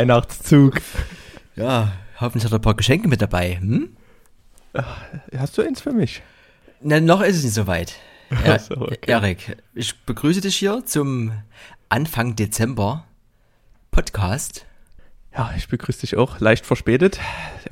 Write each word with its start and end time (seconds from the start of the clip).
Weihnachtszug. 0.00 0.80
Ja, 1.56 1.92
hoffentlich 2.20 2.44
hat 2.44 2.52
er 2.52 2.58
ein 2.58 2.62
paar 2.62 2.74
Geschenke 2.74 3.06
mit 3.08 3.20
dabei. 3.20 3.56
Hm? 3.60 3.96
Hast 5.36 5.58
du 5.58 5.62
eins 5.62 5.80
für 5.82 5.92
mich? 5.92 6.22
Na, 6.80 7.00
noch 7.00 7.20
ist 7.20 7.36
es 7.36 7.44
nicht 7.44 7.54
so 7.54 7.66
weit. 7.66 7.96
Ja, 8.30 8.54
Ach 8.56 8.60
so, 8.60 8.76
okay. 8.76 8.98
Erik, 9.06 9.56
ich 9.74 10.00
begrüße 10.06 10.40
dich 10.40 10.56
hier 10.56 10.86
zum 10.86 11.32
Anfang 11.90 12.34
Dezember 12.36 13.04
Podcast. 13.90 14.64
Ja, 15.36 15.52
ich 15.56 15.68
begrüße 15.68 16.00
dich 16.00 16.16
auch. 16.16 16.40
Leicht 16.40 16.64
verspätet. 16.64 17.18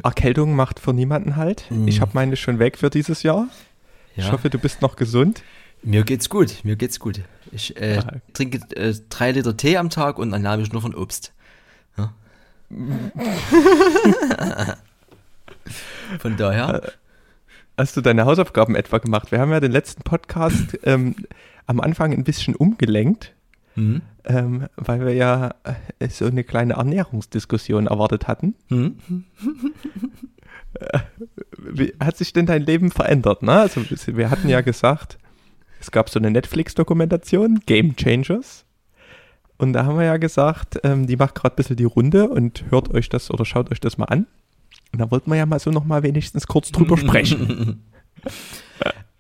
Erkältung 0.03 0.55
macht 0.55 0.81
für 0.81 0.93
niemanden 0.93 1.37
halt. 1.37 1.65
Ich 1.87 2.01
habe 2.03 2.11
meine 2.15 2.37
schon 2.37 2.59
weg 2.59 2.77
für 2.77 2.91
dieses 2.91 3.23
Jahr. 3.23 3.49
Ich 4.17 4.27
Ja. 4.27 4.33
hoffe, 4.33 4.51
du 4.51 4.59
bist 4.59 4.83
noch 4.83 4.97
gesund. 4.97 5.43
Mir 5.83 6.03
geht's 6.03 6.29
gut, 6.29 6.65
mir 6.65 6.77
geht's 6.77 6.99
gut. 6.99 7.21
Ich 7.53 7.77
äh, 7.81 7.97
Ja. 7.97 8.05
trinke 8.35 8.59
äh, 8.77 8.95
drei 9.09 9.31
Liter 9.31 9.57
Tee 9.57 9.77
am 9.79 9.91
Tag 9.91 10.19
und 10.19 10.33
ernähre 10.33 10.59
mich 10.59 10.73
nur 10.73 10.83
von 10.83 10.95
Obst. 10.95 11.33
Ja. 11.99 12.13
von 16.19 16.37
daher, 16.37 16.83
Hast 17.79 17.97
du 17.97 18.01
deine 18.01 18.25
Hausaufgaben 18.25 18.75
etwa 18.75 18.99
gemacht? 18.99 19.31
Wir 19.31 19.39
haben 19.39 19.53
ja 19.53 19.61
den 19.61 19.71
letzten 19.71 20.03
Podcast 20.03 20.77
ähm, 20.83 21.15
am 21.67 21.79
Anfang 21.79 22.13
ein 22.13 22.25
bisschen 22.25 22.57
umgelenkt, 22.57 23.37
hm? 23.75 24.03
ähm, 24.25 24.67
weil 24.75 25.07
wir 25.07 25.15
ja 25.15 25.55
äh, 26.01 26.09
so 26.09 26.27
eine 26.27 26.43
kleine 26.43 26.73
Ernährungsdiskussion 26.73 27.87
erwartet 27.87 28.27
hatten. 28.27 28.57
Hm? 28.67 28.97
Wie, 31.57 31.95
hat 32.01 32.17
sich 32.17 32.33
denn 32.33 32.47
dein 32.47 32.63
Leben 32.63 32.91
verändert? 32.91 33.45
Ne? 33.45 33.53
Also, 33.53 33.81
wir 33.89 34.29
hatten 34.29 34.49
ja 34.49 34.61
gesagt, 34.61 35.19
es 35.81 35.93
gab 35.93 36.11
so 36.11 36.19
eine 36.19 36.33
Netflix-Dokumentation, 36.33 37.61
Game 37.65 37.95
Changers. 37.95 38.65
Und 39.59 39.73
da 39.73 39.85
haben 39.85 39.99
wir 39.99 40.05
ja 40.05 40.17
gesagt, 40.17 40.79
ähm, 40.85 41.07
die 41.07 41.17
macht 41.17 41.35
gerade 41.35 41.55
ein 41.55 41.57
bisschen 41.57 41.77
die 41.77 41.85
Runde 41.85 42.29
und 42.29 42.65
hört 42.71 42.95
euch 42.95 43.09
das 43.09 43.31
oder 43.31 43.45
schaut 43.45 43.71
euch 43.73 43.81
das 43.81 43.99
mal 43.99 44.07
an. 44.07 44.27
Und 44.93 45.01
da 45.01 45.11
wollten 45.11 45.31
wir 45.31 45.37
ja 45.37 45.47
mal 45.47 45.59
so 45.59 45.71
nochmal 45.71 46.05
wenigstens 46.05 46.47
kurz 46.47 46.71
drüber 46.71 46.97
sprechen. 46.99 47.83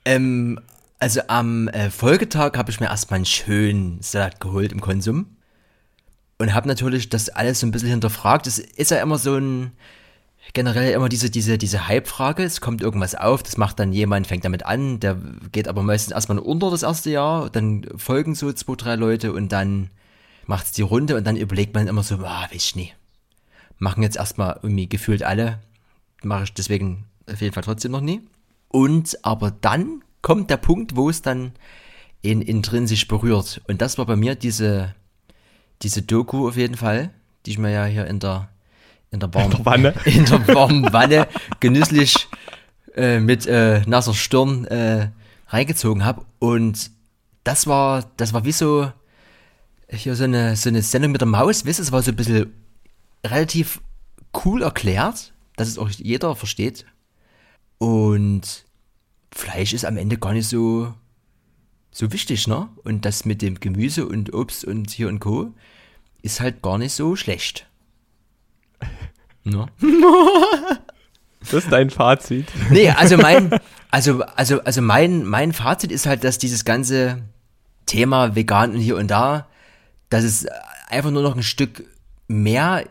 ähm, 0.05 0.61
also 1.01 1.21
am 1.27 1.69
äh, 1.69 1.91
Folgetag 1.91 2.57
habe 2.57 2.71
ich 2.71 2.81
mir 2.81 2.87
erstmal 2.87 3.17
einen 3.17 3.27
schönen 3.27 4.01
Salat 4.01 4.41
geholt 4.41 4.73
im 4.73 4.81
Konsum 4.81 5.27
und 6.39 6.55
habe 6.55 6.69
natürlich 6.69 7.09
das 7.09 7.29
alles 7.29 7.61
so 7.61 7.67
ein 7.67 7.73
bisschen 7.73 7.91
hinterfragt. 7.91 8.47
Es 8.47 8.59
ist 8.59 8.91
ja 8.93 9.03
immer 9.03 9.19
so 9.19 9.37
ein 9.37 9.73
generell 10.55 10.93
immer 10.93 11.09
diese 11.09 11.31
diese 11.31 11.59
diese 11.59 11.89
Hype-Frage. 11.89 12.45
Es 12.45 12.61
kommt 12.61 12.81
irgendwas 12.81 13.15
auf, 13.15 13.43
das 13.43 13.57
macht 13.57 13.79
dann 13.81 13.93
jemand, 13.93 14.29
fängt 14.29 14.45
damit 14.45 14.65
an, 14.65 15.01
der 15.01 15.19
geht 15.53 15.69
aber 15.69 15.83
meistens 15.83 16.15
erstmal 16.15 16.39
unter 16.39 16.71
das 16.71 16.85
erste 16.85 17.11
Jahr, 17.11 17.51
dann 17.51 17.87
folgen 17.97 18.35
so 18.35 18.53
zwei 18.53 18.75
drei 18.77 18.95
Leute 18.95 19.33
und 19.33 19.51
dann 19.53 19.91
macht's 20.49 20.73
die 20.73 20.83
Runde 20.83 21.17
und 21.17 21.25
dann 21.27 21.37
überlegt 21.37 21.75
man 21.75 21.87
immer 21.87 22.03
so, 22.03 22.17
ah, 22.17 22.49
weiß 22.51 22.55
ich 22.55 22.75
nie. 22.75 22.93
Machen 23.79 24.03
jetzt 24.03 24.17
erstmal 24.17 24.59
irgendwie 24.63 24.89
gefühlt 24.89 25.23
alle, 25.23 25.61
mache 26.23 26.45
ich 26.45 26.55
deswegen 26.55 27.05
auf 27.31 27.41
jeden 27.41 27.55
Fall 27.55 27.63
trotzdem 27.63 27.93
noch 27.93 28.01
nie. 28.01 28.23
Und 28.69 29.19
aber 29.23 29.51
dann 29.51 30.03
kommt 30.23 30.51
der 30.51 30.57
Punkt, 30.57 30.97
wo 30.97 31.11
es 31.11 31.23
dann 31.23 31.53
in 32.23 32.43
intrinsisch 32.43 33.07
berührt. 33.07 33.61
Und 33.69 33.83
das 33.83 33.99
war 33.99 34.07
bei 34.07 34.17
mir 34.17 34.35
diese, 34.35 34.95
diese 35.83 36.03
Doku 36.03 36.49
auf 36.49 36.57
jeden 36.57 36.77
Fall, 36.77 37.11
die 37.47 37.53
ich 37.53 37.59
mir 37.59 37.71
ja 37.71 37.85
hier 37.85 38.07
in 38.07 38.19
der, 38.19 38.49
in 39.11 39.21
der 39.21 39.33
warmen 39.33 39.65
Wanne. 39.65 39.95
in 40.07 40.25
der 40.25 40.49
warmen 40.49 40.93
Wanne 40.93 41.29
genüsslich 41.61 42.27
äh, 42.97 43.21
mit 43.21 43.47
äh, 43.47 43.83
nasser 43.87 44.15
Stirn 44.15 44.65
äh, 44.65 45.11
reingezogen 45.49 46.05
habe. 46.05 46.25
Und 46.39 46.91
das 47.45 47.67
war, 47.67 48.11
das 48.17 48.33
war 48.33 48.45
wie 48.45 48.53
so 48.53 48.91
hier 49.91 50.15
so 50.15 50.25
eine, 50.25 50.57
so 50.57 50.69
eine 50.69 50.83
Sendung 50.83 51.13
mit 51.13 51.21
der 51.21 51.29
Maus, 51.29 51.65
wisst 51.65 51.81
ihr, 51.81 51.85
es 51.85 51.93
war 51.93 52.03
so 52.03 52.11
ein 52.11 52.17
bisschen 52.17 52.53
relativ 53.25 53.81
cool 54.45 54.63
erklärt, 54.63 55.33
dass 55.57 55.69
es 55.69 55.79
auch 55.79 55.89
jeder 55.91 56.37
versteht. 56.37 56.85
Und 57.79 58.65
Fleisch 59.33 59.73
ist 59.73 59.85
am 59.85 59.97
Ende 59.97 60.19
gar 60.19 60.33
nicht 60.33 60.49
so, 60.49 60.95
so 61.91 62.13
wichtig, 62.13 62.47
ne? 62.47 62.69
Und 62.85 63.05
das 63.05 63.25
mit 63.25 63.43
dem 63.43 63.61
Gemüse 63.61 64.07
und 64.07 64.33
Obst 64.35 64.65
und 64.65 64.91
hier 64.91 65.09
und 65.09 65.21
Co. 65.21 65.55
ist 66.23 66.41
halt 66.41 66.63
gar 66.63 66.79
nicht 66.79 66.93
so 66.93 67.17
schlecht. 67.17 67.67
Ne? 69.45 69.67
Das 71.41 71.53
ist 71.53 71.73
dein 71.73 71.89
Fazit. 71.89 72.47
Nee, 72.71 72.91
also 72.91 73.17
mein, 73.17 73.59
also, 73.93 74.23
also, 74.23 74.61
also 74.65 74.83
mein, 74.83 75.25
mein 75.25 75.53
Fazit 75.53 75.93
ist 75.93 76.05
halt, 76.05 76.25
dass 76.25 76.39
dieses 76.39 76.65
ganze 76.65 77.23
Thema 77.87 78.35
vegan 78.35 78.73
und 78.73 78.81
hier 78.81 78.97
und 78.97 79.09
da, 79.09 79.47
dass 80.09 80.25
es 80.25 80.47
einfach 80.89 81.11
nur 81.11 81.23
noch 81.23 81.37
ein 81.37 81.43
Stück 81.43 81.85
mehr 82.29 82.85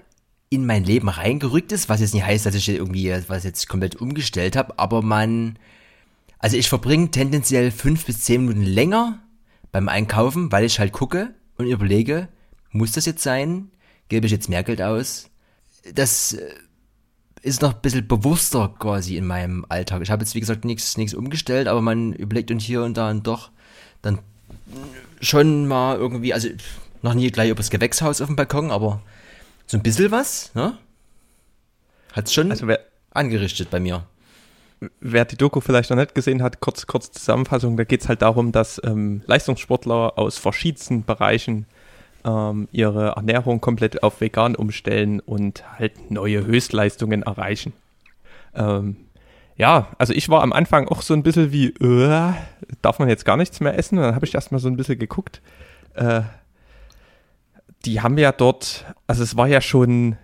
in 0.49 0.65
mein 0.65 0.83
Leben 0.83 1.09
reingerückt 1.09 1.71
ist, 1.71 1.89
was 1.89 1.99
jetzt 1.99 2.13
nicht 2.13 2.23
heißt, 2.23 2.45
dass 2.45 2.55
ich 2.55 2.69
irgendwie 2.69 3.13
was 3.27 3.43
jetzt 3.43 3.67
komplett 3.67 3.97
umgestellt 3.97 4.55
habe, 4.55 4.79
aber 4.79 5.01
man, 5.01 5.59
also 6.39 6.55
ich 6.55 6.69
verbringe 6.69 7.11
tendenziell 7.11 7.71
fünf 7.71 8.05
bis 8.05 8.21
zehn 8.21 8.45
Minuten 8.45 8.63
länger 8.63 9.19
beim 9.71 9.89
Einkaufen, 9.89 10.51
weil 10.51 10.63
ich 10.63 10.79
halt 10.79 10.93
gucke 10.93 11.33
und 11.57 11.67
überlege, 11.67 12.29
muss 12.71 12.93
das 12.93 13.05
jetzt 13.05 13.23
sein? 13.23 13.71
Gebe 14.09 14.25
ich 14.25 14.31
jetzt 14.31 14.49
mehr 14.49 14.63
Geld 14.63 14.81
aus? 14.81 15.29
Das 15.93 16.33
äh, 16.33 16.53
ist 17.41 17.61
noch 17.61 17.73
ein 17.73 17.81
bisschen 17.81 18.07
bewusster 18.07 18.73
quasi 18.79 19.17
in 19.17 19.27
meinem 19.27 19.65
Alltag. 19.67 20.01
Ich 20.01 20.11
habe 20.11 20.23
jetzt, 20.23 20.35
wie 20.35 20.39
gesagt, 20.39 20.63
nichts 20.63 20.97
nichts 20.97 21.13
umgestellt, 21.13 21.67
aber 21.67 21.81
man 21.81 22.13
überlegt 22.13 22.51
und 22.51 22.61
hier 22.61 22.83
und 22.83 22.95
da 22.95 23.09
und 23.09 23.27
doch 23.27 23.51
dann 24.01 24.19
schon 25.19 25.67
mal 25.67 25.97
irgendwie, 25.97 26.33
also 26.33 26.49
noch 27.07 27.13
nie 27.13 27.31
gleich 27.31 27.49
über 27.49 27.57
das 27.57 27.69
Gewächshaus 27.69 28.21
auf 28.21 28.27
dem 28.27 28.35
Balkon, 28.35 28.71
aber 28.71 29.01
so 29.65 29.77
ein 29.77 29.83
bisschen 29.83 30.11
was, 30.11 30.53
ne? 30.55 30.77
Hat's 32.13 32.33
schon 32.33 32.51
Also 32.51 32.67
wer, 32.67 32.79
angerichtet 33.11 33.69
bei 33.69 33.79
mir. 33.79 34.03
wer 34.99 35.25
die 35.25 35.37
Doku 35.37 35.59
vielleicht 35.61 35.89
noch 35.89 35.97
nicht 35.97 36.15
gesehen 36.15 36.43
hat, 36.43 36.59
kurz, 36.59 36.85
kurz 36.87 37.11
Zusammenfassung, 37.11 37.77
da 37.77 37.83
geht 37.83 38.01
es 38.01 38.09
halt 38.09 38.21
darum, 38.21 38.51
dass 38.51 38.81
ähm, 38.83 39.21
Leistungssportler 39.25 40.17
aus 40.17 40.37
verschiedensten 40.37 41.03
Bereichen 41.03 41.65
ähm, 42.25 42.67
ihre 42.71 43.09
Ernährung 43.09 43.61
komplett 43.61 44.03
auf 44.03 44.21
vegan 44.21 44.55
umstellen 44.55 45.19
und 45.19 45.63
halt 45.79 46.11
neue 46.11 46.45
Höchstleistungen 46.45 47.23
erreichen. 47.23 47.73
Ähm, 48.53 48.97
ja, 49.55 49.87
also 49.97 50.13
ich 50.13 50.29
war 50.29 50.43
am 50.43 50.53
Anfang 50.53 50.87
auch 50.87 51.01
so 51.01 51.13
ein 51.13 51.23
bisschen 51.23 51.51
wie, 51.51 51.69
äh, 51.69 52.33
darf 52.81 52.99
man 52.99 53.09
jetzt 53.09 53.25
gar 53.25 53.37
nichts 53.37 53.59
mehr 53.59 53.77
essen? 53.77 53.97
Und 53.97 54.03
dann 54.03 54.15
habe 54.15 54.25
ich 54.25 54.35
erstmal 54.35 54.59
so 54.59 54.67
ein 54.67 54.77
bisschen 54.77 54.99
geguckt. 54.99 55.41
Äh, 55.95 56.21
die 57.85 58.01
haben 58.01 58.17
ja 58.17 58.31
dort, 58.31 58.85
also 59.07 59.23
es 59.23 59.37
war 59.37 59.47
ja 59.47 59.61
schon 59.61 60.17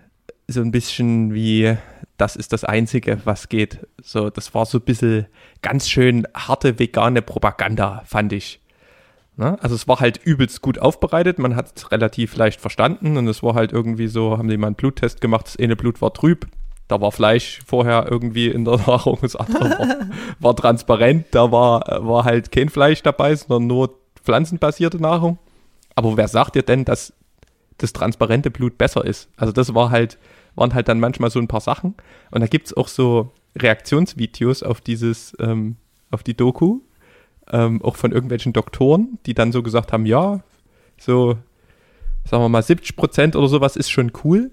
so 0.48 0.60
ein 0.60 0.70
bisschen 0.70 1.34
wie, 1.34 1.76
das 2.16 2.36
ist 2.36 2.52
das 2.52 2.64
Einzige, 2.64 3.20
was 3.24 3.48
geht. 3.48 3.86
So, 4.02 4.30
das 4.30 4.54
war 4.54 4.66
so 4.66 4.78
ein 4.78 4.84
bisschen 4.84 5.26
ganz 5.62 5.88
schön 5.88 6.26
harte 6.34 6.78
vegane 6.78 7.22
Propaganda, 7.22 8.02
fand 8.04 8.32
ich. 8.32 8.60
Ne? 9.36 9.56
Also 9.62 9.74
es 9.74 9.88
war 9.88 10.00
halt 10.00 10.20
übelst 10.24 10.62
gut 10.62 10.78
aufbereitet, 10.78 11.38
man 11.38 11.56
hat 11.56 11.72
es 11.76 11.90
relativ 11.90 12.36
leicht 12.36 12.60
verstanden 12.60 13.16
und 13.16 13.26
es 13.26 13.42
war 13.42 13.54
halt 13.54 13.72
irgendwie 13.72 14.06
so, 14.06 14.38
haben 14.38 14.48
die 14.48 14.56
mal 14.56 14.68
einen 14.68 14.76
Bluttest 14.76 15.20
gemacht, 15.20 15.46
das 15.46 15.58
eine 15.58 15.74
Blut 15.74 16.00
war 16.00 16.12
trüb, 16.12 16.46
da 16.86 17.00
war 17.00 17.10
Fleisch 17.10 17.60
vorher 17.66 18.06
irgendwie 18.08 18.48
in 18.48 18.64
der 18.64 18.76
Nahrung, 18.86 19.18
das 19.22 19.34
andere 19.34 19.70
war, 19.70 19.96
war 20.38 20.56
transparent, 20.56 21.26
da 21.32 21.50
war, 21.50 21.80
war 22.06 22.24
halt 22.24 22.52
kein 22.52 22.68
Fleisch 22.68 23.02
dabei, 23.02 23.34
sondern 23.34 23.66
nur 23.66 23.98
pflanzenbasierte 24.22 25.00
Nahrung. 25.00 25.38
Aber 25.96 26.16
wer 26.16 26.28
sagt 26.28 26.54
dir 26.54 26.62
denn, 26.62 26.84
dass 26.84 27.12
das 27.78 27.92
transparente 27.92 28.50
Blut 28.50 28.78
besser 28.78 29.04
ist? 29.04 29.28
Also 29.36 29.52
das 29.52 29.74
war 29.74 29.90
halt, 29.90 30.18
waren 30.54 30.74
halt 30.74 30.88
dann 30.88 31.00
manchmal 31.00 31.30
so 31.30 31.38
ein 31.38 31.48
paar 31.48 31.60
Sachen. 31.60 31.94
Und 32.30 32.40
da 32.40 32.46
gibt 32.46 32.66
es 32.66 32.76
auch 32.76 32.88
so 32.88 33.32
Reaktionsvideos 33.56 34.62
auf 34.62 34.80
dieses, 34.80 35.36
ähm, 35.40 35.76
auf 36.10 36.22
die 36.22 36.36
Doku, 36.36 36.80
ähm, 37.50 37.82
auch 37.82 37.96
von 37.96 38.12
irgendwelchen 38.12 38.52
Doktoren, 38.52 39.18
die 39.26 39.34
dann 39.34 39.52
so 39.52 39.62
gesagt 39.62 39.92
haben, 39.92 40.06
ja, 40.06 40.42
so, 40.98 41.36
sagen 42.24 42.42
wir 42.42 42.48
mal, 42.48 42.62
70 42.62 42.96
Prozent 42.96 43.36
oder 43.36 43.48
sowas 43.48 43.76
ist 43.76 43.90
schon 43.90 44.12
cool. 44.24 44.50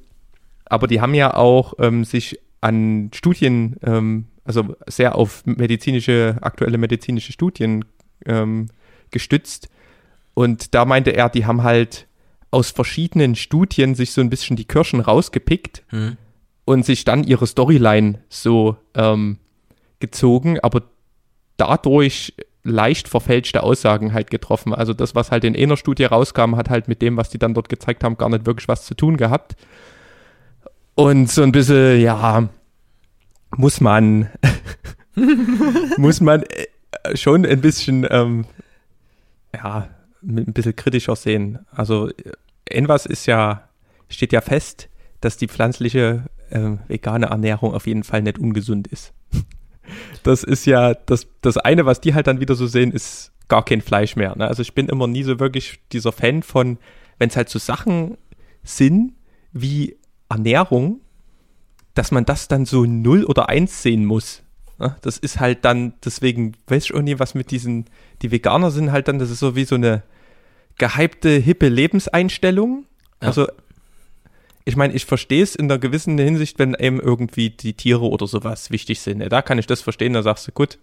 Aber 0.65 0.88
die 0.88 1.01
haben 1.01 1.13
ja 1.13 1.33
auch 1.35 1.73
ähm, 1.79 2.03
sich 2.06 2.39
an 2.62 3.09
Studien, 3.13 3.77
ähm, 3.83 4.25
also 4.44 4.75
sehr 4.88 5.15
auf 5.15 5.45
medizinische, 5.45 6.38
aktuelle 6.41 6.77
medizinische 6.77 7.31
Studien 7.31 7.85
ähm, 8.25 8.68
gestützt. 9.09 9.69
Und 10.33 10.73
da 10.73 10.85
meinte 10.85 11.12
er, 11.12 11.29
die 11.29 11.45
haben 11.45 11.63
halt 11.63 12.07
aus 12.51 12.71
verschiedenen 12.71 13.36
Studien 13.36 13.95
sich 13.95 14.12
so 14.12 14.21
ein 14.21 14.30
bisschen 14.30 14.56
die 14.57 14.65
Kirschen 14.65 15.00
rausgepickt 15.00 15.83
Hm. 15.89 16.18
und 16.65 16.86
sich 16.86 17.06
dann 17.06 17.24
ihre 17.24 17.48
Storyline 17.48 18.19
so 18.30 18.75
ähm, 18.94 19.38
gezogen, 20.00 20.59
aber 20.59 20.83
dadurch 21.57 22.33
leicht 22.63 23.07
verfälschte 23.07 23.63
Aussagen 23.63 24.13
halt 24.13 24.30
getroffen. 24.30 24.74
Also 24.74 24.94
das, 24.94 25.15
was 25.15 25.31
halt 25.31 25.44
in 25.45 25.56
einer 25.56 25.77
Studie 25.77 26.03
rauskam, 26.06 26.56
hat 26.57 26.69
halt 26.69 26.88
mit 26.88 27.01
dem, 27.01 27.18
was 27.18 27.30
die 27.30 27.39
dann 27.39 27.53
dort 27.53 27.69
gezeigt 27.69 28.03
haben, 28.03 28.18
gar 28.18 28.30
nicht 28.30 28.45
wirklich 28.45 28.68
was 28.68 28.86
zu 28.86 28.94
tun 28.95 29.18
gehabt. 29.18 29.56
Und 30.94 31.31
so 31.31 31.42
ein 31.42 31.51
bisschen, 31.51 32.00
ja, 32.01 32.50
muss 33.56 33.81
man, 33.81 34.30
muss 35.97 36.21
man 36.21 36.44
äh, 36.44 37.15
schon 37.18 37.45
ein 37.45 37.62
bisschen, 37.62 38.06
ähm, 38.09 38.45
ja, 39.56 39.89
ein 40.23 40.53
bisschen 40.53 40.75
kritischer 40.75 41.15
sehen. 41.15 41.59
Also, 41.71 42.09
etwas 42.65 43.06
ist 43.06 43.25
ja, 43.25 43.68
steht 44.09 44.33
ja 44.33 44.41
fest, 44.41 44.89
dass 45.19 45.38
die 45.38 45.47
pflanzliche 45.47 46.25
äh, 46.50 46.77
vegane 46.88 47.27
Ernährung 47.27 47.73
auf 47.73 47.88
jeden 47.88 48.03
Fall 48.03 48.21
nicht 48.21 48.39
ungesund 48.39 48.88
ist. 48.88 49.13
Das 50.23 50.44
ist 50.44 50.65
ja 50.65 50.94
das, 50.94 51.27
das 51.41 51.57
eine, 51.57 51.85
was 51.85 52.00
die 52.00 52.13
halt 52.13 52.27
dann 52.27 52.39
wieder 52.39 52.56
so 52.56 52.65
sehen, 52.65 52.94
ist 52.94 53.33
gar 53.50 53.65
kein 53.65 53.81
Fleisch 53.81 54.15
mehr. 54.15 54.33
Ne? 54.38 54.47
Also 54.47 54.62
ich 54.62 54.73
bin 54.73 54.88
immer 54.88 55.07
nie 55.07 55.23
so 55.23 55.38
wirklich 55.39 55.81
dieser 55.91 56.13
Fan 56.13 56.44
von, 56.44 56.77
wenn 57.18 57.27
es 57.27 57.35
halt 57.35 57.50
so 57.50 57.59
Sachen 57.59 58.18
sind 58.63 59.13
wie 59.51 59.97
Ernährung, 60.29 61.01
dass 61.94 62.12
man 62.12 62.23
das 62.23 62.47
dann 62.47 62.65
so 62.65 62.85
0 62.85 63.25
oder 63.25 63.50
1 63.50 63.81
sehen 63.83 64.06
muss. 64.06 64.44
Ne? 64.81 64.95
Das 65.01 65.18
ist 65.18 65.39
halt 65.39 65.63
dann, 65.63 65.94
deswegen 66.04 66.54
weiß 66.68 66.86
ich 66.86 66.94
auch 66.94 67.01
nie, 67.01 67.19
was 67.19 67.36
mit 67.36 67.51
diesen, 67.51 67.86
die 68.24 68.31
Veganer 68.31 68.72
sind 68.72 68.92
halt 68.92 69.07
dann, 69.07 69.19
das 69.19 69.30
ist 69.30 69.39
so 69.39 69.56
wie 69.56 69.66
so 69.66 69.75
eine 69.75 70.01
gehypte, 70.78 71.30
hippe 71.30 71.69
Lebenseinstellung. 71.69 72.86
Ja. 73.22 73.28
Also 73.28 73.48
ich 74.66 74.75
meine, 74.75 74.94
ich 74.94 75.06
verstehe 75.06 75.44
es 75.44 75.56
in 75.56 75.66
einer 75.66 75.80
gewissen 75.80 76.18
Hinsicht, 76.18 76.57
wenn 76.57 76.74
eben 76.74 77.00
irgendwie 77.00 77.51
die 77.51 77.74
Tiere 77.74 78.07
oder 78.07 78.25
sowas 78.25 78.72
wichtig 78.72 79.00
sind. 79.01 79.19
Da 79.31 79.42
kann 79.42 79.60
ich 79.60 79.68
das 79.68 79.81
verstehen, 79.81 80.13
da 80.13 80.24
sagst 80.24 80.48
du, 80.48 80.51
gut, 80.51 80.80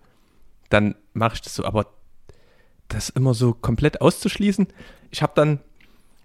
dann 0.69 0.95
mache 1.12 1.35
ich 1.35 1.43
das 1.43 1.56
so. 1.56 1.65
Aber 1.65 1.87
das 2.87 3.09
immer 3.09 3.35
so 3.35 3.53
komplett 3.53 4.00
auszuschließen, 4.00 4.69
ich 5.11 5.23
habe 5.23 5.33
dann, 5.35 5.59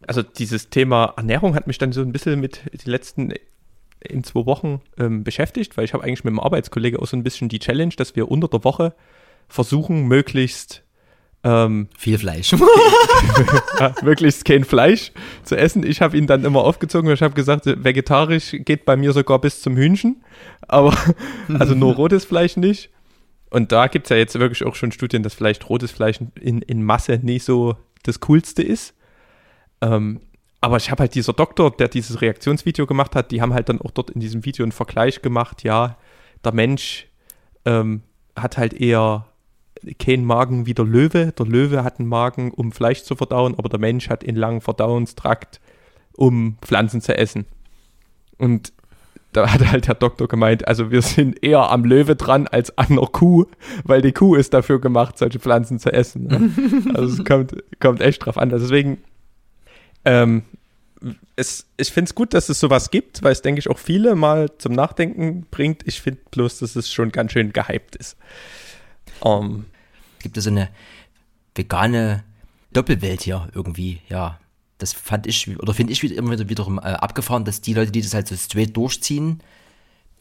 also 0.05 0.21
dieses 0.21 0.69
Thema 0.69 1.13
Ernährung 1.17 1.55
hat 1.55 1.67
mich 1.67 1.77
dann 1.77 1.91
so 1.91 2.01
ein 2.01 2.11
bisschen 2.11 2.39
mit 2.39 2.61
die 2.71 2.89
letzten 2.89 3.33
in 4.09 4.23
zwei 4.23 4.45
Wochen 4.45 4.81
ähm, 4.97 5.23
beschäftigt, 5.23 5.77
weil 5.77 5.85
ich 5.85 5.93
habe 5.93 6.03
eigentlich 6.03 6.23
mit 6.23 6.31
dem 6.31 6.39
Arbeitskollege 6.39 6.99
auch 6.99 7.07
so 7.07 7.17
ein 7.17 7.23
bisschen 7.23 7.49
die 7.49 7.59
Challenge, 7.59 7.93
dass 7.95 8.15
wir 8.15 8.29
unter 8.29 8.47
der 8.47 8.63
Woche 8.63 8.93
versuchen, 9.47 10.07
möglichst 10.07 10.83
ähm, 11.43 11.89
viel 11.97 12.17
Fleisch. 12.17 12.53
ja, 13.79 13.93
möglichst 14.01 14.45
kein 14.45 14.63
Fleisch 14.63 15.11
zu 15.43 15.57
essen. 15.57 15.85
Ich 15.85 16.01
habe 16.01 16.17
ihn 16.17 16.25
dann 16.25 16.45
immer 16.45 16.63
aufgezogen 16.63 17.09
und 17.09 17.13
ich 17.13 17.21
habe 17.21 17.33
gesagt, 17.33 17.65
vegetarisch 17.65 18.55
geht 18.59 18.85
bei 18.85 18.95
mir 18.95 19.11
sogar 19.11 19.39
bis 19.39 19.61
zum 19.61 19.75
Hühnchen, 19.75 20.23
aber 20.67 20.95
also 21.59 21.75
nur 21.75 21.95
rotes 21.95 22.25
Fleisch 22.25 22.55
nicht. 22.55 22.89
Und 23.49 23.71
da 23.71 23.87
gibt 23.87 24.07
es 24.07 24.09
ja 24.09 24.15
jetzt 24.15 24.39
wirklich 24.39 24.63
auch 24.63 24.75
schon 24.75 24.91
Studien, 24.91 25.21
dass 25.21 25.33
vielleicht 25.35 25.69
rotes 25.69 25.91
Fleisch 25.91 26.19
in, 26.39 26.61
in 26.61 26.81
Masse 26.81 27.19
nicht 27.21 27.43
so 27.43 27.75
das 28.03 28.19
Coolste 28.21 28.63
ist. 28.63 28.95
Ähm, 29.81 30.21
aber 30.63 30.77
ich 30.77 30.89
habe 30.89 31.01
halt 31.01 31.13
dieser 31.13 31.33
Doktor, 31.33 31.71
der 31.71 31.89
dieses 31.89 32.21
Reaktionsvideo 32.21 32.87
gemacht 32.87 33.17
hat, 33.17 33.31
die 33.31 33.41
haben 33.41 33.53
halt 33.53 33.67
dann 33.67 33.81
auch 33.81 33.91
dort 33.91 34.11
in 34.11 34.21
diesem 34.21 34.45
Video 34.45 34.63
einen 34.63 34.71
Vergleich 34.71 35.21
gemacht, 35.21 35.63
ja, 35.63 35.97
der 36.45 36.53
Mensch 36.53 37.09
ähm, 37.65 38.01
hat 38.37 38.57
halt 38.57 38.73
eher 38.73 39.25
keinen 39.99 40.23
Magen 40.23 40.65
wie 40.65 40.73
der 40.73 40.85
Löwe. 40.85 41.33
Der 41.37 41.45
Löwe 41.45 41.83
hat 41.83 41.99
einen 41.99 42.07
Magen, 42.07 42.51
um 42.51 42.71
Fleisch 42.71 43.03
zu 43.03 43.17
verdauen, 43.17 43.55
aber 43.57 43.67
der 43.67 43.79
Mensch 43.79 44.09
hat 44.09 44.25
einen 44.25 44.37
langen 44.37 44.61
Verdauungstrakt, 44.61 45.59
um 46.15 46.55
Pflanzen 46.61 47.01
zu 47.01 47.17
essen. 47.17 47.45
Und 48.37 48.71
da 49.33 49.51
hat 49.51 49.69
halt 49.69 49.89
der 49.89 49.95
Doktor 49.95 50.29
gemeint, 50.29 50.65
also 50.65 50.91
wir 50.91 51.01
sind 51.01 51.43
eher 51.43 51.71
am 51.71 51.83
Löwe 51.83 52.15
dran 52.15 52.47
als 52.47 52.77
an 52.77 52.95
der 52.95 53.07
Kuh, 53.07 53.47
weil 53.83 54.01
die 54.01 54.13
Kuh 54.13 54.35
ist 54.35 54.53
dafür 54.53 54.79
gemacht, 54.79 55.17
solche 55.17 55.39
Pflanzen 55.39 55.77
zu 55.77 55.91
essen. 55.91 56.27
Ne? 56.27 56.93
Also 56.93 57.21
es 57.21 57.25
kommt, 57.25 57.53
kommt 57.81 57.99
echt 57.99 58.25
drauf 58.25 58.37
an. 58.37 58.53
Also 58.53 58.67
deswegen, 58.67 58.99
ähm, 60.05 60.43
es, 61.35 61.65
ich 61.77 61.91
finde 61.91 62.09
es 62.09 62.15
gut, 62.15 62.33
dass 62.33 62.49
es 62.49 62.59
sowas 62.59 62.91
gibt, 62.91 63.23
weil 63.23 63.31
es, 63.31 63.41
denke 63.41 63.59
ich, 63.59 63.69
auch 63.69 63.79
viele 63.79 64.15
mal 64.15 64.49
zum 64.57 64.73
Nachdenken 64.73 65.45
bringt. 65.51 65.85
Ich 65.85 66.01
finde 66.01 66.21
bloß, 66.31 66.59
dass 66.59 66.75
es 66.75 66.91
schon 66.91 67.11
ganz 67.11 67.33
schön 67.33 67.51
gehypt 67.51 67.95
ist. 67.95 68.17
Um, 69.19 69.65
gibt 70.19 70.37
es 70.37 70.45
so 70.45 70.49
eine 70.49 70.69
vegane 71.55 72.23
Doppelwelt 72.71 73.21
hier 73.21 73.49
irgendwie, 73.53 74.01
ja. 74.09 74.39
Das 74.79 74.91
fand 74.91 75.27
ich, 75.27 75.47
oder 75.59 75.73
finde 75.73 75.93
ich 75.93 76.03
immer 76.03 76.31
wieder 76.31 76.49
wiederum 76.49 76.77
äh, 76.77 76.81
abgefahren, 76.81 77.45
dass 77.45 77.61
die 77.61 77.73
Leute, 77.73 77.91
die 77.91 78.01
das 78.01 78.13
halt 78.13 78.27
so 78.27 78.35
straight 78.35 78.75
durchziehen, 78.75 79.41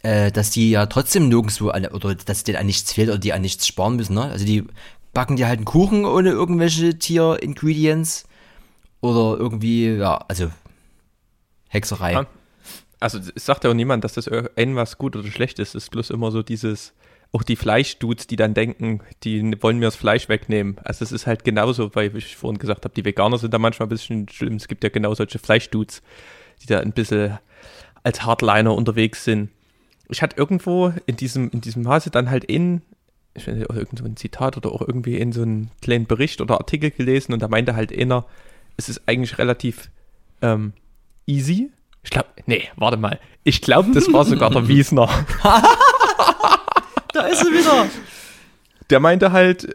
äh, 0.02 0.30
dass 0.30 0.50
die 0.50 0.70
ja 0.70 0.86
trotzdem 0.86 1.28
nirgendwo, 1.28 1.70
an, 1.70 1.86
oder 1.86 2.14
dass 2.14 2.44
denen 2.44 2.58
an 2.58 2.66
nichts 2.66 2.92
fehlt 2.92 3.08
oder 3.08 3.18
die 3.18 3.32
an 3.32 3.42
nichts 3.42 3.66
sparen 3.66 3.96
müssen, 3.96 4.14
ne? 4.14 4.24
Also 4.24 4.44
die 4.44 4.64
backen 5.12 5.36
dir 5.36 5.48
halt 5.48 5.58
einen 5.58 5.64
Kuchen 5.64 6.04
ohne 6.04 6.30
irgendwelche 6.30 6.98
Tier-Ingredients 6.98 8.24
oder 9.02 9.38
irgendwie, 9.38 9.88
ja, 9.88 10.24
also 10.28 10.50
Hexerei. 11.68 12.12
Ja. 12.12 12.26
Also 13.00 13.18
es 13.18 13.44
sagt 13.44 13.64
ja 13.64 13.70
auch 13.70 13.74
niemand, 13.74 14.04
dass 14.04 14.14
das 14.14 14.28
irgendwas 14.28 14.96
gut 14.96 15.16
oder 15.16 15.28
schlecht 15.28 15.58
ist. 15.58 15.74
Es 15.74 15.84
ist 15.84 15.90
bloß 15.90 16.10
immer 16.10 16.30
so 16.30 16.42
dieses, 16.42 16.94
auch 17.32 17.42
die 17.42 17.56
Fleischdudes, 17.56 18.26
die 18.26 18.36
dann 18.36 18.54
denken, 18.54 19.00
die 19.24 19.60
wollen 19.62 19.78
mir 19.78 19.86
das 19.86 19.96
Fleisch 19.96 20.28
wegnehmen. 20.28 20.76
Also 20.84 21.04
es 21.04 21.12
ist 21.12 21.26
halt 21.26 21.44
genauso, 21.44 21.94
weil 21.94 22.16
ich 22.16 22.36
vorhin 22.36 22.58
gesagt 22.58 22.84
habe, 22.84 22.94
die 22.94 23.04
Veganer 23.04 23.38
sind 23.38 23.52
da 23.52 23.58
manchmal 23.58 23.86
ein 23.86 23.90
bisschen 23.90 24.28
schlimm. 24.28 24.54
Es 24.54 24.68
gibt 24.68 24.84
ja 24.84 24.90
genau 24.90 25.14
solche 25.14 25.38
Fleischdudes, 25.38 26.02
die 26.62 26.66
da 26.66 26.78
ein 26.78 26.92
bisschen 26.92 27.38
als 28.04 28.24
Hardliner 28.24 28.74
unterwegs 28.74 29.24
sind. 29.24 29.50
Ich 30.08 30.22
hatte 30.22 30.36
irgendwo 30.36 30.92
in 31.06 31.16
diesem, 31.16 31.50
in 31.50 31.60
diesem 31.60 31.82
Maße 31.82 32.10
dann 32.10 32.30
halt 32.30 32.44
in, 32.44 32.82
ich 33.34 33.48
weiß 33.48 33.54
nicht, 33.54 33.70
irgendwo 33.70 34.04
ein 34.04 34.16
Zitat 34.16 34.58
oder 34.58 34.70
auch 34.70 34.82
irgendwie 34.82 35.16
in 35.16 35.32
so 35.32 35.42
einem 35.42 35.70
kleinen 35.80 36.06
Bericht 36.06 36.40
oder 36.40 36.58
Artikel 36.58 36.90
gelesen 36.90 37.32
und 37.32 37.40
da 37.40 37.48
meinte 37.48 37.74
halt 37.74 37.96
einer, 37.98 38.26
es 38.76 38.88
ist 38.88 39.02
eigentlich 39.06 39.38
relativ 39.38 39.90
ähm, 40.40 40.72
easy. 41.26 41.70
Ich 42.02 42.10
glaube, 42.10 42.28
nee, 42.46 42.68
warte 42.76 42.96
mal. 42.96 43.18
Ich 43.44 43.60
glaube, 43.60 43.92
das 43.92 44.12
war 44.12 44.24
sogar 44.24 44.50
der 44.50 44.68
Wiesner. 44.68 45.08
Da 47.12 47.26
ist 47.26 47.42
er 47.42 47.52
wieder. 47.52 47.86
Der 48.90 49.00
meinte 49.00 49.32
halt, 49.32 49.74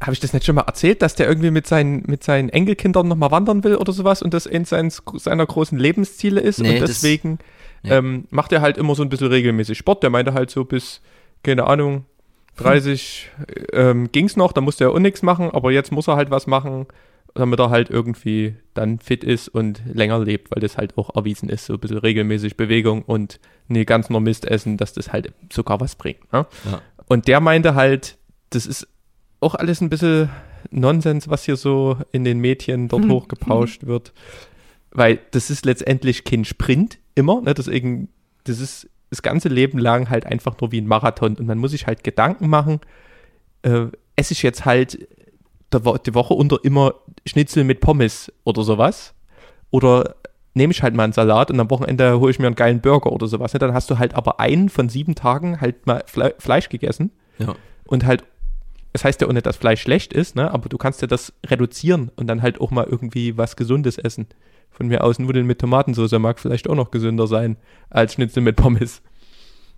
habe 0.00 0.12
ich 0.12 0.20
das 0.20 0.32
nicht 0.32 0.46
schon 0.46 0.54
mal 0.54 0.62
erzählt, 0.62 1.02
dass 1.02 1.14
der 1.14 1.26
irgendwie 1.26 1.50
mit 1.50 1.66
seinen, 1.66 2.04
mit 2.06 2.22
seinen 2.22 2.48
Enkelkindern 2.48 3.08
nochmal 3.08 3.30
wandern 3.30 3.64
will 3.64 3.76
oder 3.76 3.92
sowas 3.92 4.22
und 4.22 4.32
das 4.32 4.46
eins 4.46 4.70
seines, 4.70 5.02
seiner 5.14 5.46
großen 5.46 5.78
Lebensziele 5.78 6.40
ist 6.40 6.60
nee, 6.60 6.74
und 6.74 6.80
deswegen 6.80 7.38
das, 7.82 7.98
ähm, 7.98 8.26
macht 8.30 8.52
er 8.52 8.60
halt 8.60 8.78
immer 8.78 8.94
so 8.94 9.02
ein 9.02 9.08
bisschen 9.08 9.28
regelmäßig 9.28 9.78
Sport. 9.78 10.02
Der 10.02 10.10
meinte 10.10 10.34
halt 10.34 10.50
so 10.50 10.64
bis, 10.64 11.00
keine 11.42 11.66
Ahnung, 11.66 12.04
30 12.56 13.30
hm. 13.36 13.46
ähm, 13.72 14.12
ging 14.12 14.26
es 14.26 14.36
noch, 14.36 14.52
da 14.52 14.60
musste 14.60 14.84
er 14.84 14.90
auch 14.90 14.98
nichts 14.98 15.22
machen, 15.22 15.50
aber 15.50 15.72
jetzt 15.72 15.92
muss 15.92 16.08
er 16.08 16.16
halt 16.16 16.30
was 16.30 16.46
machen, 16.46 16.86
damit 17.38 17.60
er 17.60 17.70
halt 17.70 17.90
irgendwie 17.90 18.56
dann 18.74 18.98
fit 18.98 19.24
ist 19.24 19.48
und 19.48 19.82
länger 19.92 20.18
lebt, 20.20 20.50
weil 20.50 20.60
das 20.60 20.76
halt 20.76 20.96
auch 20.96 21.14
erwiesen 21.14 21.48
ist, 21.48 21.66
so 21.66 21.74
ein 21.74 21.80
bisschen 21.80 21.98
regelmäßig 21.98 22.56
Bewegung 22.56 23.02
und 23.02 23.40
nee, 23.68 23.84
ganz 23.84 24.10
nur 24.10 24.20
Mist 24.20 24.44
essen, 24.44 24.76
dass 24.76 24.92
das 24.92 25.12
halt 25.12 25.32
sogar 25.52 25.80
was 25.80 25.96
bringt. 25.96 26.32
Ne? 26.32 26.46
Ja. 26.70 26.82
Und 27.06 27.28
der 27.28 27.40
meinte 27.40 27.74
halt, 27.74 28.18
das 28.50 28.66
ist 28.66 28.88
auch 29.40 29.54
alles 29.54 29.80
ein 29.80 29.88
bisschen 29.88 30.30
Nonsens, 30.70 31.28
was 31.28 31.44
hier 31.44 31.56
so 31.56 31.96
in 32.12 32.24
den 32.24 32.38
Medien 32.38 32.88
dort 32.88 33.04
mhm. 33.04 33.12
hochgepauscht 33.12 33.86
wird, 33.86 34.12
weil 34.90 35.20
das 35.30 35.50
ist 35.50 35.64
letztendlich 35.64 36.24
kein 36.24 36.44
Sprint 36.44 36.98
immer, 37.14 37.40
ne? 37.40 37.54
deswegen, 37.54 38.08
das 38.44 38.60
ist 38.60 38.88
das 39.10 39.22
ganze 39.22 39.48
Leben 39.48 39.78
lang 39.78 40.10
halt 40.10 40.26
einfach 40.26 40.60
nur 40.60 40.72
wie 40.72 40.80
ein 40.80 40.86
Marathon 40.86 41.36
und 41.36 41.46
man 41.46 41.58
muss 41.58 41.70
sich 41.70 41.86
halt 41.86 42.04
Gedanken 42.04 42.48
machen, 42.48 42.80
äh, 43.62 43.86
esse 44.16 44.32
ich 44.32 44.42
jetzt 44.42 44.64
halt 44.64 45.08
die 45.72 46.14
Woche 46.14 46.34
unter 46.34 46.58
immer 46.62 46.94
Schnitzel 47.26 47.64
mit 47.64 47.80
Pommes 47.80 48.32
oder 48.44 48.62
sowas. 48.62 49.14
Oder 49.70 50.16
nehme 50.54 50.72
ich 50.72 50.82
halt 50.82 50.94
mal 50.94 51.04
einen 51.04 51.12
Salat 51.12 51.50
und 51.50 51.60
am 51.60 51.70
Wochenende 51.70 52.18
hole 52.20 52.30
ich 52.30 52.38
mir 52.38 52.46
einen 52.46 52.56
geilen 52.56 52.80
Burger 52.80 53.12
oder 53.12 53.26
sowas. 53.26 53.52
Dann 53.52 53.74
hast 53.74 53.90
du 53.90 53.98
halt 53.98 54.14
aber 54.14 54.40
einen 54.40 54.68
von 54.68 54.88
sieben 54.88 55.14
Tagen 55.14 55.60
halt 55.60 55.86
mal 55.86 56.02
Fle 56.06 56.34
Fleisch 56.38 56.68
gegessen. 56.68 57.12
Ja. 57.38 57.54
Und 57.84 58.04
halt, 58.04 58.24
das 58.92 59.04
heißt 59.04 59.20
ja 59.20 59.28
auch 59.28 59.32
nicht, 59.32 59.46
dass 59.46 59.56
Fleisch 59.56 59.80
schlecht 59.80 60.12
ist, 60.12 60.36
ne? 60.36 60.50
aber 60.50 60.68
du 60.68 60.76
kannst 60.76 61.00
ja 61.00 61.06
das 61.06 61.32
reduzieren 61.46 62.10
und 62.16 62.26
dann 62.26 62.42
halt 62.42 62.60
auch 62.60 62.70
mal 62.70 62.84
irgendwie 62.84 63.36
was 63.36 63.56
Gesundes 63.56 63.98
essen. 63.98 64.26
Von 64.70 64.88
mir 64.88 65.02
aus 65.02 65.18
Nudeln 65.18 65.46
mit 65.46 65.60
Tomatensauce 65.60 66.18
mag 66.18 66.38
vielleicht 66.38 66.68
auch 66.68 66.74
noch 66.74 66.90
gesünder 66.90 67.26
sein 67.26 67.56
als 67.90 68.14
Schnitzel 68.14 68.42
mit 68.42 68.56
Pommes. 68.56 69.02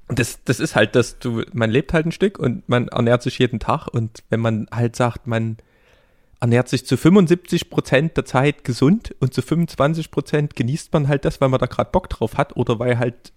Und 0.09 0.19
das, 0.19 0.43
das 0.45 0.59
ist 0.59 0.75
halt, 0.75 0.97
dass 0.97 1.21
du, 1.21 1.43
man 1.53 1.71
lebt 1.71 1.93
halt 1.93 2.07
ein 2.07 2.13
Stück 2.13 2.39
und 2.39 2.69
man 2.69 2.89
ernährt 2.89 3.23
sich 3.23 3.39
jeden 3.39 3.61
Tag 3.61 3.87
und 3.87 4.25
wenn 4.29 4.41
man 4.41 4.67
halt 4.73 4.97
sagt, 4.97 5.29
man 5.29 5.59
ernährt 6.41 6.69
sich 6.69 6.87
zu 6.87 6.97
75 6.97 7.71
Prozent 7.71 8.17
der 8.17 8.25
Zeit 8.25 8.65
gesund 8.65 9.15
und 9.21 9.35
zu 9.35 9.43
25 9.43 10.11
Prozent 10.11 10.57
genießt 10.57 10.93
man 10.93 11.07
halt 11.07 11.25
das, 11.25 11.41
weil 11.41 11.51
man 11.51 11.61
da 11.61 11.67
gerade 11.67 11.91
Bock 11.91 12.09
drauf 12.09 12.39
hat 12.39 12.57
oder 12.57 12.79
weil 12.79 12.99
halt 12.99 13.33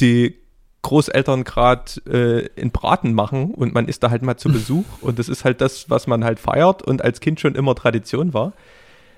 die 0.00 0.36
Großeltern 0.82 1.44
gerade 1.44 1.92
äh, 2.06 2.60
in 2.60 2.70
Braten 2.70 3.12
machen 3.12 3.52
und 3.52 3.74
man 3.74 3.88
ist 3.88 4.02
da 4.02 4.10
halt 4.10 4.22
mal 4.22 4.38
zu 4.38 4.48
Besuch 4.52 4.86
und 5.02 5.18
das 5.18 5.28
ist 5.28 5.44
halt 5.44 5.60
das, 5.60 5.90
was 5.90 6.06
man 6.06 6.24
halt 6.24 6.40
feiert 6.40 6.82
und 6.82 7.02
als 7.02 7.20
Kind 7.20 7.40
schon 7.40 7.54
immer 7.54 7.74
Tradition 7.74 8.32
war. 8.32 8.54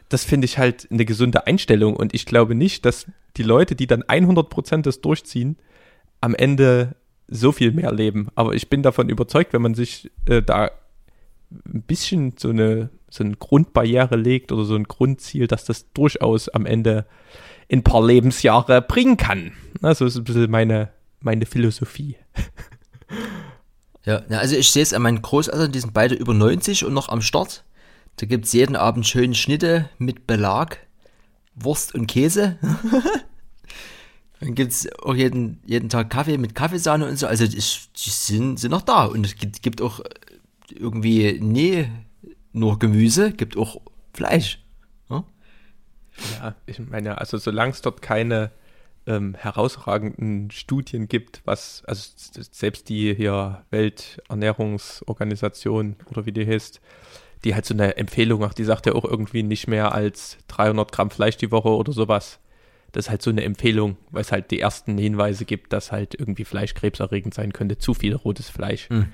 Das 0.09 0.25
finde 0.25 0.47
ich 0.47 0.59
halt 0.59 0.89
eine 0.91 1.05
gesunde 1.05 1.47
Einstellung 1.47 1.95
und 1.95 2.13
ich 2.15 2.27
glaube 2.27 2.57
nicht, 2.57 2.85
dass 2.85 3.07
die 3.37 3.45
Leute, 3.45 3.77
die 3.77 3.87
dann 3.87 4.03
100 4.03 4.51
Prozent 4.51 4.87
das 4.87 5.01
durchziehen, 5.01 5.57
am 6.21 6.35
Ende 6.35 6.97
so 7.29 7.53
viel 7.53 7.71
mehr 7.71 7.93
leben. 7.93 8.29
Aber 8.35 8.55
ich 8.55 8.69
bin 8.69 8.83
davon 8.83 9.09
überzeugt, 9.09 9.53
wenn 9.53 9.63
man 9.63 9.75
sich 9.75 10.11
äh, 10.27 10.43
da 10.43 10.73
ein 11.51 11.83
bisschen 11.83 12.35
so 12.39 12.51
eine, 12.51 12.91
so 13.11 13.25
eine 13.25 13.37
Grundbarriere 13.37 14.17
legt 14.17 14.53
oder 14.53 14.65
so 14.65 14.75
ein 14.75 14.85
Grundziel, 14.85 15.47
dass 15.47 15.65
das 15.65 15.93
durchaus 15.93 16.49
am 16.49 16.67
Ende 16.67 17.07
ein 17.71 17.85
paar 17.85 18.05
Lebensjahre 18.05 18.83
bringen 18.83 19.17
kann. 19.17 19.53
Also 19.83 20.07
ist 20.07 20.17
ein 20.17 20.25
bisschen 20.25 20.51
meine, 20.51 20.91
meine 21.21 21.47
Philosophie. 21.47 22.17
Ja, 24.07 24.23
also 24.31 24.57
ich 24.57 24.71
sehe 24.71 24.83
es 24.83 24.95
an 24.95 25.03
meinen 25.03 25.21
Großeltern, 25.21 25.73
die 25.73 25.81
sind 25.81 25.93
beide 25.93 26.15
über 26.15 26.33
90 26.33 26.85
und 26.85 26.95
noch 26.95 27.11
am 27.11 27.21
Start. 27.21 27.65
Da 28.17 28.27
gibt 28.27 28.47
es 28.47 28.53
jeden 28.53 28.77
Abend 28.77 29.07
schöne 29.07 29.35
Schnitte 29.35 29.91
mit 29.99 30.27
Belag, 30.27 30.79
Wurst 31.55 31.95
und 31.95 32.07
Käse. 32.07 32.59
Dann 34.41 34.55
gibt 34.55 34.73
es 34.73 34.89
auch 35.03 35.15
jeden, 35.15 35.61
jeden 35.67 35.91
Tag 35.91 36.09
Kaffee 36.09 36.39
mit 36.39 36.55
Kaffeesahne 36.55 37.07
und 37.07 37.19
so. 37.19 37.27
Also 37.27 37.47
die, 37.47 37.61
sind, 37.61 38.59
sind 38.59 38.71
noch 38.71 38.83
da. 38.83 39.05
Und 39.05 39.27
es 39.27 39.37
gibt, 39.37 39.63
gibt 39.63 39.83
auch 39.83 40.01
irgendwie, 40.73 41.39
nee, 41.41 41.89
nur 42.53 42.79
Gemüse, 42.79 43.33
gibt 43.33 43.57
auch 43.57 43.81
Fleisch. 44.13 44.63
Ja, 45.09 45.25
ja 46.41 46.55
ich 46.67 46.79
meine, 46.79 47.19
also 47.19 47.39
solange 47.39 47.73
es 47.73 47.83
dort 47.83 48.03
keine 48.03 48.53
ähm, 49.07 49.35
herausragenden 49.35 50.51
Studien 50.51 51.09
gibt, 51.09 51.43
was, 51.45 51.83
also 51.87 52.11
selbst 52.51 52.89
die 52.89 53.15
hier 53.15 53.65
Welternährungsorganisation 53.71 55.97
oder 56.11 56.27
wie 56.27 56.33
die 56.33 56.47
heißt, 56.47 56.81
die 57.45 57.55
halt 57.55 57.65
so 57.65 57.75
eine 57.75 57.97
Empfehlung 57.97 58.41
macht, 58.41 58.59
die 58.59 58.65
sagt 58.65 58.87
ja 58.87 58.95
auch 58.95 59.05
irgendwie 59.05 59.43
nicht 59.43 59.67
mehr 59.67 59.95
als 59.95 60.37
300 60.49 60.93
Gramm 60.93 61.11
Fleisch 61.11 61.39
die 61.39 61.51
Woche 61.51 61.71
oder 61.71 61.93
sowas. 61.93 62.39
Das 62.93 63.07
ist 63.07 63.11
halt 63.11 63.23
so 63.23 63.31
eine 63.31 63.45
Empfehlung, 63.45 63.97
weil 64.11 64.23
es 64.23 64.33
halt 64.33 64.51
die 64.51 64.61
ersten 64.61 64.99
Hinweise 64.99 65.45
gibt, 65.45 65.73
dass 65.73 65.93
halt 65.93 66.15
irgendwie 66.19 66.45
Fleisch 66.45 66.75
krebserregend 66.75 67.35
sein 67.35 67.53
könnte, 67.53 67.79
zu 67.79 67.95
viel 67.95 68.15
rotes 68.15 68.51
Fleisch. 68.51 68.91
Mhm. 68.91 69.13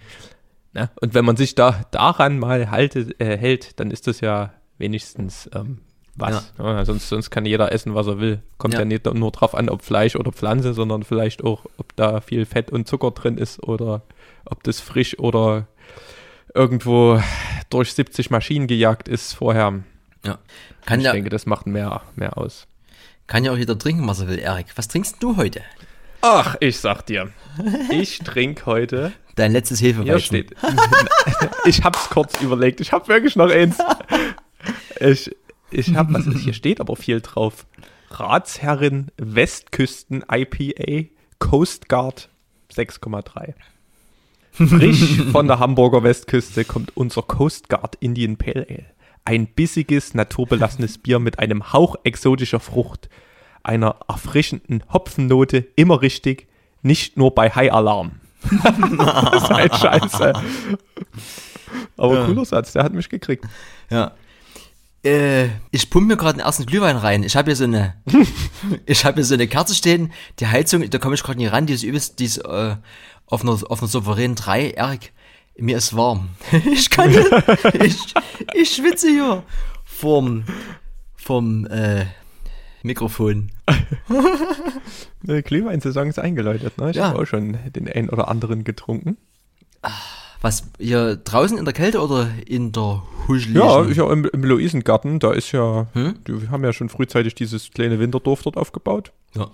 Na? 0.76 0.90
Und 1.00 1.14
wenn 1.14 1.25
man 1.25 1.38
sich 1.38 1.54
da 1.54 1.87
daran 1.90 2.38
mal 2.38 2.71
haltet, 2.71 3.18
äh, 3.18 3.38
hält, 3.38 3.80
dann 3.80 3.90
ist 3.90 4.06
das 4.06 4.21
ja 4.21 4.52
wenigstens 4.76 5.49
ähm, 5.54 5.78
was. 6.16 6.52
Ja. 6.59 6.64
Ja, 6.64 6.85
sonst, 6.85 7.09
sonst 7.09 7.30
kann 7.30 7.47
jeder 7.47 7.73
essen, 7.73 7.95
was 7.95 8.06
er 8.06 8.21
will. 8.21 8.42
Kommt 8.59 8.75
ja. 8.75 8.80
ja 8.80 8.85
nicht 8.85 9.06
nur 9.06 9.33
drauf 9.33 9.54
an, 9.54 9.71
ob 9.71 9.83
Fleisch 9.83 10.16
oder 10.16 10.33
Pflanze, 10.33 10.75
sondern 10.75 11.02
vielleicht 11.02 11.42
auch, 11.42 11.64
ob 11.78 11.97
da 11.97 12.21
viel 12.21 12.45
Fett 12.45 12.71
und 12.71 12.87
Zucker 12.87 13.12
drin 13.12 13.38
ist 13.38 13.62
oder 13.62 14.02
ob 14.45 14.62
das 14.64 14.80
frisch 14.80 15.18
oder 15.18 15.66
irgendwo 16.54 17.23
durch 17.71 17.95
70 17.95 18.28
Maschinen 18.28 18.66
gejagt 18.66 19.09
ist 19.09 19.33
vorher. 19.33 19.80
Ja. 20.26 20.38
Kann 20.85 21.00
ich 21.00 21.11
denke, 21.11 21.30
das 21.30 21.47
macht 21.47 21.66
mehr, 21.66 22.02
mehr 22.16 22.37
aus. 22.37 22.66
Kann 23.26 23.45
ja 23.45 23.52
auch 23.52 23.56
jeder 23.56 23.78
trinken, 23.78 24.06
was 24.06 24.21
er 24.21 24.28
will, 24.28 24.38
Erik. 24.38 24.66
Was 24.76 24.88
trinkst 24.88 25.23
du 25.23 25.38
heute? 25.38 25.62
Ach, 26.21 26.56
ich 26.61 26.78
sag 26.78 27.06
dir. 27.06 27.30
Ich 27.90 28.18
trinke 28.18 28.66
heute. 28.66 29.12
Dein 29.37 29.52
letztes 29.52 29.81
Hefeweizen. 29.81 30.21
steht. 30.21 30.55
ich 31.66 31.85
hab's 31.85 32.09
kurz 32.11 32.40
überlegt. 32.40 32.81
Ich 32.81 32.93
hab 32.93 33.09
wirklich 33.09 33.37
noch 33.37 33.50
eins. 33.50 33.78
Ich, 34.99 35.31
ich 35.71 35.95
hab, 35.95 36.12
was 36.12 36.26
ist, 36.26 36.40
hier 36.40 36.55
steht 36.55 36.81
aber 36.81 36.97
viel 36.97 37.21
drauf. 37.21 37.66
Ratsherrin 38.11 39.09
Westküsten 39.19 40.25
IPA 40.31 41.09
Coast 41.38 41.88
Guard 41.88 42.31
6,3. 42.75 43.55
Frisch 44.52 45.21
von 45.33 45.47
der 45.47 45.59
Hamburger 45.59 46.02
Westküste 46.02 46.64
kommt 46.64 46.97
unser 46.97 47.23
Coast 47.23 47.69
Guard 47.69 47.97
Indian 48.00 48.38
Pale 48.38 48.66
Ale. 48.69 48.87
Ein 49.26 49.49
bissiges, 49.49 50.14
naturbelassenes 50.14 50.99
Bier 50.99 51.19
mit 51.19 51.38
einem 51.40 51.73
Hauch 51.73 51.97
exotischer 52.05 52.61
Frucht, 52.61 53.11
einer 53.62 53.97
erfrischenden 54.09 54.83
Hopfennote, 54.90 55.66
immer 55.76 56.00
richtig, 56.00 56.47
nicht 56.83 57.16
nur 57.16 57.35
bei 57.35 57.50
High 57.50 57.73
Alarm. 57.73 58.21
Das 58.43 59.43
ist 59.43 59.50
halt 59.50 59.75
scheiße. 59.75 60.33
Aber 61.97 62.14
ja. 62.14 62.26
cooler 62.26 62.45
Satz, 62.45 62.73
der 62.73 62.85
hat 62.85 62.93
mich 62.93 63.09
gekriegt. 63.09 63.45
Ja. 63.90 64.12
Äh, 65.05 65.49
ich 65.71 65.88
pumpe 65.88 66.09
mir 66.09 66.16
gerade 66.16 66.38
den 66.38 66.45
ersten 66.45 66.66
Glühwein 66.66 66.97
rein. 66.97 67.23
Ich 67.23 67.37
habe 67.37 67.50
hier 67.50 67.57
so 67.57 67.64
eine, 67.64 67.95
ich 68.87 69.05
habe 69.05 69.16
hier 69.16 69.25
so 69.25 69.35
eine 69.35 69.47
Kerze 69.47 69.75
stehen. 69.75 70.12
Die 70.40 70.47
Heizung, 70.47 70.88
da 70.90 70.99
komme 70.99 71.14
ich 71.14 71.23
gerade 71.23 71.38
nicht 71.38 71.52
ran. 71.52 71.66
Die 71.66 71.75
ist 71.75 71.85
übelst, 71.85 72.19
die 72.19 72.25
ist 72.25 72.38
äh, 72.38 72.76
auf 73.26 73.43
einer, 73.43 73.52
auf 73.52 73.81
einer 73.81 73.88
souveränen 73.88 74.35
3. 74.35 74.71
Erik, 74.71 75.12
mir 75.57 75.76
ist 75.76 75.97
warm. 75.97 76.31
ich 76.73 76.90
kann 76.90 77.11
ich, 77.83 77.99
ich 78.55 78.75
schwitze 78.75 79.09
hier 79.09 79.43
vom, 79.85 80.45
vom 81.16 81.66
äh, 81.66 82.07
Mikrofon. 82.87 83.50
Die 85.23 85.43
Glühweinsaison 85.43 86.09
ist 86.09 86.19
eingeläutet, 86.19 86.78
ne? 86.78 86.90
Ich 86.90 86.97
ja. 86.97 87.09
habe 87.09 87.23
auch 87.23 87.26
schon 87.26 87.59
den 87.75 87.88
einen 87.88 88.09
oder 88.09 88.28
anderen 88.28 88.64
getrunken. 88.64 89.16
Was, 90.40 90.64
hier 90.78 91.16
draußen 91.16 91.59
in 91.59 91.64
der 91.64 91.75
Kälte 91.75 92.00
oder 92.00 92.28
in 92.47 92.73
der 92.73 93.02
huscheligen? 93.26 93.62
Ja, 93.62 93.85
ich 93.85 93.97
ja 93.97 94.11
im, 94.12 94.25
im 94.25 94.45
Luisengarten, 94.45 95.19
da 95.19 95.33
ist 95.33 95.52
ja, 95.52 95.87
hm? 95.93 96.14
wir 96.26 96.50
haben 96.50 96.64
ja 96.64 96.73
schon 96.73 96.88
frühzeitig 96.88 97.35
dieses 97.35 97.71
kleine 97.71 97.99
Winterdorf 97.99 98.43
dort 98.43 98.57
aufgebaut. 98.57 99.12
Ja. 99.35 99.50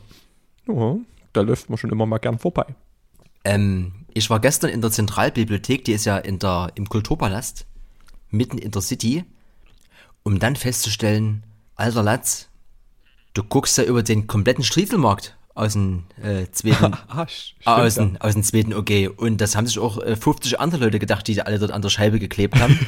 Ja, 0.68 0.96
da 1.32 1.40
läuft 1.40 1.70
man 1.70 1.78
schon 1.78 1.90
immer 1.90 2.06
mal 2.06 2.18
gern 2.18 2.38
vorbei. 2.38 2.66
Ähm, 3.44 3.92
ich 4.14 4.30
war 4.30 4.40
gestern 4.40 4.70
in 4.70 4.80
der 4.80 4.90
Zentralbibliothek, 4.90 5.84
die 5.84 5.92
ist 5.92 6.04
ja 6.04 6.18
in 6.18 6.38
der, 6.38 6.72
im 6.74 6.88
Kulturpalast, 6.88 7.66
mitten 8.30 8.58
in 8.58 8.70
der 8.70 8.82
City, 8.82 9.24
um 10.22 10.38
dann 10.38 10.56
festzustellen, 10.56 11.42
alter 11.74 12.02
Latz, 12.02 12.48
du 13.34 13.42
guckst 13.44 13.78
ja 13.78 13.84
über 13.84 14.02
den 14.02 14.26
kompletten 14.26 14.64
Striezelmarkt 14.64 15.36
aus 15.54 15.74
dem 15.74 16.04
äh, 16.22 16.46
zweiten, 16.50 16.94
ah, 17.08 17.26
aus, 17.64 17.94
dem, 17.94 18.16
aus 18.20 18.34
dem 18.34 18.42
zweiten 18.42 18.72
OG. 18.72 19.18
Und 19.18 19.40
das 19.40 19.54
haben 19.56 19.66
sich 19.66 19.78
auch 19.78 19.98
äh, 19.98 20.16
50 20.16 20.60
andere 20.60 20.84
Leute 20.84 20.98
gedacht, 20.98 21.26
die 21.28 21.40
alle 21.42 21.58
dort 21.58 21.72
an 21.72 21.82
der 21.82 21.90
Scheibe 21.90 22.18
geklebt 22.18 22.58
haben. 22.58 22.78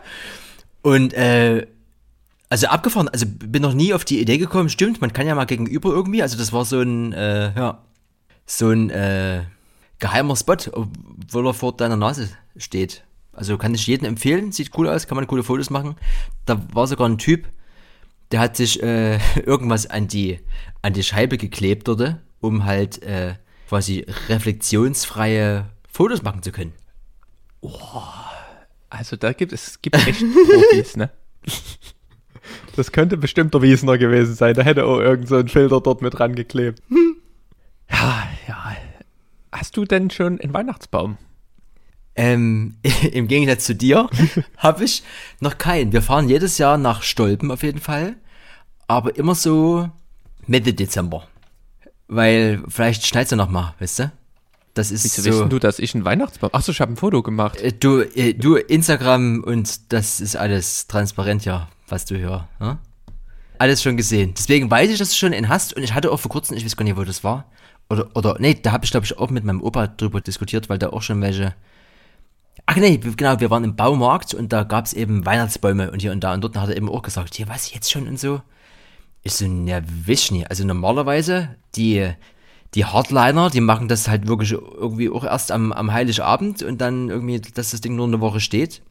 und 0.82 1.12
äh, 1.14 1.66
also 2.48 2.66
abgefahren, 2.66 3.08
also 3.08 3.24
bin 3.26 3.62
noch 3.62 3.72
nie 3.72 3.94
auf 3.94 4.04
die 4.04 4.20
Idee 4.20 4.38
gekommen, 4.38 4.68
stimmt, 4.68 5.00
man 5.00 5.12
kann 5.12 5.26
ja 5.26 5.34
mal 5.34 5.46
gegenüber 5.46 5.88
irgendwie, 5.88 6.22
also 6.22 6.36
das 6.36 6.52
war 6.52 6.66
so 6.66 6.80
ein, 6.80 7.14
äh, 7.14 7.52
ja, 7.56 7.82
so 8.44 8.68
ein 8.68 8.90
äh, 8.90 9.44
geheimer 9.98 10.36
Spot, 10.36 10.56
obwohl 10.72 11.46
er 11.46 11.54
vor 11.54 11.74
deiner 11.74 11.96
Nase 11.96 12.28
steht. 12.56 13.04
Also 13.32 13.56
kann 13.56 13.74
ich 13.74 13.86
jedem 13.86 14.06
empfehlen, 14.06 14.52
sieht 14.52 14.76
cool 14.76 14.86
aus, 14.88 15.06
kann 15.06 15.16
man 15.16 15.26
coole 15.26 15.42
Fotos 15.42 15.70
machen. 15.70 15.96
Da 16.44 16.60
war 16.74 16.86
sogar 16.86 17.08
ein 17.08 17.16
Typ, 17.16 17.48
der 18.32 18.40
hat 18.40 18.56
sich 18.56 18.82
äh, 18.82 19.18
irgendwas 19.46 19.86
an 19.86 20.08
die, 20.08 20.40
an 20.82 20.92
die 20.92 21.02
Scheibe 21.02 21.38
geklebt 21.38 21.88
dort, 21.88 22.16
um 22.40 22.64
halt 22.64 23.02
äh, 23.02 23.34
quasi 23.68 24.06
reflexionsfreie 24.28 25.66
Fotos 25.88 26.22
machen 26.22 26.42
zu 26.42 26.50
können. 26.50 26.72
Oh, 27.60 28.02
also 28.90 29.16
da 29.16 29.32
gibt 29.32 29.52
es 29.52 29.80
gibt 29.80 29.96
echt 30.06 30.20
Profis, 30.20 30.96
ne? 30.96 31.10
Das 32.74 32.90
könnte 32.90 33.16
bestimmt 33.16 33.54
der 33.54 33.62
Wiesner 33.62 33.98
gewesen 33.98 34.34
sein. 34.34 34.54
Da 34.54 34.62
hätte 34.62 34.84
auch 34.86 34.98
irgend 34.98 35.28
so 35.28 35.36
ein 35.36 35.48
Filter 35.48 35.80
dort 35.80 36.02
mit 36.02 36.18
rangeklebt. 36.18 36.82
Ja, 37.90 38.26
ja. 38.48 38.76
Hast 39.52 39.76
du 39.76 39.84
denn 39.84 40.08
schon 40.08 40.40
einen 40.40 40.54
Weihnachtsbaum? 40.54 41.18
Ähm, 42.14 42.76
im 43.12 43.28
Gegensatz 43.28 43.64
zu 43.64 43.74
dir 43.74 44.08
habe 44.56 44.84
ich 44.84 45.02
noch 45.40 45.58
keinen. 45.58 45.92
Wir 45.92 46.02
fahren 46.02 46.28
jedes 46.28 46.58
Jahr 46.58 46.78
nach 46.78 47.02
Stolpen 47.02 47.50
auf 47.50 47.62
jeden 47.62 47.80
Fall, 47.80 48.16
aber 48.86 49.16
immer 49.16 49.34
so 49.34 49.88
Mitte 50.46 50.74
Dezember. 50.74 51.26
Weil 52.08 52.62
vielleicht 52.68 53.06
schneit 53.06 53.24
es 53.24 53.30
ja 53.30 53.36
noch 53.36 53.48
mal, 53.48 53.74
weißt 53.78 54.00
du? 54.00 54.12
Das 54.74 54.90
ist 54.90 55.04
Wieso 55.04 55.22
so, 55.22 55.40
weißt 55.42 55.52
du, 55.52 55.58
dass 55.58 55.78
ich 55.78 55.94
einen 55.94 56.04
Weihnachtsbaum... 56.04 56.50
Achso, 56.52 56.72
ich 56.72 56.80
habe 56.80 56.92
ein 56.92 56.96
Foto 56.96 57.22
gemacht. 57.22 57.60
Äh, 57.60 57.72
du, 57.72 58.00
äh, 58.00 58.32
du, 58.34 58.56
Instagram 58.56 59.44
und 59.44 59.92
das 59.92 60.20
ist 60.20 60.36
alles 60.36 60.86
transparent, 60.86 61.44
ja, 61.44 61.68
was 61.88 62.06
du 62.06 62.18
hörst. 62.18 62.46
Hm? 62.58 62.78
Alles 63.58 63.82
schon 63.82 63.96
gesehen. 63.96 64.34
Deswegen 64.36 64.70
weiß 64.70 64.90
ich, 64.90 64.98
dass 64.98 65.10
du 65.10 65.16
schon 65.16 65.34
einen 65.34 65.48
hast 65.48 65.74
und 65.74 65.82
ich 65.82 65.94
hatte 65.94 66.10
auch 66.10 66.18
vor 66.18 66.30
kurzem, 66.30 66.56
ich 66.56 66.64
weiß 66.64 66.76
gar 66.76 66.84
nicht, 66.84 66.96
wo 66.96 67.04
das 67.04 67.22
war. 67.22 67.44
Oder, 67.90 68.08
oder, 68.14 68.36
nee, 68.38 68.54
da 68.54 68.72
habe 68.72 68.84
ich, 68.84 68.90
glaube 68.90 69.04
ich, 69.04 69.18
auch 69.18 69.30
mit 69.30 69.44
meinem 69.44 69.62
Opa 69.62 69.86
drüber 69.86 70.22
diskutiert, 70.22 70.70
weil 70.70 70.78
da 70.78 70.88
auch 70.88 71.02
schon 71.02 71.20
welche 71.20 71.54
Ach 72.66 72.76
nee, 72.76 72.96
genau, 72.98 73.40
wir 73.40 73.50
waren 73.50 73.64
im 73.64 73.76
Baumarkt 73.76 74.34
und 74.34 74.52
da 74.52 74.62
gab 74.62 74.86
es 74.86 74.92
eben 74.92 75.26
Weihnachtsbäume 75.26 75.90
und 75.90 76.00
hier 76.00 76.12
und 76.12 76.20
da 76.20 76.32
und 76.32 76.42
dort 76.42 76.56
hat 76.56 76.68
er 76.68 76.76
eben 76.76 76.88
auch 76.88 77.02
gesagt, 77.02 77.34
hier 77.34 77.48
was, 77.48 77.72
jetzt 77.72 77.90
schon 77.90 78.06
und 78.06 78.18
so. 78.18 78.40
Ich 79.22 79.34
so, 79.34 79.44
ja, 79.44 79.80
wisch. 79.86 80.30
Also 80.48 80.64
normalerweise, 80.64 81.56
die, 81.76 82.12
die 82.74 82.84
Hardliner, 82.84 83.50
die 83.50 83.60
machen 83.60 83.88
das 83.88 84.08
halt 84.08 84.26
wirklich 84.26 84.52
irgendwie 84.52 85.10
auch 85.10 85.24
erst 85.24 85.52
am, 85.52 85.72
am 85.72 85.92
Heiligabend 85.92 86.62
und 86.62 86.80
dann 86.80 87.08
irgendwie, 87.08 87.40
dass 87.40 87.70
das 87.70 87.80
Ding 87.80 87.96
nur 87.96 88.06
eine 88.06 88.20
Woche 88.20 88.40
steht. 88.40 88.82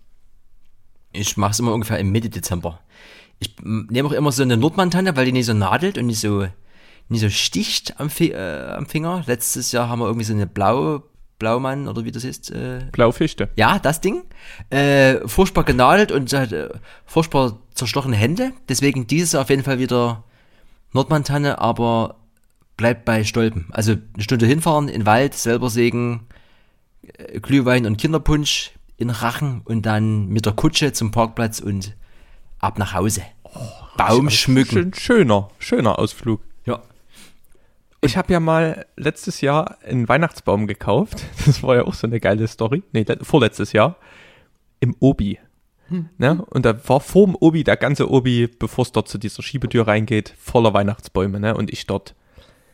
Ich 1.11 1.35
mache 1.37 1.51
es 1.51 1.59
immer 1.59 1.73
ungefähr 1.73 1.99
im 1.99 2.11
Mitte 2.11 2.29
Dezember. 2.29 2.79
Ich 3.39 3.55
nehme 3.63 4.07
auch 4.07 4.13
immer 4.13 4.31
so 4.31 4.43
eine 4.43 4.55
Nordmantanne, 4.55 5.15
weil 5.15 5.25
die 5.25 5.31
nicht 5.31 5.47
so 5.47 5.53
nadelt 5.53 5.97
und 5.97 6.05
nicht 6.05 6.19
so, 6.19 6.47
nicht 7.09 7.21
so 7.21 7.29
sticht 7.29 7.99
am, 7.99 8.09
äh, 8.19 8.35
am 8.35 8.85
Finger. 8.85 9.23
Letztes 9.25 9.71
Jahr 9.71 9.89
haben 9.89 9.99
wir 9.99 10.05
irgendwie 10.05 10.25
so 10.25 10.33
eine 10.33 10.47
blaue 10.47 11.03
Blaumann 11.41 11.87
oder 11.87 12.05
wie 12.05 12.11
das 12.11 12.23
ist. 12.23 12.51
Äh, 12.51 12.85
Blaufichte. 12.91 13.49
Ja, 13.55 13.79
das 13.79 13.99
Ding. 13.99 14.21
Äh, 14.69 15.27
furchtbar 15.27 15.63
genadelt 15.63 16.11
und 16.11 16.31
äh, 16.31 16.69
furchtbar 17.07 17.57
zerstochene 17.73 18.15
Hände. 18.15 18.53
Deswegen 18.69 19.07
dieses 19.07 19.33
auf 19.33 19.49
jeden 19.49 19.63
Fall 19.63 19.79
wieder 19.79 20.23
Nordmantanne, 20.93 21.57
aber 21.57 22.17
bleibt 22.77 23.05
bei 23.05 23.23
Stolpen. 23.23 23.65
Also 23.71 23.93
eine 24.13 24.23
Stunde 24.23 24.45
hinfahren, 24.45 24.87
in 24.87 25.01
den 25.01 25.05
Wald, 25.07 25.33
selber 25.33 25.71
sägen, 25.71 26.27
äh, 27.17 27.39
Glühwein 27.39 27.87
und 27.87 27.97
Kinderpunsch 27.97 28.71
in 28.97 29.09
Rachen 29.09 29.61
und 29.65 29.87
dann 29.87 30.27
mit 30.27 30.45
der 30.45 30.53
Kutsche 30.53 30.93
zum 30.93 31.09
Parkplatz 31.09 31.59
und 31.59 31.95
ab 32.59 32.77
nach 32.77 32.93
Hause. 32.93 33.23
Oh, 33.43 33.49
Baum 33.97 34.29
schmücken. 34.29 34.71
Schön, 34.71 34.93
schöner, 34.93 35.49
schöner 35.57 35.97
Ausflug. 35.97 36.41
Ich 38.01 38.17
habe 38.17 38.33
ja 38.33 38.39
mal 38.39 38.85
letztes 38.97 39.41
Jahr 39.41 39.77
einen 39.83 40.09
Weihnachtsbaum 40.09 40.67
gekauft. 40.67 41.23
Das 41.45 41.63
war 41.63 41.75
ja 41.75 41.83
auch 41.83 41.93
so 41.93 42.07
eine 42.07 42.19
geile 42.19 42.47
Story. 42.47 42.83
Nee, 42.93 43.05
vorletztes 43.21 43.73
Jahr. 43.73 43.97
Im 44.79 44.95
Obi. 44.99 45.39
Hm. 45.87 46.09
Ne? 46.17 46.43
Und 46.49 46.65
da 46.65 46.87
war 46.89 46.99
vorm 46.99 47.37
Obi, 47.39 47.63
der 47.63 47.77
ganze 47.77 48.09
Obi, 48.09 48.47
bevor 48.47 48.83
es 48.83 48.91
dort 48.91 49.07
zu 49.07 49.17
dieser 49.17 49.43
Schiebetür 49.43 49.87
reingeht, 49.87 50.33
voller 50.39 50.73
Weihnachtsbäume. 50.73 51.39
Ne? 51.39 51.55
Und 51.55 51.71
ich 51.71 51.85
dort 51.85 52.15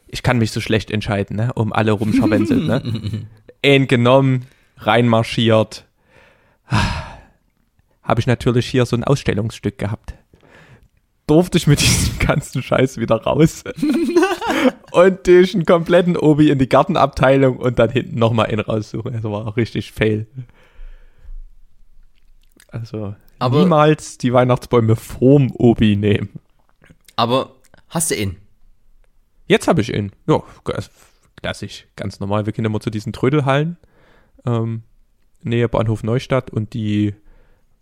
ich 0.07 0.23
kann 0.23 0.37
mich 0.37 0.51
so 0.51 0.61
schlecht 0.61 0.89
entscheiden, 0.89 1.35
ne? 1.35 1.51
Um 1.53 1.73
alle 1.73 1.91
rumscharwenzelt, 1.91 2.65
ne? 2.65 3.27
Ein 3.63 3.87
genommen, 3.87 4.45
reinmarschiert. 4.77 5.85
Habe 6.65 8.19
ich 8.19 8.27
natürlich 8.27 8.67
hier 8.67 8.85
so 8.85 8.95
ein 8.95 9.03
Ausstellungsstück 9.03 9.77
gehabt. 9.77 10.13
Durfte 11.27 11.57
ich 11.57 11.67
mit 11.67 11.81
diesem 11.81 12.19
ganzen 12.19 12.63
Scheiß 12.63 12.97
wieder 12.97 13.21
raus. 13.23 13.63
und 14.91 15.27
den 15.27 15.65
kompletten 15.65 16.17
Obi 16.17 16.49
in 16.49 16.59
die 16.59 16.69
Gartenabteilung 16.69 17.57
und 17.57 17.79
dann 17.79 17.89
hinten 17.89 18.17
nochmal 18.19 18.47
einen 18.47 18.61
raussuchen. 18.61 19.13
Also 19.15 19.31
war 19.31 19.47
auch 19.47 19.57
richtig 19.57 19.91
fail. 19.91 20.27
Also 22.69 23.15
Aber- 23.39 23.59
niemals 23.59 24.17
die 24.17 24.33
Weihnachtsbäume 24.33 24.95
vorm 24.95 25.51
Obi 25.53 25.95
nehmen. 25.95 26.29
Aber 27.15 27.51
hast 27.89 28.11
du 28.11 28.15
ihn? 28.15 28.37
Jetzt 29.47 29.67
habe 29.67 29.81
ich 29.81 29.93
ihn. 29.93 30.11
Ja, 30.27 30.43
klassisch, 31.41 31.87
ganz 31.95 32.19
normal. 32.19 32.45
Wir 32.45 32.53
gehen 32.53 32.65
immer 32.65 32.79
zu 32.81 32.89
diesen 32.89 33.13
Trödelhallen, 33.13 33.77
ähm, 34.45 34.83
Nähe 35.43 35.69
Bahnhof 35.69 36.03
Neustadt 36.03 36.49
und 36.49 36.73
die 36.73 37.15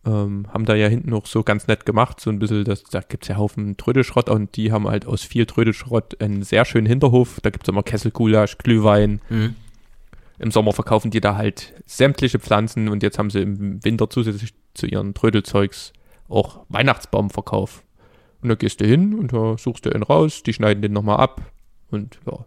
ähm, 0.05 0.47
haben 0.53 0.65
da 0.65 0.75
ja 0.75 0.87
hinten 0.87 1.09
noch 1.09 1.25
so 1.25 1.43
ganz 1.43 1.67
nett 1.67 1.85
gemacht, 1.85 2.19
so 2.19 2.29
ein 2.29 2.39
bisschen, 2.39 2.63
das, 2.63 2.83
da 2.83 3.01
gibt's 3.01 3.27
ja 3.27 3.37
Haufen 3.37 3.75
Trödelschrott 3.77 4.29
und 4.29 4.55
die 4.55 4.71
haben 4.71 4.87
halt 4.87 5.05
aus 5.05 5.23
viel 5.23 5.45
Trödelschrott 5.45 6.21
einen 6.21 6.43
sehr 6.43 6.65
schönen 6.65 6.85
Hinterhof. 6.85 7.39
Da 7.41 7.49
gibt's 7.49 7.67
immer 7.67 7.83
Kesselgulasch, 7.83 8.57
Glühwein. 8.57 9.21
Mhm. 9.29 9.55
Im 10.37 10.51
Sommer 10.51 10.73
verkaufen 10.73 11.11
die 11.11 11.21
da 11.21 11.35
halt 11.35 11.73
sämtliche 11.85 12.39
Pflanzen 12.39 12.89
und 12.89 13.01
jetzt 13.03 13.17
haben 13.17 13.29
sie 13.29 13.41
im 13.41 13.83
Winter 13.83 14.09
zusätzlich 14.09 14.53
zu 14.73 14.85
ihren 14.85 15.13
Trödelzeugs 15.13 15.93
auch 16.27 16.65
Weihnachtsbaumverkauf. 16.69 17.83
Und 18.41 18.49
da 18.49 18.55
gehst 18.55 18.81
du 18.81 18.85
hin 18.85 19.17
und 19.17 19.33
da 19.33 19.57
suchst 19.57 19.85
du 19.85 19.91
einen 19.91 20.03
raus, 20.03 20.43
die 20.43 20.53
schneiden 20.53 20.81
den 20.81 20.93
nochmal 20.93 21.17
ab 21.17 21.41
und 21.89 22.19
ja, 22.27 22.45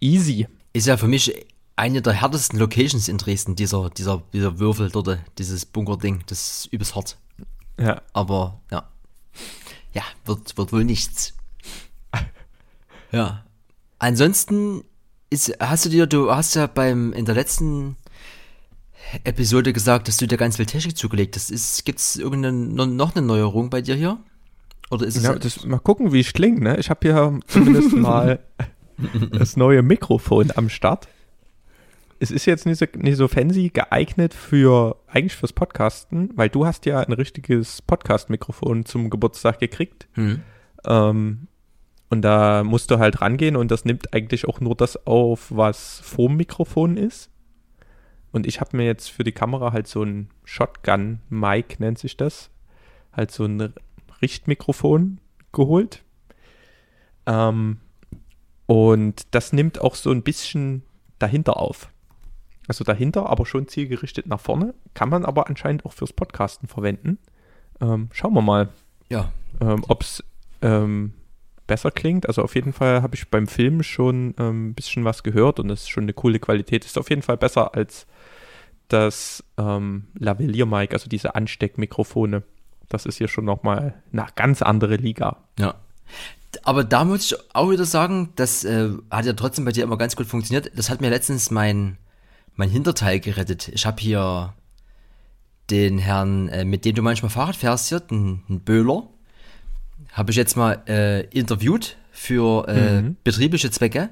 easy. 0.00 0.46
Ist 0.72 0.86
ja 0.86 0.96
für 0.96 1.08
mich 1.08 1.34
eine 1.80 2.02
der 2.02 2.12
härtesten 2.12 2.58
Locations 2.58 3.08
in 3.08 3.16
Dresden, 3.16 3.56
dieser, 3.56 3.88
dieser, 3.88 4.22
dieser 4.34 4.58
Würfel 4.58 4.90
dort, 4.90 5.18
dieses 5.38 5.64
Bunkerding. 5.64 6.22
Das 6.26 6.64
ist 6.64 6.66
übelst 6.72 6.94
hart. 6.94 7.16
Ja, 7.78 8.02
Aber 8.12 8.60
ja. 8.70 8.86
Ja, 9.94 10.02
wird, 10.26 10.56
wird 10.58 10.72
wohl 10.72 10.84
nichts. 10.84 11.32
Ja. 13.12 13.44
Ansonsten 13.98 14.84
ist, 15.30 15.52
hast 15.58 15.84
du 15.84 15.88
dir, 15.88 16.06
du 16.06 16.30
hast 16.30 16.54
ja 16.54 16.68
beim, 16.68 17.12
in 17.12 17.24
der 17.24 17.34
letzten 17.34 17.96
Episode 19.24 19.72
gesagt, 19.72 20.06
dass 20.06 20.16
du 20.18 20.28
dir 20.28 20.36
ganz 20.36 20.58
viel 20.58 20.66
Technik 20.66 20.96
zugelegt 20.96 21.34
hast. 21.34 21.50
Ist, 21.50 21.84
gibt's 21.84 22.14
irgendeine, 22.14 22.56
no- 22.56 22.86
noch 22.86 23.16
eine 23.16 23.26
Neuerung 23.26 23.68
bei 23.68 23.82
dir 23.82 23.96
hier? 23.96 24.18
Oder 24.92 25.06
ist 25.06 25.16
es, 25.16 25.24
ja 25.24 25.34
das, 25.34 25.64
mal 25.64 25.80
gucken, 25.80 26.12
wie 26.12 26.20
ich 26.20 26.32
klinge. 26.34 26.60
Ne? 26.60 26.76
Ich 26.76 26.88
habe 26.88 27.00
hier 27.02 27.40
zumindest 27.48 27.96
mal 27.96 28.38
das 29.32 29.56
neue 29.56 29.82
Mikrofon 29.82 30.52
am 30.54 30.68
Start. 30.68 31.08
Es 32.22 32.30
ist 32.30 32.44
jetzt 32.44 32.66
nicht 32.66 32.78
so, 32.78 32.86
nicht 32.96 33.16
so 33.16 33.28
fancy 33.28 33.70
geeignet 33.70 34.34
für 34.34 34.96
eigentlich 35.06 35.34
fürs 35.34 35.54
Podcasten, 35.54 36.30
weil 36.34 36.50
du 36.50 36.66
hast 36.66 36.84
ja 36.84 37.00
ein 37.00 37.12
richtiges 37.12 37.80
Podcast-Mikrofon 37.82 38.84
zum 38.84 39.08
Geburtstag 39.10 39.58
gekriegt. 39.58 40.06
hm, 40.12 40.42
Ähm, 40.84 41.46
und 42.10 42.22
da 42.22 42.62
musst 42.64 42.90
du 42.90 42.98
halt 42.98 43.20
rangehen 43.22 43.56
und 43.56 43.70
das 43.70 43.84
nimmt 43.84 44.12
eigentlich 44.12 44.46
auch 44.48 44.60
nur 44.60 44.74
das 44.74 45.06
auf, 45.06 45.46
was 45.50 46.00
vorm 46.00 46.36
Mikrofon 46.36 46.96
ist. 46.96 47.30
Und 48.32 48.46
ich 48.46 48.60
habe 48.60 48.76
mir 48.76 48.84
jetzt 48.84 49.08
für 49.10 49.24
die 49.24 49.32
Kamera 49.32 49.72
halt 49.72 49.86
so 49.86 50.02
ein 50.02 50.28
Shotgun-Mic, 50.44 51.76
nennt 51.80 51.98
sich 51.98 52.16
das. 52.16 52.50
Halt 53.12 53.30
so 53.30 53.44
ein 53.44 53.72
Richtmikrofon 54.20 55.20
geholt. 55.52 56.04
Ähm, 57.26 57.78
und 58.66 59.22
das 59.34 59.52
nimmt 59.52 59.80
auch 59.80 59.94
so 59.94 60.10
ein 60.10 60.22
bisschen 60.22 60.82
dahinter 61.18 61.56
auf. 61.58 61.88
Also 62.70 62.84
dahinter, 62.84 63.28
aber 63.28 63.46
schon 63.46 63.66
zielgerichtet 63.66 64.28
nach 64.28 64.38
vorne. 64.38 64.74
Kann 64.94 65.08
man 65.08 65.24
aber 65.24 65.48
anscheinend 65.48 65.84
auch 65.84 65.92
fürs 65.92 66.12
Podcasten 66.12 66.68
verwenden. 66.68 67.18
Ähm, 67.80 68.10
schauen 68.12 68.32
wir 68.32 68.42
mal 68.42 68.68
ja. 69.08 69.32
ähm, 69.60 69.84
ob 69.88 70.02
es 70.02 70.22
ähm, 70.62 71.12
besser 71.66 71.90
klingt. 71.90 72.28
Also 72.28 72.44
auf 72.44 72.54
jeden 72.54 72.72
Fall 72.72 73.02
habe 73.02 73.16
ich 73.16 73.28
beim 73.28 73.48
Film 73.48 73.82
schon 73.82 74.36
ähm, 74.38 74.68
ein 74.68 74.74
bisschen 74.74 75.04
was 75.04 75.24
gehört 75.24 75.58
und 75.58 75.68
es 75.68 75.80
ist 75.80 75.88
schon 75.90 76.04
eine 76.04 76.12
coole 76.12 76.38
Qualität. 76.38 76.84
Ist 76.84 76.96
auf 76.96 77.10
jeden 77.10 77.22
Fall 77.22 77.36
besser 77.36 77.74
als 77.74 78.06
das 78.86 79.42
ähm, 79.58 80.06
Lavalier-Mic, 80.16 80.92
also 80.92 81.08
diese 81.08 81.34
Ansteckmikrofone. 81.34 82.44
Das 82.88 83.04
ist 83.04 83.18
hier 83.18 83.26
schon 83.26 83.46
nochmal 83.46 84.00
eine 84.12 84.26
ganz 84.36 84.62
andere 84.62 84.94
Liga. 84.94 85.38
Ja. 85.58 85.74
Aber 86.62 86.84
da 86.84 87.04
muss 87.04 87.32
ich 87.32 87.36
auch 87.52 87.68
wieder 87.72 87.84
sagen, 87.84 88.32
das 88.36 88.62
äh, 88.62 88.90
hat 89.10 89.26
ja 89.26 89.32
trotzdem 89.32 89.64
bei 89.64 89.72
dir 89.72 89.82
immer 89.82 89.98
ganz 89.98 90.14
gut 90.14 90.28
funktioniert. 90.28 90.70
Das 90.78 90.88
hat 90.88 91.00
mir 91.00 91.10
letztens 91.10 91.50
mein, 91.50 91.98
mein 92.56 92.70
Hinterteil 92.70 93.20
gerettet. 93.20 93.68
Ich 93.68 93.86
habe 93.86 94.00
hier 94.00 94.54
den 95.70 95.98
Herrn, 95.98 96.48
äh, 96.48 96.64
mit 96.64 96.84
dem 96.84 96.94
du 96.94 97.02
manchmal 97.02 97.30
Fahrrad 97.30 97.56
fährst, 97.56 97.88
hier, 97.88 98.00
den, 98.00 98.42
den 98.48 98.60
Böhler, 98.60 99.08
habe 100.12 100.30
ich 100.30 100.36
jetzt 100.36 100.56
mal 100.56 100.82
äh, 100.88 101.26
interviewt 101.28 101.96
für 102.10 102.66
äh, 102.68 103.02
Mhm. 103.02 103.16
betriebliche 103.22 103.70
Zwecke. 103.70 104.10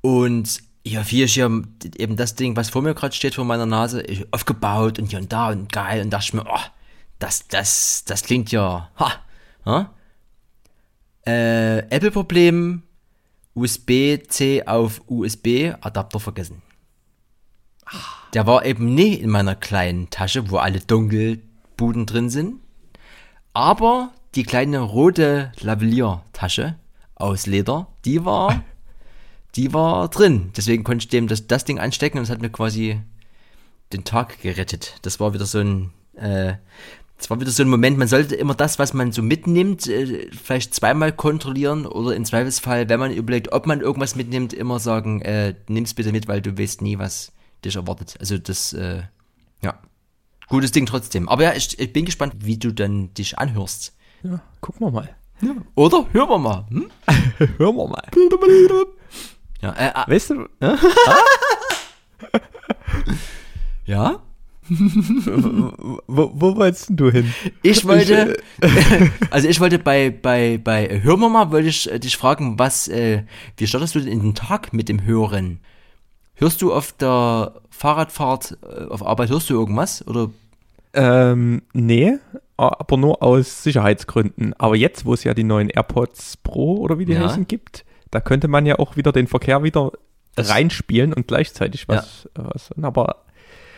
Und 0.00 0.60
ja, 0.84 1.02
hier 1.02 1.26
ist 1.26 1.32
hier 1.32 1.62
eben 1.98 2.16
das 2.16 2.34
Ding, 2.34 2.56
was 2.56 2.70
vor 2.70 2.80
mir 2.82 2.94
gerade 2.94 3.14
steht, 3.14 3.34
vor 3.34 3.44
meiner 3.44 3.66
Nase, 3.66 4.00
ich, 4.02 4.32
aufgebaut 4.32 4.98
und 4.98 5.06
hier 5.10 5.18
und 5.18 5.30
da 5.32 5.50
und 5.50 5.70
geil. 5.70 6.00
Und 6.02 6.10
dachte 6.10 6.24
ich 6.24 6.34
mir, 6.34 6.46
oh, 6.46 6.58
das, 7.18 7.46
das, 7.48 8.04
das 8.06 8.22
klingt 8.22 8.50
ja, 8.52 8.90
ha, 8.98 9.12
ha? 9.66 9.92
Äh, 11.26 11.80
Apple-Problem, 11.90 12.82
USB-C 13.54 14.64
auf 14.66 15.02
USB-Adapter 15.08 16.20
vergessen. 16.20 16.62
Der 18.34 18.46
war 18.46 18.64
eben 18.64 18.94
nie 18.94 19.14
in 19.14 19.30
meiner 19.30 19.54
kleinen 19.54 20.10
Tasche, 20.10 20.50
wo 20.50 20.58
alle 20.58 20.80
Dunkelbuden 20.80 22.06
drin 22.06 22.30
sind. 22.30 22.60
Aber 23.54 24.12
die 24.34 24.44
kleine 24.44 24.80
rote 24.80 25.52
Lavalier-Tasche 25.60 26.76
aus 27.14 27.46
Leder, 27.46 27.88
die 28.04 28.24
war, 28.24 28.62
die 29.56 29.72
war 29.72 30.08
drin. 30.08 30.52
Deswegen 30.56 30.84
konnte 30.84 31.04
ich 31.04 31.08
dem 31.08 31.26
das, 31.26 31.46
das 31.46 31.64
Ding 31.64 31.78
anstecken 31.78 32.18
und 32.18 32.24
es 32.24 32.30
hat 32.30 32.40
mir 32.40 32.50
quasi 32.50 33.00
den 33.92 34.04
Tag 34.04 34.40
gerettet. 34.42 34.96
Das 35.02 35.18
war 35.18 35.32
wieder 35.32 35.46
so 35.46 35.58
ein, 35.58 35.90
äh, 36.14 36.54
das 37.16 37.30
war 37.30 37.40
wieder 37.40 37.50
so 37.50 37.62
ein 37.62 37.68
Moment, 37.68 37.98
man 37.98 38.06
sollte 38.06 38.36
immer 38.36 38.54
das, 38.54 38.78
was 38.78 38.94
man 38.94 39.10
so 39.10 39.22
mitnimmt, 39.22 39.88
äh, 39.88 40.30
vielleicht 40.30 40.74
zweimal 40.74 41.12
kontrollieren 41.12 41.86
oder 41.86 42.14
im 42.14 42.24
Zweifelsfall, 42.24 42.88
wenn 42.88 43.00
man 43.00 43.12
überlegt, 43.12 43.52
ob 43.52 43.66
man 43.66 43.80
irgendwas 43.80 44.14
mitnimmt, 44.14 44.52
immer 44.52 44.78
sagen, 44.78 45.22
äh, 45.22 45.54
nimm's 45.68 45.94
bitte 45.94 46.12
mit, 46.12 46.28
weil 46.28 46.42
du 46.42 46.56
weißt 46.56 46.82
nie, 46.82 46.98
was 46.98 47.32
dich 47.64 47.76
erwartet. 47.76 48.16
Also 48.20 48.38
das, 48.38 48.72
äh, 48.72 49.02
ja, 49.62 49.78
gutes 50.48 50.72
Ding 50.72 50.86
trotzdem. 50.86 51.28
Aber 51.28 51.42
ja, 51.42 51.54
ich, 51.54 51.78
ich 51.78 51.92
bin 51.92 52.04
gespannt, 52.04 52.34
wie 52.40 52.58
du 52.58 52.72
dann 52.72 53.12
dich 53.14 53.38
anhörst. 53.38 53.94
Ja, 54.22 54.40
gucken 54.60 54.86
wir 54.86 54.90
mal. 54.90 55.08
Oder? 55.74 56.06
Hören 56.12 56.28
wir 56.28 56.38
mal. 56.38 56.66
Hm? 56.70 56.90
Hören 57.58 57.76
wir 57.76 57.88
mal. 57.88 58.02
Ja, 59.60 59.72
äh, 59.72 59.88
äh, 59.88 60.04
Weißt 60.06 60.30
du, 60.30 60.48
ja? 63.86 64.22
wo, 64.68 66.30
wo 66.34 66.56
wolltest 66.56 66.90
du 66.90 67.10
hin? 67.10 67.34
Ich 67.62 67.84
wollte, 67.84 68.36
also 69.30 69.48
ich 69.48 69.58
wollte 69.58 69.80
bei, 69.80 70.10
bei, 70.10 70.60
bei 70.62 71.00
Hör 71.02 71.16
mal 71.16 71.28
mal, 71.28 71.50
wollte 71.50 71.68
ich 71.68 71.90
äh, 71.90 71.98
dich 71.98 72.16
fragen, 72.16 72.56
was, 72.58 72.86
äh, 72.86 73.24
wie 73.56 73.66
startest 73.66 73.96
du 73.96 74.00
denn 74.00 74.12
in 74.12 74.20
den 74.20 74.34
Tag 74.36 74.72
mit 74.72 74.88
dem 74.88 75.02
Hören? 75.04 75.58
Hörst 76.40 76.62
du 76.62 76.72
auf 76.72 76.92
der 76.92 77.52
Fahrradfahrt, 77.70 78.56
äh, 78.62 78.84
auf 78.86 79.04
Arbeit, 79.04 79.28
hörst 79.30 79.50
du 79.50 79.54
irgendwas? 79.54 80.06
Oder, 80.06 80.30
Ähm, 80.94 81.62
nee, 81.72 82.14
aber 82.56 82.96
nur 82.96 83.22
aus 83.22 83.62
Sicherheitsgründen. 83.62 84.54
Aber 84.58 84.74
jetzt, 84.76 85.04
wo 85.04 85.14
es 85.14 85.22
ja 85.24 85.34
die 85.34 85.44
neuen 85.44 85.68
AirPods 85.68 86.38
Pro 86.38 86.76
oder 86.76 86.98
wie 86.98 87.04
die 87.04 87.12
Ja. 87.12 87.20
heißen 87.28 87.46
gibt, 87.46 87.84
da 88.10 88.20
könnte 88.20 88.48
man 88.48 88.66
ja 88.66 88.78
auch 88.78 88.96
wieder 88.96 89.12
den 89.12 89.26
Verkehr 89.26 89.62
wieder 89.62 89.92
reinspielen 90.36 91.12
und 91.12 91.26
gleichzeitig 91.28 91.88
was. 91.88 92.26
äh, 92.36 92.40
was 92.42 92.70
aber 92.80 93.16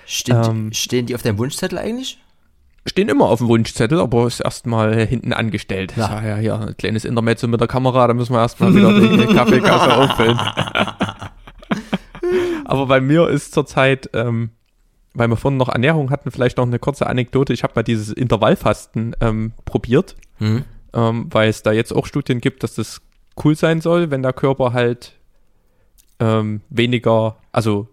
steht, 0.07 0.35
Ähm. 0.37 0.73
stehen 0.73 1.07
die 1.07 1.15
auf 1.15 1.23
deinem 1.23 1.39
Wunschzettel 1.39 1.79
eigentlich? 1.79 2.19
stehen 2.87 3.11
immer 3.11 3.27
auf 3.27 3.39
dem 3.39 3.49
Wunschzettel, 3.49 4.01
aber 4.01 4.27
ist 4.27 4.41
erstmal 4.41 5.07
hinten 5.07 5.33
angestellt. 5.35 5.93
Ja. 5.97 6.23
Ja, 6.23 6.27
ja, 6.29 6.39
ja, 6.39 6.59
ein 6.61 6.77
kleines 6.79 7.05
Intermezzo 7.05 7.47
mit 7.47 7.61
der 7.61 7.69
Kamera, 7.69 8.07
da 8.07 8.15
müssen 8.15 8.33
wir 8.33 8.41
erstmal 8.41 8.75
wieder 8.75 8.99
die 8.99 9.27
Kaffeekasse 9.35 9.95
auffüllen. 9.97 10.39
aber 12.71 12.87
bei 12.87 13.01
mir 13.01 13.29
ist 13.29 13.53
zurzeit, 13.53 14.11
ähm, 14.15 14.51
weil 15.15 15.29
wir 15.29 15.37
vorhin 15.37 15.59
noch 15.59 15.69
Ernährung 15.69 16.11
hatten, 16.11 16.31
vielleicht 16.31 16.57
noch 16.57 16.67
eine 16.67 16.79
kurze 16.79 17.07
Anekdote. 17.07 17.53
Ich 17.53 17.63
habe 17.63 17.73
mal 17.77 17.83
dieses 17.83 18.13
Intervallfasten 18.13 19.17
ähm, 19.21 19.53
probiert. 19.65 20.17
Hm? 20.39 20.65
ähm, 20.93 21.27
weil 21.31 21.49
es 21.49 21.63
da 21.63 21.73
jetzt 21.73 21.93
auch 21.93 22.07
Studien 22.07 22.41
gibt, 22.41 22.63
dass 22.63 22.75
das 22.75 23.01
cool 23.45 23.55
sein 23.55 23.81
soll, 23.81 24.11
wenn 24.11 24.23
der 24.23 24.33
Körper 24.33 24.73
halt 24.73 25.15
ähm, 26.19 26.61
weniger, 26.69 27.37
also 27.53 27.89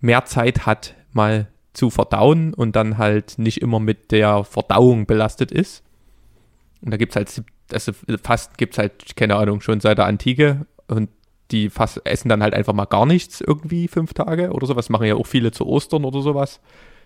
mehr 0.00 0.24
Zeit 0.24 0.66
hat, 0.66 0.94
mal 1.12 1.48
zu 1.72 1.90
verdauen 1.90 2.54
und 2.54 2.76
dann 2.76 2.98
halt 2.98 3.38
nicht 3.38 3.60
immer 3.62 3.80
mit 3.80 4.12
der 4.12 4.44
Verdauung 4.44 5.06
belastet 5.06 5.52
ist. 5.52 5.82
Und 6.82 6.92
da 6.92 6.96
gibt 6.96 7.12
es 7.12 7.16
halt, 7.16 7.44
also 7.72 7.92
Fasten 8.22 8.54
gibt 8.56 8.74
es 8.74 8.78
halt, 8.78 9.16
keine 9.16 9.36
Ahnung, 9.36 9.60
schon 9.60 9.80
seit 9.80 9.98
der 9.98 10.06
Antike 10.06 10.66
und 10.88 11.10
die 11.50 11.70
fast 11.70 12.06
essen 12.06 12.28
dann 12.28 12.42
halt 12.42 12.54
einfach 12.54 12.72
mal 12.72 12.84
gar 12.84 13.06
nichts 13.06 13.40
irgendwie 13.40 13.88
fünf 13.88 14.14
Tage 14.14 14.50
oder 14.52 14.66
sowas. 14.66 14.88
Machen 14.88 15.06
ja 15.06 15.14
auch 15.14 15.26
viele 15.26 15.52
zu 15.52 15.66
Ostern 15.66 16.04
oder 16.04 16.22
sowas. 16.22 16.60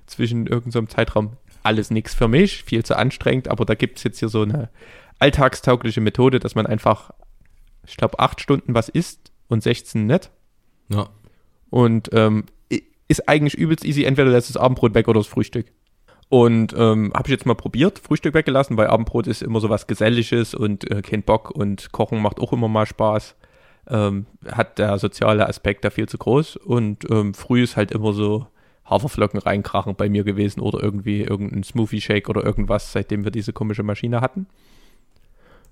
Zwischen 0.07 0.47
irgendeinem 0.47 0.87
so 0.87 0.95
Zeitraum. 0.95 1.33
Alles 1.63 1.91
nichts 1.91 2.15
für 2.15 2.29
mich, 2.29 2.63
viel 2.65 2.85
zu 2.85 2.97
anstrengend, 2.97 3.49
aber 3.49 3.65
da 3.65 3.75
gibt 3.75 3.97
es 3.97 4.05
jetzt 4.05 4.19
hier 4.19 4.29
so 4.29 4.43
eine 4.43 4.69
alltagstaugliche 5.19 6.03
Methode, 6.03 6.39
dass 6.39 6.55
man 6.55 6.67
einfach, 6.67 7.11
ich 7.87 7.97
glaube, 7.97 8.19
acht 8.19 8.43
Stunden 8.43 8.75
was 8.75 8.91
isst 8.91 9.33
und 9.49 9.63
16 9.63 10.05
nicht. 10.07 10.31
Ja. 10.91 11.09
Und 11.71 12.11
ähm, 12.13 12.45
ist 13.09 13.29
eigentlich 13.29 13.55
übelst 13.55 13.85
easy. 13.85 14.05
Entweder 14.05 14.31
lässt 14.31 14.49
das 14.49 14.57
Abendbrot 14.57 14.95
weg 14.95 15.09
oder 15.09 15.21
das 15.21 15.27
Frühstück. 15.27 15.67
Und 16.29 16.75
ähm, 16.77 17.13
habe 17.15 17.29
ich 17.29 17.33
jetzt 17.33 17.47
mal 17.47 17.55
probiert, 17.55 17.99
Frühstück 17.99 18.35
weggelassen, 18.35 18.77
weil 18.77 18.87
Abendbrot 18.87 19.27
ist 19.27 19.43
immer 19.43 19.61
so 19.61 19.69
was 19.69 19.87
Geselliges 19.87 20.55
und 20.55 20.91
äh, 20.91 21.03
kein 21.03 21.23
Bock 21.23 21.51
und 21.51 21.93
Kochen 21.93 22.21
macht 22.21 22.41
auch 22.41 22.53
immer 22.53 22.69
mal 22.69 22.87
Spaß. 22.87 23.37
Ähm, 23.89 24.27
hat 24.51 24.79
der 24.79 24.99
soziale 24.99 25.47
Aspekt 25.49 25.85
da 25.85 25.91
viel 25.91 26.09
zu 26.09 26.17
groß 26.17 26.57
und 26.57 27.09
ähm, 27.11 27.35
früh 27.35 27.63
ist 27.63 27.77
halt 27.77 27.93
immer 27.93 28.15
so 28.15 28.47
Haferflocken 28.85 29.41
reinkrachen 29.41 29.95
bei 29.95 30.09
mir 30.09 30.25
gewesen 30.25 30.61
oder 30.61 30.83
irgendwie 30.83 31.23
irgendein 31.23 31.63
Smoothie-Shake 31.63 32.29
oder 32.29 32.45
irgendwas, 32.45 32.93
seitdem 32.93 33.25
wir 33.25 33.31
diese 33.31 33.53
komische 33.53 33.83
Maschine 33.83 34.21
hatten. 34.21 34.47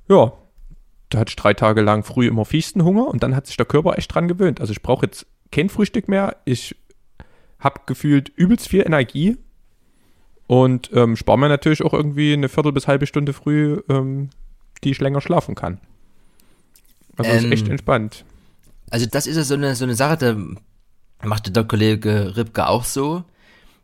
Ja, 0.08 0.32
da 1.10 1.18
hatte 1.18 1.30
ich 1.30 1.36
drei 1.36 1.54
Tage 1.54 1.82
lang 1.82 2.04
früh 2.04 2.26
immer 2.26 2.44
fiesten 2.44 2.84
Hunger 2.84 3.06
und 3.06 3.22
dann 3.22 3.36
hat 3.36 3.46
sich 3.46 3.56
der 3.56 3.66
Körper 3.66 3.98
echt 3.98 4.14
dran 4.14 4.28
gewöhnt. 4.28 4.60
Also 4.60 4.72
ich 4.72 4.82
brauche 4.82 5.06
jetzt 5.06 5.26
kein 5.50 5.68
Frühstück 5.68 6.08
mehr. 6.08 6.36
Ich 6.44 6.74
habe 7.58 7.80
gefühlt 7.86 8.30
übelst 8.30 8.68
viel 8.68 8.84
Energie 8.84 9.36
und 10.46 10.90
ähm, 10.92 11.16
spare 11.16 11.38
mir 11.38 11.48
natürlich 11.48 11.82
auch 11.82 11.92
irgendwie 11.92 12.32
eine 12.32 12.48
Viertel 12.48 12.72
bis 12.72 12.88
halbe 12.88 13.06
Stunde 13.06 13.32
früh, 13.32 13.80
ähm, 13.88 14.30
die 14.84 14.90
ich 14.90 15.00
länger 15.00 15.20
schlafen 15.20 15.54
kann. 15.54 15.80
Also 17.24 17.46
ähm, 17.46 17.52
ist 17.52 17.60
echt 17.60 17.68
entspannt. 17.68 18.24
Also 18.90 19.06
das 19.06 19.26
ist 19.26 19.36
ja 19.36 19.44
so 19.44 19.54
eine, 19.54 19.74
so 19.74 19.84
eine 19.84 19.94
Sache, 19.94 20.16
da 20.16 20.36
machte 21.26 21.50
der 21.50 21.64
Kollege 21.64 22.36
Ripke 22.36 22.66
auch 22.66 22.84
so. 22.84 23.24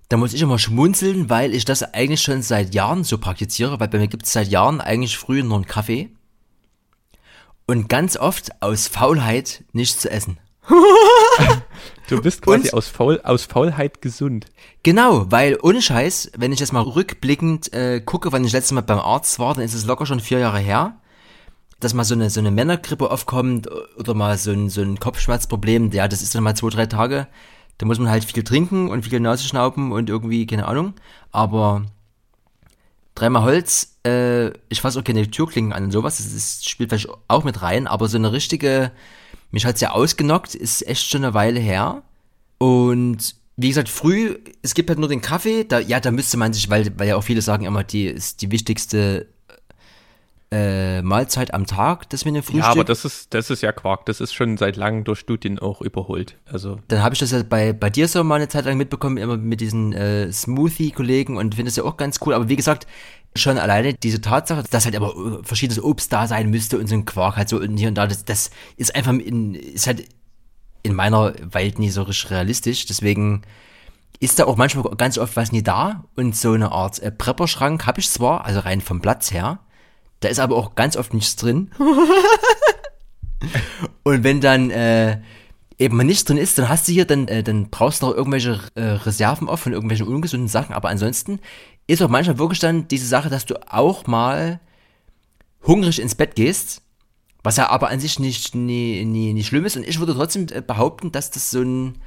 Da 0.09 0.17
muss 0.17 0.33
ich 0.33 0.41
immer 0.41 0.59
schmunzeln, 0.59 1.29
weil 1.29 1.55
ich 1.55 1.65
das 1.65 1.83
eigentlich 1.83 2.23
schon 2.23 2.43
seit 2.43 2.75
Jahren 2.75 3.05
so 3.05 3.19
praktiziere, 3.19 3.79
weil 3.79 3.89
bei 3.89 3.99
mir 3.99 4.09
gibt 4.09 4.25
es 4.27 4.33
seit 4.33 4.49
Jahren 4.49 4.81
eigentlich 4.81 5.19
früh 5.19 5.43
nur 5.43 5.57
einen 5.57 5.67
Kaffee. 5.67 6.11
Und 7.67 7.89
ganz 7.89 8.17
oft 8.17 8.63
aus 8.63 8.89
Faulheit 8.89 9.65
nichts 9.73 10.01
zu 10.01 10.11
essen. 10.11 10.39
du 12.09 12.21
bist 12.21 12.43
quasi 12.43 12.71
aus, 12.71 12.89
Faul, 12.89 13.21
aus 13.23 13.45
Faulheit 13.45 14.03
gesund. 14.03 14.47
Genau, 14.83 15.31
weil 15.31 15.59
ohne 15.63 15.83
Scheiß, 15.83 16.33
wenn 16.37 16.53
ich 16.53 16.61
jetzt 16.61 16.73
mal 16.73 16.83
rückblickend 16.83 17.73
äh, 17.73 18.01
gucke, 18.01 18.33
wann 18.33 18.45
ich 18.45 18.53
letztes 18.53 18.73
Mal 18.73 18.83
beim 18.83 18.99
Arzt 18.99 19.39
war, 19.39 19.55
dann 19.55 19.65
ist 19.65 19.75
es 19.75 19.87
locker 19.87 20.07
schon 20.07 20.21
vier 20.21 20.39
Jahre 20.39 20.59
her, 20.59 21.01
dass 21.81 21.95
mal 21.95 22.05
so 22.05 22.15
eine, 22.15 22.31
so 22.31 22.41
eine 22.41 22.51
Männergrippe 22.51 23.11
aufkommt 23.11 23.69
oder 23.97 24.15
mal 24.15 24.37
so 24.39 24.51
ein, 24.51 24.69
so 24.69 24.83
ein 24.83 24.99
Kopfschmerzproblem, 24.99 25.93
ja, 25.93 26.09
das 26.09 26.23
ist 26.23 26.35
dann 26.35 26.43
mal 26.43 26.57
zwei, 26.57 26.71
drei 26.71 26.87
Tage. 26.87 27.29
Da 27.79 27.87
muss 27.87 27.99
man 27.99 28.11
halt 28.11 28.25
viel 28.25 28.43
trinken 28.43 28.89
und 28.89 29.05
viel 29.07 29.21
Nase 29.21 29.47
schnauben 29.47 29.93
und 29.93 30.11
irgendwie, 30.11 30.47
keine 30.47 30.67
Ahnung. 30.67 30.95
Aber 31.31 31.85
dreimal 33.15 33.43
Holz, 33.43 33.97
äh, 34.05 34.49
ich 34.69 34.81
fasse 34.81 34.99
auch 34.99 35.05
keine 35.05 35.31
Türklingen 35.31 35.73
an 35.73 35.85
und 35.85 35.91
sowas, 35.93 36.17
das 36.17 36.33
ist, 36.33 36.69
spielt 36.69 36.91
vielleicht 36.91 37.09
auch 37.29 37.45
mit 37.45 37.63
rein, 37.63 37.87
aber 37.87 38.09
so 38.09 38.17
eine 38.17 38.33
richtige 38.33 38.91
mich 39.51 39.65
hat's 39.65 39.81
ja 39.81 39.93
ausgenockt, 39.93 40.55
ist 40.55 40.87
echt 40.87 41.09
schon 41.09 41.25
eine 41.25 41.35
Weile 41.35 41.61
her. 41.61 42.03
Und 42.59 43.35
wie 43.57 43.69
gesagt, 43.69 43.89
früh, 43.89 44.39
es 44.63 44.75
gibt 44.75 44.89
halt 44.89 44.99
nur 44.99 45.09
den 45.09 45.21
Kaffee, 45.21 45.65
da, 45.65 45.81
ja, 45.81 46.01
da 46.01 46.11
müsste 46.11 46.37
man 46.37 46.53
sich, 46.53 46.69
weil, 46.71 46.99
weil 46.99 47.09
ja 47.09 47.17
auch 47.17 47.25
viele 47.25 47.43
sagen 47.43 47.65
immer, 47.65 47.85
die 47.85 48.07
ist 48.07 48.43
die 48.43 48.51
wichtigste 48.51 49.27
äh, 50.51 51.03
Mahlzeit 51.03 51.53
am 51.53 51.67
Tag, 51.67 52.09
das 52.09 52.25
wir 52.25 52.31
eine 52.31 52.43
Frühstück. 52.43 52.65
Ja, 52.65 52.71
aber 52.71 52.85
das 52.85 53.05
ist, 53.05 53.35
das 53.35 53.51
ist 53.51 53.63
ja 53.63 53.73
Quark. 53.73 54.07
Das 54.07 54.21
ist 54.21 54.33
schon 54.33 54.57
seit 54.57 54.77
langem 54.77 55.05
durch 55.05 55.19
Studien 55.19 55.59
auch 55.59 55.83
überholt. 55.83 56.39
Also. 56.47 56.79
Dann 56.89 57.03
habe 57.03 57.15
ich 57.15 57.19
das 57.19 57.33
ja 57.33 57.43
bei, 57.43 57.73
bei 57.73 57.91
dir 57.91 58.09
so 58.09 58.25
mal 58.25 58.37
eine 58.37 58.49
Zeit 58.49 58.65
lang 58.65 58.79
mitbekommen, 58.79 59.19
immer 59.19 59.37
mit 59.37 59.61
diesen 59.61 59.93
äh, 59.93 60.33
Smoothie-Kollegen 60.33 61.37
und 61.37 61.55
finde 61.55 61.69
das 61.71 61.77
ja 61.77 61.85
auch 61.85 61.99
ganz 61.99 62.21
cool. 62.25 62.33
Aber 62.33 62.49
wie 62.49 62.57
gesagt, 62.57 62.87
schon 63.37 63.59
alleine 63.59 63.95
diese 63.95 64.21
Tatsache, 64.21 64.65
dass 64.71 64.85
halt 64.85 64.97
aber 64.97 65.15
äh, 65.15 65.45
verschiedenes 65.45 65.83
Obst 65.83 66.13
da 66.13 66.27
sein 66.27 66.49
müsste 66.49 66.79
und 66.79 66.87
so 66.87 66.95
ein 66.95 67.05
Quark 67.05 67.37
halt 67.37 67.49
so 67.49 67.59
und 67.59 67.77
hier 67.77 67.89
und 67.89 67.95
da, 67.95 68.07
das, 68.07 68.25
das 68.25 68.51
ist 68.77 68.95
einfach 68.95 69.13
in, 69.13 69.55
ist 69.55 69.87
halt 69.87 70.09
in 70.83 70.95
meiner 70.95 71.35
Welt 71.53 71.79
nie 71.79 71.91
so 71.91 72.03
richtig 72.03 72.31
realistisch. 72.31 72.87
Deswegen 72.87 73.43
ist 74.21 74.39
da 74.39 74.47
auch 74.47 74.57
manchmal 74.57 74.85
ganz 74.97 75.19
oft 75.19 75.37
was 75.37 75.53
nie 75.53 75.63
da 75.63 76.05
und 76.17 76.35
so 76.35 76.53
eine 76.53 76.73
Art 76.73 76.99
äh, 77.01 77.13
Prepperschrank 77.13 77.87
habe 77.87 78.01
ich 78.01 78.09
zwar, 78.09 78.45
also 78.45 78.61
rein 78.61 78.81
vom 78.81 79.01
Platz 79.01 79.31
her, 79.33 79.61
da 80.21 80.29
ist 80.29 80.41
aber 80.41 80.57
auch 80.57 80.75
ganz 80.75 80.97
oft 80.97 81.15
nichts 81.15 81.37
drin. 81.37 81.71
und 84.03 84.25
wenn 84.25 84.41
dann 84.41 84.71
äh, 84.71 85.21
eben 85.79 85.97
mal 85.97 86.05
nichts 86.05 86.25
drin 86.25 86.37
ist, 86.37 86.59
dann 86.59 86.69
hast 86.69 86.89
du 86.89 86.93
hier, 86.93 87.05
dann, 87.05 87.29
äh, 87.29 87.43
dann 87.43 87.71
brauchst 87.71 88.03
du 88.03 88.07
noch 88.07 88.15
irgendwelche 88.15 88.61
äh, 88.75 88.83
Reserven 88.83 89.49
auf 89.49 89.61
von 89.61 89.73
irgendwelchen 89.73 90.09
ungesunden 90.09 90.49
Sachen. 90.49 90.75
Aber 90.75 90.89
ansonsten 90.89 91.39
ist 91.87 92.03
auch 92.03 92.09
manchmal 92.09 92.39
wirklich 92.39 92.59
dann 92.59 92.89
diese 92.89 93.07
Sache, 93.07 93.31
dass 93.31 93.47
du 93.47 93.55
auch 93.73 94.07
mal 94.07 94.61
hungrig 95.63 96.01
ins 96.01 96.15
Bett 96.15 96.35
gehst, 96.35 96.83
was 97.43 97.57
ja 97.57 97.71
aber 97.71 97.89
an 97.89 98.01
sich 98.01 98.19
nicht, 98.19 98.55
nie, 98.55 99.05
nie, 99.05 99.33
nicht 99.33 99.47
schlimm 99.47 99.65
ist. 99.65 99.77
Und 99.77 99.87
ich 99.87 100.01
würde 100.01 100.15
trotzdem 100.15 100.47
äh, 100.51 100.61
behaupten, 100.61 101.13
dass 101.13 101.31
das 101.31 101.51
so 101.51 101.63
ein 101.63 101.99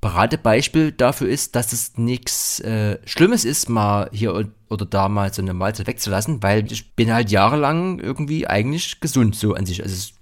Paradebeispiel 0.00 0.92
dafür 0.92 1.28
ist, 1.28 1.56
dass 1.56 1.72
es 1.72 1.98
nichts 1.98 2.60
äh, 2.60 2.98
Schlimmes 3.04 3.44
ist, 3.44 3.68
mal 3.68 4.08
hier 4.12 4.50
oder 4.68 4.86
da 4.86 5.08
mal 5.08 5.32
so 5.32 5.42
eine 5.42 5.52
Mahlzeit 5.52 5.86
wegzulassen, 5.86 6.42
weil 6.42 6.70
ich 6.72 6.94
bin 6.94 7.12
halt 7.12 7.30
jahrelang 7.30 7.98
irgendwie 7.98 8.46
eigentlich 8.46 9.00
gesund 9.00 9.36
so 9.36 9.54
an 9.54 9.66
sich. 9.66 9.82
Also 9.82 9.94
es 9.94 10.12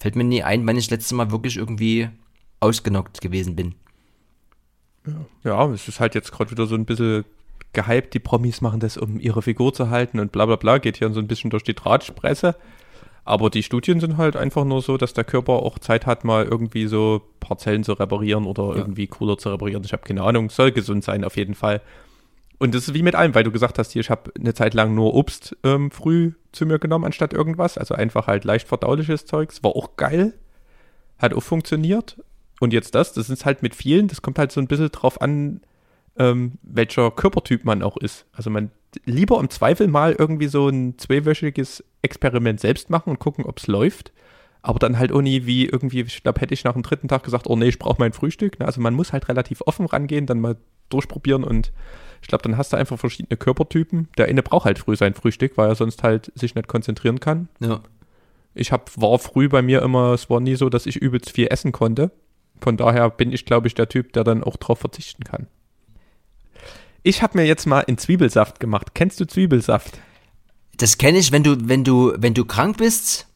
fällt 0.00 0.16
mir 0.16 0.24
nie 0.24 0.42
ein, 0.42 0.66
wann 0.66 0.76
ich 0.76 0.86
das 0.86 0.98
letzte 0.98 1.14
Mal 1.14 1.30
wirklich 1.30 1.56
irgendwie 1.56 2.08
ausgenockt 2.58 3.20
gewesen 3.20 3.54
bin. 3.54 3.74
Ja, 5.44 5.66
es 5.70 5.86
ist 5.86 6.00
halt 6.00 6.14
jetzt 6.14 6.32
gerade 6.32 6.50
wieder 6.50 6.66
so 6.66 6.74
ein 6.74 6.84
bisschen 6.84 7.24
gehypt, 7.72 8.14
die 8.14 8.18
Promis 8.18 8.60
machen 8.60 8.80
das, 8.80 8.96
um 8.96 9.20
ihre 9.20 9.42
Figur 9.42 9.72
zu 9.72 9.90
halten 9.90 10.18
und 10.18 10.32
bla 10.32 10.46
bla 10.46 10.56
bla, 10.56 10.78
geht 10.78 10.96
hier 10.96 11.12
so 11.12 11.20
ein 11.20 11.28
bisschen 11.28 11.50
durch 11.50 11.62
die 11.62 11.74
Drahtpresse. 11.74 12.56
Aber 13.24 13.50
die 13.50 13.62
Studien 13.62 14.00
sind 14.00 14.16
halt 14.16 14.36
einfach 14.36 14.64
nur 14.64 14.82
so, 14.82 14.96
dass 14.96 15.12
der 15.12 15.24
Körper 15.24 15.54
auch 15.54 15.78
Zeit 15.78 16.06
hat, 16.06 16.24
mal 16.24 16.44
irgendwie 16.44 16.86
so 16.86 17.22
Parzellen 17.40 17.84
zu 17.84 17.92
reparieren 17.92 18.46
oder 18.46 18.70
ja. 18.70 18.76
irgendwie 18.76 19.06
cooler 19.06 19.38
zu 19.38 19.50
reparieren. 19.50 19.84
Ich 19.84 19.92
habe 19.92 20.02
keine 20.02 20.22
Ahnung, 20.22 20.50
soll 20.50 20.72
gesund 20.72 21.04
sein 21.04 21.24
auf 21.24 21.36
jeden 21.36 21.54
Fall. 21.54 21.80
Und 22.58 22.74
das 22.74 22.88
ist 22.88 22.94
wie 22.94 23.02
mit 23.02 23.14
allem, 23.14 23.34
weil 23.34 23.44
du 23.44 23.50
gesagt 23.50 23.78
hast, 23.78 23.92
hier, 23.92 24.00
ich 24.00 24.10
habe 24.10 24.32
eine 24.38 24.52
Zeit 24.52 24.74
lang 24.74 24.94
nur 24.94 25.14
Obst 25.14 25.56
ähm, 25.64 25.90
früh 25.90 26.32
zu 26.52 26.66
mir 26.66 26.78
genommen, 26.78 27.06
anstatt 27.06 27.32
irgendwas. 27.32 27.78
Also 27.78 27.94
einfach 27.94 28.26
halt 28.26 28.44
leicht 28.44 28.68
verdauliches 28.68 29.24
Zeugs. 29.24 29.62
War 29.62 29.74
auch 29.74 29.96
geil. 29.96 30.34
Hat 31.18 31.32
auch 31.32 31.42
funktioniert. 31.42 32.22
Und 32.60 32.74
jetzt 32.74 32.94
das, 32.94 33.14
das 33.14 33.30
ist 33.30 33.46
halt 33.46 33.62
mit 33.62 33.74
vielen, 33.74 34.08
das 34.08 34.20
kommt 34.20 34.38
halt 34.38 34.52
so 34.52 34.60
ein 34.60 34.66
bisschen 34.66 34.90
drauf 34.90 35.22
an, 35.22 35.62
ähm, 36.18 36.52
welcher 36.62 37.10
Körpertyp 37.10 37.64
man 37.64 37.82
auch 37.82 37.96
ist. 37.96 38.26
Also 38.32 38.50
man 38.50 38.70
lieber 39.04 39.38
im 39.40 39.50
Zweifel 39.50 39.88
mal 39.88 40.14
irgendwie 40.18 40.48
so 40.48 40.68
ein 40.68 40.98
zweiwöchiges 40.98 41.84
Experiment 42.02 42.60
selbst 42.60 42.90
machen 42.90 43.10
und 43.10 43.18
gucken, 43.18 43.44
ob 43.44 43.58
es 43.58 43.66
läuft. 43.66 44.12
Aber 44.62 44.78
dann 44.78 44.98
halt 44.98 45.10
auch 45.12 45.22
nie 45.22 45.46
wie 45.46 45.66
irgendwie, 45.66 46.00
ich 46.02 46.22
glaube, 46.22 46.40
hätte 46.40 46.52
ich 46.52 46.64
nach 46.64 46.74
dem 46.74 46.82
dritten 46.82 47.08
Tag 47.08 47.22
gesagt, 47.22 47.46
oh 47.46 47.56
nee, 47.56 47.68
ich 47.68 47.78
brauche 47.78 47.98
mein 47.98 48.12
Frühstück. 48.12 48.60
Also 48.60 48.80
man 48.80 48.94
muss 48.94 49.12
halt 49.12 49.28
relativ 49.28 49.62
offen 49.64 49.86
rangehen, 49.86 50.26
dann 50.26 50.40
mal 50.40 50.56
durchprobieren 50.90 51.44
und 51.44 51.72
ich 52.20 52.28
glaube, 52.28 52.42
dann 52.42 52.58
hast 52.58 52.72
du 52.72 52.76
einfach 52.76 52.98
verschiedene 52.98 53.36
Körpertypen. 53.36 54.08
Der 54.18 54.26
eine 54.26 54.42
braucht 54.42 54.66
halt 54.66 54.78
früh 54.78 54.96
sein 54.96 55.14
Frühstück, 55.14 55.56
weil 55.56 55.68
er 55.68 55.74
sonst 55.74 56.02
halt 56.02 56.30
sich 56.34 56.54
nicht 56.54 56.68
konzentrieren 56.68 57.20
kann. 57.20 57.48
Ja. 57.60 57.80
Ich 58.54 58.72
hab, 58.72 58.90
war 59.00 59.18
früh 59.18 59.48
bei 59.48 59.62
mir 59.62 59.80
immer, 59.80 60.12
es 60.12 60.28
war 60.28 60.40
nie 60.40 60.56
so, 60.56 60.68
dass 60.68 60.86
ich 60.86 60.96
übelst 60.96 61.30
viel 61.30 61.46
essen 61.50 61.72
konnte. 61.72 62.10
Von 62.60 62.76
daher 62.76 63.08
bin 63.08 63.32
ich, 63.32 63.46
glaube 63.46 63.68
ich, 63.68 63.74
der 63.74 63.88
Typ, 63.88 64.12
der 64.12 64.24
dann 64.24 64.44
auch 64.44 64.56
drauf 64.56 64.80
verzichten 64.80 65.24
kann. 65.24 65.46
Ich 67.02 67.22
habe 67.22 67.38
mir 67.38 67.46
jetzt 67.46 67.66
mal 67.66 67.80
in 67.80 67.98
Zwiebelsaft 67.98 68.60
gemacht. 68.60 68.88
Kennst 68.94 69.20
du 69.20 69.26
Zwiebelsaft? 69.26 69.98
Das 70.76 70.98
kenne 70.98 71.18
ich, 71.18 71.32
wenn 71.32 71.42
du, 71.42 71.56
wenn 71.68 71.84
du, 71.84 72.12
wenn 72.16 72.34
du 72.34 72.44
krank 72.44 72.78
bist, 72.78 73.26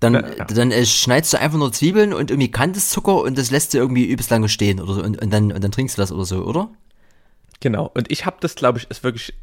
dann, 0.00 0.14
ja, 0.14 0.28
ja. 0.36 0.44
dann 0.44 0.70
äh, 0.70 0.84
schneidest 0.84 1.32
du 1.32 1.40
einfach 1.40 1.58
nur 1.58 1.72
Zwiebeln 1.72 2.12
und 2.12 2.30
irgendwie 2.30 2.50
Kandiszucker 2.50 3.22
und 3.22 3.38
das 3.38 3.50
lässt 3.50 3.74
du 3.74 3.78
irgendwie 3.78 4.04
übelst 4.04 4.30
lange 4.30 4.48
stehen 4.48 4.80
oder 4.80 4.94
so 4.94 5.02
und, 5.02 5.20
und, 5.20 5.30
dann, 5.32 5.50
und 5.50 5.62
dann 5.62 5.72
trinkst 5.72 5.96
du 5.96 6.02
das 6.02 6.12
oder 6.12 6.24
so, 6.24 6.44
oder? 6.44 6.70
Genau. 7.60 7.90
Und 7.94 8.10
ich 8.10 8.26
habe 8.26 8.36
das, 8.40 8.54
glaube 8.54 8.78
ich, 8.78 8.90
ist 8.90 9.02
wirklich 9.02 9.34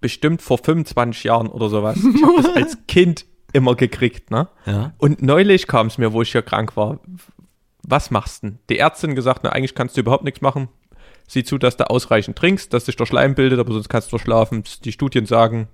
bestimmt 0.00 0.42
vor 0.42 0.58
25 0.58 1.24
Jahren 1.24 1.48
oder 1.48 1.68
sowas. 1.68 1.96
Ich 1.96 2.22
habe 2.22 2.42
das 2.42 2.54
als 2.54 2.78
Kind 2.88 3.24
immer 3.52 3.76
gekriegt, 3.76 4.30
ne? 4.30 4.48
Ja. 4.66 4.92
Und 4.98 5.22
neulich 5.22 5.66
kam 5.66 5.86
es 5.86 5.96
mir, 5.96 6.12
wo 6.12 6.22
ich 6.22 6.32
hier 6.32 6.42
krank 6.42 6.76
war. 6.76 6.98
Was 7.82 8.10
machst 8.10 8.42
du 8.42 8.48
denn? 8.48 8.58
Die 8.68 8.78
Ärztin 8.78 9.14
gesagt, 9.14 9.40
na, 9.44 9.50
eigentlich 9.50 9.74
kannst 9.74 9.96
du 9.96 10.00
überhaupt 10.00 10.24
nichts 10.24 10.40
machen 10.40 10.68
sieh 11.26 11.44
zu, 11.44 11.58
dass 11.58 11.76
du 11.76 11.88
ausreichend 11.88 12.36
trinkst, 12.36 12.72
dass 12.72 12.86
sich 12.86 12.96
der 12.96 13.06
Schleim 13.06 13.34
bildet, 13.34 13.58
aber 13.58 13.72
sonst 13.72 13.88
kannst 13.88 14.12
du 14.12 14.18
schlafen. 14.18 14.64
Die 14.84 14.92
Studien 14.92 15.26
sagen, 15.26 15.68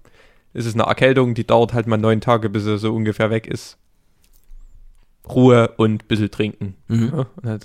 es 0.55 0.67
ist 0.67 0.75
eine 0.75 0.85
Erkältung, 0.85 1.35
die 1.35 1.47
dauert 1.47 1.73
halt 1.73 1.87
mal 1.87 1.97
neun 1.97 2.21
Tage, 2.21 2.49
bis 2.49 2.65
sie 2.65 2.79
so 2.79 2.95
ungefähr 2.95 3.31
weg 3.31 3.47
ist. 3.47 3.79
Ruhe 5.29 5.75
und 5.77 6.05
ein 6.05 6.07
bisschen 6.09 6.31
trinken. 6.31 6.75
Mhm. 6.89 7.27
Ja, 7.45 7.59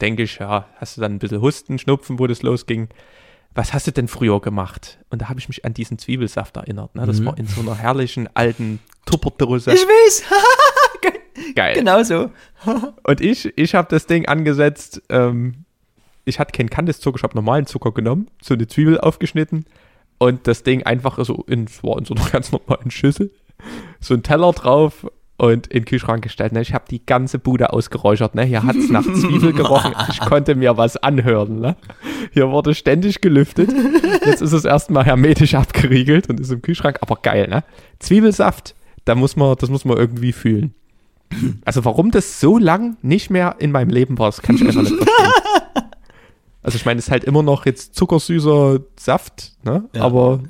denke 0.00 0.22
ich, 0.22 0.38
ja, 0.38 0.68
hast 0.76 0.96
du 0.96 1.00
dann 1.00 1.14
ein 1.14 1.18
bisschen 1.18 1.40
Husten, 1.40 1.78
Schnupfen, 1.78 2.18
wo 2.18 2.26
das 2.26 2.42
losging. 2.42 2.88
Was 3.54 3.74
hast 3.74 3.86
du 3.86 3.90
denn 3.90 4.08
früher 4.08 4.40
gemacht? 4.40 4.98
Und 5.10 5.22
da 5.22 5.28
habe 5.28 5.40
ich 5.40 5.48
mich 5.48 5.64
an 5.64 5.74
diesen 5.74 5.98
Zwiebelsaft 5.98 6.56
erinnert. 6.56 6.94
Ne? 6.94 7.06
Das 7.06 7.20
mhm. 7.20 7.26
war 7.26 7.38
in 7.38 7.46
so 7.46 7.60
einer 7.60 7.76
herrlichen 7.76 8.28
alten 8.34 8.78
Tupperdose. 9.04 9.72
Ich 9.72 9.82
weiß! 9.82 10.22
Geil. 11.54 11.74
Genau 11.74 12.02
so. 12.02 12.30
Und 13.02 13.20
ich, 13.20 13.52
ich 13.56 13.74
habe 13.74 13.88
das 13.90 14.06
Ding 14.06 14.26
angesetzt. 14.26 15.02
Ähm, 15.08 15.64
ich 16.24 16.38
hatte 16.38 16.52
keinen 16.52 16.70
Kandiszucker, 16.70 17.16
ich 17.16 17.22
habe 17.22 17.34
normalen 17.34 17.66
Zucker 17.66 17.92
genommen, 17.92 18.28
so 18.40 18.54
eine 18.54 18.66
Zwiebel 18.66 19.00
aufgeschnitten 19.00 19.64
und 20.18 20.46
das 20.46 20.62
Ding 20.62 20.84
einfach 20.84 21.22
so 21.24 21.44
in, 21.48 21.66
war 21.82 21.98
in 21.98 22.04
so 22.04 22.14
einer 22.14 22.24
ganz 22.32 22.52
normalen 22.52 22.90
Schüssel, 22.90 23.32
so 24.00 24.14
ein 24.14 24.22
Teller 24.22 24.52
drauf 24.52 25.06
und 25.36 25.66
in 25.66 25.80
den 25.80 25.84
Kühlschrank 25.86 26.22
gestellt. 26.22 26.52
Ne? 26.52 26.62
Ich 26.62 26.72
habe 26.72 26.84
die 26.88 27.04
ganze 27.04 27.40
Bude 27.40 27.72
ausgeräuchert. 27.72 28.36
Ne? 28.36 28.44
Hier 28.44 28.62
hat 28.62 28.76
es 28.76 28.90
nach 28.90 29.02
Zwiebel 29.02 29.52
gerochen. 29.52 29.92
Ich 30.10 30.20
konnte 30.20 30.54
mir 30.54 30.76
was 30.76 30.96
anhören. 30.96 31.58
Ne? 31.58 31.76
Hier 32.32 32.50
wurde 32.50 32.74
ständig 32.74 33.20
gelüftet. 33.20 33.72
Jetzt 34.24 34.40
ist 34.40 34.52
es 34.52 34.64
erstmal 34.64 35.04
hermetisch 35.04 35.54
abgeriegelt 35.54 36.28
und 36.28 36.38
ist 36.38 36.52
im 36.52 36.62
Kühlschrank. 36.62 36.98
Aber 37.00 37.16
geil, 37.16 37.48
ne? 37.48 37.64
Zwiebelsaft, 37.98 38.76
da 39.04 39.16
muss 39.16 39.34
man, 39.34 39.56
das 39.58 39.68
muss 39.68 39.84
man 39.84 39.96
irgendwie 39.96 40.32
fühlen. 40.32 40.74
Also 41.64 41.84
warum 41.84 42.10
das 42.12 42.40
so 42.40 42.58
lang 42.58 42.96
nicht 43.02 43.30
mehr 43.30 43.56
in 43.58 43.72
meinem 43.72 43.90
Leben 43.90 44.18
war, 44.18 44.28
das 44.28 44.42
kann 44.42 44.54
ich 44.54 44.62
einfach 44.62 44.82
nicht 44.82 44.94
verstehen. 44.96 45.81
Also 46.62 46.76
ich 46.76 46.84
meine, 46.84 46.98
es 46.98 47.06
ist 47.06 47.10
halt 47.10 47.24
immer 47.24 47.42
noch 47.42 47.66
jetzt 47.66 47.94
zuckersüßer 47.96 48.80
Saft, 48.98 49.52
ne? 49.64 49.84
Ja. 49.94 50.02
Aber 50.02 50.40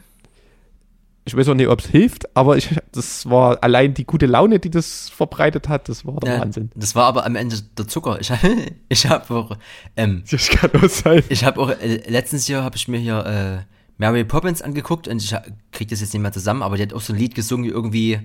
ich 1.25 1.37
weiß 1.37 1.49
auch 1.49 1.55
nicht, 1.55 1.69
ob 1.69 1.79
es 1.81 1.87
hilft, 1.87 2.37
aber 2.37 2.57
ich, 2.57 2.69
das 2.91 3.31
war 3.31 3.63
allein 3.63 3.95
die 3.95 4.05
gute 4.05 4.27
Laune, 4.27 4.59
die 4.59 4.71
das 4.71 5.09
verbreitet 5.09 5.69
hat, 5.69 5.89
das 5.89 6.05
war 6.05 6.17
der 6.21 6.35
Ja, 6.35 6.41
Wahnsinn. 6.41 6.71
das 6.75 6.95
war 6.97 7.05
aber 7.05 7.25
am 7.25 7.37
Ende 7.37 7.57
der 7.79 7.87
Zucker. 7.87 8.21
Ich 8.21 8.31
habe 8.33 8.49
ich 8.89 9.07
hab 9.07 9.31
auch, 9.31 9.57
ähm, 9.97 10.25
Das 10.31 10.49
kann 10.49 10.71
auch 10.75 10.89
sein. 10.89 11.23
ich 11.29 11.45
habe 11.45 11.61
auch, 11.61 11.71
äh, 11.71 12.03
letztens 12.11 12.49
Jahr 12.49 12.65
habe 12.65 12.77
ich 12.77 12.89
mir 12.89 12.99
hier 12.99 13.25
äh, 13.25 13.73
Mary 13.99 14.25
Poppins 14.25 14.63
angeguckt 14.63 15.07
und 15.07 15.23
ich 15.23 15.33
ha- 15.33 15.45
krieg 15.71 15.89
das 15.89 16.01
jetzt 16.01 16.13
nicht 16.13 16.23
mehr 16.23 16.33
zusammen, 16.33 16.63
aber 16.63 16.77
die 16.77 16.83
hat 16.83 16.93
auch 16.93 17.01
so 17.01 17.13
ein 17.13 17.19
Lied 17.19 17.37
gesungen 17.37 17.71
irgendwie 17.71 18.19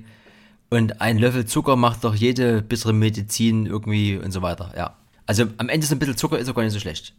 und 0.72 1.00
ein 1.00 1.20
Löffel 1.20 1.46
Zucker 1.46 1.76
macht 1.76 2.04
doch 2.04 2.16
jede 2.16 2.64
bittere 2.64 2.94
Medizin 2.94 3.68
irgendwie 3.68 4.18
und 4.18 4.32
so 4.32 4.42
weiter, 4.42 4.74
ja. 4.76 4.96
Also 5.28 5.44
am 5.58 5.70
Ende 5.70 5.86
so 5.86 5.94
ein 5.94 6.00
bisschen 6.00 6.18
Zucker 6.18 6.40
ist 6.40 6.50
auch 6.50 6.56
gar 6.56 6.64
nicht 6.64 6.74
so 6.74 6.80
schlecht. 6.80 7.14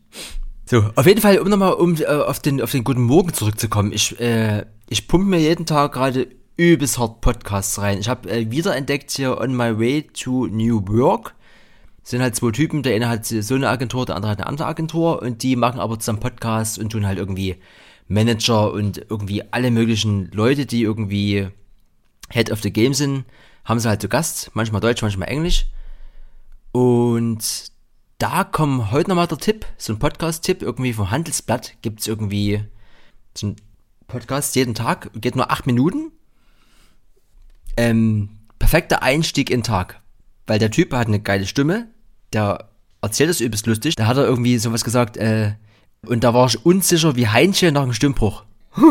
So, 0.71 0.85
auf 0.97 1.07
jeden 1.07 1.23
Fall, 1.23 1.39
um 1.39 1.49
nochmal 1.49 1.73
um, 1.73 1.97
äh, 1.97 2.05
auf, 2.05 2.41
den, 2.41 2.61
auf 2.61 2.73
den 2.73 2.85
guten 2.85 3.01
Morgen 3.01 3.33
zurückzukommen. 3.33 3.91
Ich, 3.91 4.21
äh, 4.21 4.67
ich 4.91 5.09
pumpe 5.09 5.27
mir 5.27 5.41
jeden 5.41 5.65
Tag 5.65 5.95
gerade 5.95 6.29
übelst 6.59 6.99
hart 6.99 7.23
Podcasts 7.23 7.79
rein. 7.79 7.99
Ich 8.01 8.11
habe 8.11 8.29
äh, 8.29 8.51
wiederentdeckt 8.51 9.11
hier 9.13 9.41
On 9.41 9.57
My 9.57 9.79
Way 9.79 10.09
to 10.13 10.47
New 10.49 10.87
Work. 10.89 11.35
Sind 12.03 12.21
halt 12.21 12.37
zwei 12.37 12.51
Typen, 12.51 12.83
der 12.83 12.95
eine 12.95 13.09
hat 13.09 13.25
so 13.25 13.55
eine 13.55 13.71
Agentur, 13.71 14.05
der 14.05 14.17
andere 14.17 14.33
hat 14.33 14.41
eine 14.41 14.47
andere 14.47 14.69
Agentur 14.69 15.23
und 15.23 15.43
die 15.43 15.57
machen 15.57 15.81
aber 15.81 15.99
zusammen 15.99 16.21
Podcasts 16.21 16.77
und 16.77 16.91
tun 16.91 17.07
halt 17.07 17.17
irgendwie 17.17 17.57
Manager 18.07 18.71
und 18.71 19.07
irgendwie 19.09 19.43
alle 19.51 19.71
möglichen 19.71 20.31
Leute, 20.33 20.67
die 20.67 20.83
irgendwie 20.83 21.49
Head 22.29 22.53
of 22.53 22.61
the 22.61 22.71
Game 22.71 22.93
sind, 22.93 23.25
haben 23.65 23.81
sie 23.81 23.89
halt 23.89 24.03
zu 24.03 24.11
Gast, 24.11 24.51
manchmal 24.53 24.83
Deutsch, 24.83 25.01
manchmal 25.01 25.29
Englisch. 25.29 25.65
Und 26.73 27.73
da 28.19 28.45
kommt 28.45 28.91
heute 28.91 29.11
nochmal 29.11 29.29
der 29.29 29.39
Tipp, 29.39 29.65
so 29.77 29.93
ein 29.93 30.01
Podcast-Tipp, 30.01 30.63
irgendwie 30.63 30.93
vom 30.93 31.11
Handelsblatt 31.11 31.75
gibt's 31.83 32.07
irgendwie 32.09 32.65
so 33.37 33.49
ein 33.49 33.57
Podcast 34.09 34.57
jeden 34.57 34.75
Tag, 34.75 35.11
geht 35.15 35.37
nur 35.37 35.51
acht 35.53 35.67
Minuten. 35.67 36.11
Ähm, 37.77 38.31
perfekter 38.59 39.03
Einstieg 39.03 39.51
in 39.51 39.61
den 39.61 39.65
Tag. 39.65 40.01
Weil 40.47 40.59
der 40.59 40.73
Typ 40.73 40.93
hat 40.93 41.07
eine 41.07 41.21
geile 41.21 41.47
Stimme, 41.47 41.87
der 42.33 42.69
erzählt 43.03 43.31
es 43.31 43.41
übelst 43.41 43.67
lustig. 43.67 43.95
Da 43.95 44.07
hat 44.07 44.17
er 44.17 44.25
irgendwie 44.25 44.59
sowas 44.59 44.83
gesagt, 44.83 45.17
äh, 45.17 45.53
und 46.05 46.25
da 46.25 46.35
war 46.35 46.47
ich 46.47 46.65
unsicher 46.67 47.15
wie 47.15 47.29
Heinchen 47.29 47.75
nach 47.75 47.83
einem 47.83 47.93
Stimmbruch. 47.93 48.45
dann 48.77 48.87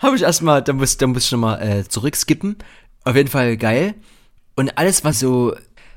habe 0.00 0.16
ich 0.16 0.22
erstmal, 0.22 0.62
da 0.62 0.74
muss, 0.74 1.00
muss 1.00 1.24
ich 1.24 1.32
nochmal 1.32 1.62
äh, 1.62 1.88
zurückskippen. 1.88 2.56
Auf 3.04 3.16
jeden 3.16 3.30
Fall 3.30 3.56
geil. 3.56 3.94
Und 4.54 4.76
alles, 4.76 5.02
was 5.04 5.20
so 5.20 5.54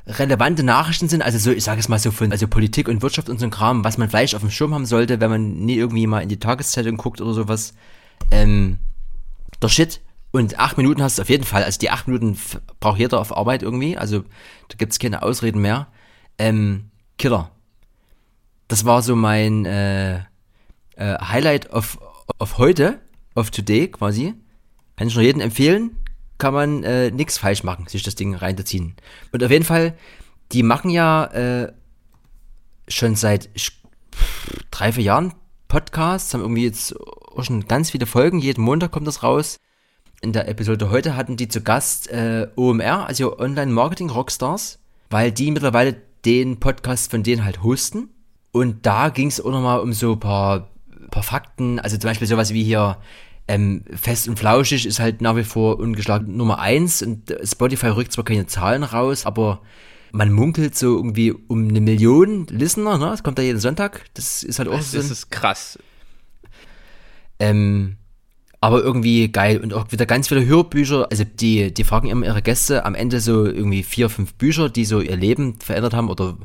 relevante 0.08 0.64
Nachrichten 0.64 1.10
sind, 1.10 1.22
also 1.22 1.38
so, 1.38 1.52
ich 1.52 1.64
sage 1.64 1.80
es 1.80 1.90
mal 1.90 2.00
so 2.00 2.12
von 2.12 2.32
also 2.32 2.48
Politik 2.48 2.88
und 2.88 3.02
Wirtschaft 3.02 3.30
und 3.30 3.40
so 3.40 3.46
ein 3.46 3.52
Kram, 3.52 3.84
was 3.84 3.98
man 3.98 4.10
vielleicht 4.10 4.36
auf 4.36 4.42
dem 4.42 4.52
Schirm 4.52 4.74
haben 4.74 4.86
sollte, 4.86 5.20
wenn 5.20 5.30
man 5.30 5.54
nie 5.54 5.76
irgendwie 5.76 6.08
mal 6.08 6.22
in 6.22 6.30
die 6.30 6.40
Tageszeitung 6.40 6.98
guckt 6.98 7.22
oder 7.22 7.34
sowas. 7.34 7.74
Ähm, 8.32 8.80
der 9.62 9.70
Shit. 9.70 10.02
Und 10.32 10.60
acht 10.60 10.78
Minuten 10.78 11.02
hast 11.02 11.18
du 11.18 11.22
auf 11.22 11.30
jeden 11.30 11.46
Fall. 11.46 11.64
Also 11.64 11.80
die 11.80 11.90
acht 11.90 12.08
Minuten 12.08 12.38
braucht 12.82 13.00
jeder 13.00 13.20
auf 13.22 13.36
Arbeit 13.36 13.64
irgendwie. 13.64 13.98
Also 13.98 14.22
da 14.68 14.76
gibt's 14.78 15.00
keine 15.00 15.24
Ausreden 15.24 15.62
mehr. 15.62 15.88
Ähm, 16.38 16.90
Killer. 17.18 17.52
Das 18.68 18.84
war 18.84 19.02
so 19.02 19.16
mein 19.16 19.66
äh, 19.66 20.18
äh, 20.18 20.24
Highlight 20.98 21.72
of, 21.72 22.00
of 22.38 22.58
heute, 22.58 23.00
of 23.36 23.50
today 23.50 23.88
quasi. 23.88 24.34
Kann 24.98 25.08
ich 25.08 25.16
nur 25.16 25.24
jedem 25.24 25.42
empfehlen. 25.42 25.98
Kann 26.38 26.54
man 26.54 26.84
äh, 26.84 27.12
nichts 27.12 27.38
falsch 27.38 27.64
machen, 27.64 27.88
sich 27.88 28.04
das 28.04 28.16
Ding 28.16 28.36
reinzuziehen. 28.36 28.96
Und 29.32 29.44
auf 29.44 29.52
jeden 29.52 29.66
Fall, 29.66 29.98
die 30.52 30.64
machen 30.64 30.90
ja 30.90 31.26
äh, 31.26 31.74
schon 32.88 33.16
seit 33.16 33.50
drei, 34.72 34.92
vier 34.92 35.04
Jahren 35.04 35.34
Podcasts, 35.68 36.34
haben 36.34 36.42
irgendwie 36.42 36.66
jetzt 36.66 36.96
auch 37.00 37.44
schon 37.44 37.68
ganz 37.68 37.92
viele 37.92 38.06
Folgen, 38.06 38.40
jeden 38.40 38.64
Montag 38.64 38.92
kommt 38.92 39.08
das 39.08 39.24
raus. 39.24 39.60
In 40.22 40.34
der 40.34 40.48
Episode 40.48 40.90
heute 40.90 41.16
hatten 41.16 41.38
die 41.38 41.48
zu 41.48 41.62
Gast 41.62 42.10
äh, 42.10 42.48
OMR, 42.56 43.08
also 43.08 43.38
Online 43.40 43.72
Marketing 43.72 44.10
Rockstars, 44.10 44.80
weil 45.10 45.32
die 45.32 45.52
mittlerweile 45.52 45.96
den 46.26 46.60
Podcast 46.60 47.12
von 47.12 47.24
denen 47.24 47.46
halt 47.46 47.64
hosten. 47.64 48.10
Und 48.52 48.86
da 48.86 49.10
ging 49.10 49.28
es 49.28 49.42
auch 49.42 49.52
nochmal 49.52 49.82
um 49.82 49.94
so 49.94 50.14
ein 50.14 50.20
paar, 50.20 50.70
paar 51.12 51.24
Fakten, 51.24 51.80
also 51.80 51.98
zum 51.98 52.10
Beispiel 52.10 52.28
sowas 52.28 52.54
wie 52.54 52.64
hier 52.64 52.98
ähm, 53.48 53.84
Fest 53.94 54.28
und 54.28 54.40
Flauschig 54.40 54.86
ist 54.86 55.00
halt 55.00 55.22
nach 55.22 55.36
wie 55.36 55.44
vor 55.44 55.78
ungeschlagen 55.80 56.36
Nummer 56.36 56.60
eins 56.60 57.02
und 57.02 57.30
äh, 57.32 57.46
Spotify 57.46 57.88
rückt 57.88 58.12
zwar 58.12 58.26
keine 58.26 58.48
Zahlen 58.48 58.84
raus, 58.84 59.26
aber 59.26 59.62
man 60.12 60.32
munkelt 60.32 60.76
so 60.76 60.96
irgendwie 60.96 61.32
um 61.32 61.68
eine 61.68 61.82
Million 61.82 62.48
Listener, 62.48 62.98
ne? 62.98 63.08
Das 63.08 63.22
kommt 63.22 63.38
da 63.38 63.42
jeden 63.44 63.60
Sonntag. 63.60 64.06
Das 64.14 64.44
ist 64.44 64.60
halt 64.60 64.70
auch 64.70 64.78
Das 64.78 64.92
so. 64.92 65.00
ein- 65.00 65.12
ist 65.12 65.30
krass. 65.30 65.78
ähm, 67.40 67.98
aber 68.62 68.82
irgendwie 68.82 69.30
geil 69.32 69.60
und 69.62 69.74
auch 69.74 69.92
wieder 69.92 70.06
ganz 70.06 70.28
viele 70.30 70.46
Hörbücher. 70.46 71.08
Also 71.12 71.24
die, 71.24 71.72
die 71.74 71.84
fragen 71.84 72.10
immer 72.10 72.26
ihre 72.26 72.42
Gäste 72.42 72.86
am 72.86 72.96
Ende 72.96 73.20
so 73.20 73.46
irgendwie 73.46 73.84
vier, 73.84 74.10
fünf 74.10 74.34
Bücher, 74.36 74.70
die 74.70 74.86
so 74.86 75.02
ihr 75.02 75.18
Leben 75.18 75.60
verändert 75.60 75.94
haben 75.94 76.10
oder 76.10 76.38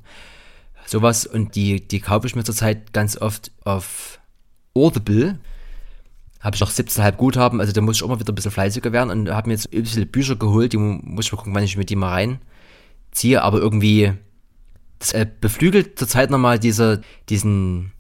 sowas. 0.85 1.25
Und 1.27 1.55
die, 1.55 1.87
die 1.87 2.01
kaufe 2.01 2.27
ich 2.27 2.35
mir 2.37 2.45
zurzeit 2.45 2.93
ganz 2.93 3.17
oft 3.17 3.53
auf 3.65 4.19
Audible. 4.75 5.39
Habe 6.41 6.55
ich 6.57 6.61
noch 6.61 6.71
17,5 6.71 7.13
Guthaben, 7.13 7.61
also 7.61 7.73
da 7.73 7.81
muss 7.83 7.97
ich 8.01 8.07
mal 8.07 8.19
wieder 8.19 8.33
ein 8.33 8.35
bisschen 8.35 8.51
fleißiger 8.51 8.93
werden 8.93 9.11
und 9.11 9.31
habe 9.31 9.49
mir 9.49 9.55
jetzt 9.55 9.67
übelst 9.67 9.95
viele 9.95 10.07
Bücher 10.07 10.37
geholt, 10.37 10.73
die 10.73 10.79
mu- 10.79 10.99
muss 11.03 11.27
ich 11.27 11.33
mal 11.33 11.39
gucken, 11.39 11.55
wann 11.55 11.65
ich 11.65 11.77
mit 11.77 11.91
die 11.91 11.97
mal 11.97 12.11
reinziehe, 13.13 13.43
aber 13.43 13.59
irgendwie 13.59 14.13
das 14.99 15.13
äh, 15.13 15.27
beflügelt 15.41 15.99
zurzeit 15.99 16.31
nochmal 16.31 16.59
diese, 16.59 17.03
diesen, 17.29 17.93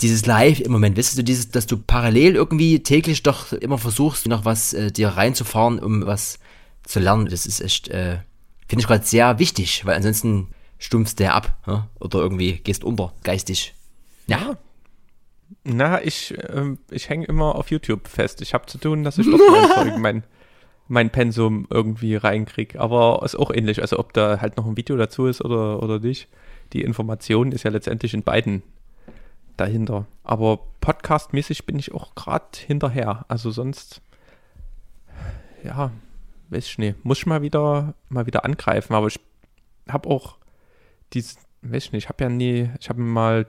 dieses 0.00 0.26
Live 0.26 0.60
im 0.60 0.72
Moment, 0.72 0.98
weißt 0.98 1.16
du, 1.16 1.22
dieses, 1.22 1.50
dass 1.50 1.66
du 1.66 1.76
parallel 1.78 2.34
irgendwie 2.34 2.80
täglich 2.82 3.22
doch 3.22 3.52
immer 3.52 3.78
versuchst, 3.78 4.26
noch 4.26 4.44
was 4.44 4.72
äh, 4.72 4.90
dir 4.90 5.08
reinzufahren, 5.10 5.78
um 5.78 6.04
was 6.06 6.38
zu 6.82 6.98
lernen. 7.00 7.26
Das 7.26 7.46
ist 7.46 7.60
echt, 7.60 7.88
äh, 7.88 8.18
finde 8.68 8.82
ich 8.82 8.86
gerade 8.88 9.06
sehr 9.06 9.38
wichtig, 9.38 9.84
weil 9.86 9.94
ansonsten 9.96 10.48
stumpfst 10.78 11.14
du 11.18 11.24
ja 11.24 11.34
ab 11.34 11.56
ja? 11.66 11.88
oder 12.00 12.18
irgendwie 12.18 12.54
gehst 12.58 12.82
unter, 12.84 13.12
geistig. 13.22 13.74
Ja, 14.26 14.56
Na, 15.64 16.02
ich, 16.02 16.34
ähm, 16.50 16.78
ich 16.90 17.08
hänge 17.08 17.26
immer 17.26 17.54
auf 17.54 17.70
YouTube 17.70 18.08
fest. 18.08 18.40
Ich 18.42 18.54
habe 18.54 18.66
zu 18.66 18.78
tun, 18.78 19.04
dass 19.04 19.18
ich 19.18 19.26
dort 19.26 19.40
mein, 19.50 19.70
Zeug, 19.70 19.98
mein, 19.98 20.24
mein 20.88 21.10
Pensum 21.10 21.66
irgendwie 21.70 22.16
reinkriege. 22.16 22.80
Aber 22.80 23.22
ist 23.24 23.36
auch 23.36 23.50
ähnlich. 23.50 23.80
Also 23.80 23.98
ob 23.98 24.12
da 24.12 24.40
halt 24.40 24.56
noch 24.56 24.66
ein 24.66 24.76
Video 24.76 24.96
dazu 24.96 25.26
ist 25.26 25.42
oder, 25.42 25.82
oder 25.82 26.00
nicht. 26.00 26.28
Die 26.72 26.82
Information 26.82 27.52
ist 27.52 27.62
ja 27.62 27.70
letztendlich 27.70 28.14
in 28.14 28.22
beiden 28.22 28.62
dahinter. 29.56 30.06
Aber 30.22 30.60
podcastmäßig 30.80 31.66
bin 31.66 31.78
ich 31.78 31.92
auch 31.92 32.14
gerade 32.14 32.44
hinterher. 32.66 33.24
Also 33.28 33.50
sonst, 33.50 34.02
ja, 35.62 35.90
weiß 36.50 36.66
ich 36.66 36.78
nicht. 36.78 37.04
Muss 37.04 37.18
ich 37.18 37.26
mal 37.26 37.42
wieder, 37.42 37.94
mal 38.08 38.26
wieder 38.26 38.44
angreifen. 38.44 38.94
Aber 38.94 39.06
ich 39.06 39.20
habe 39.88 40.08
auch 40.10 40.36
diesen, 41.12 41.38
weiß 41.62 41.86
ich 41.86 41.92
nicht, 41.92 42.04
ich 42.04 42.08
habe 42.08 42.24
ja 42.24 42.30
nie, 42.30 42.70
ich 42.80 42.88
habe 42.88 43.00
mal 43.00 43.46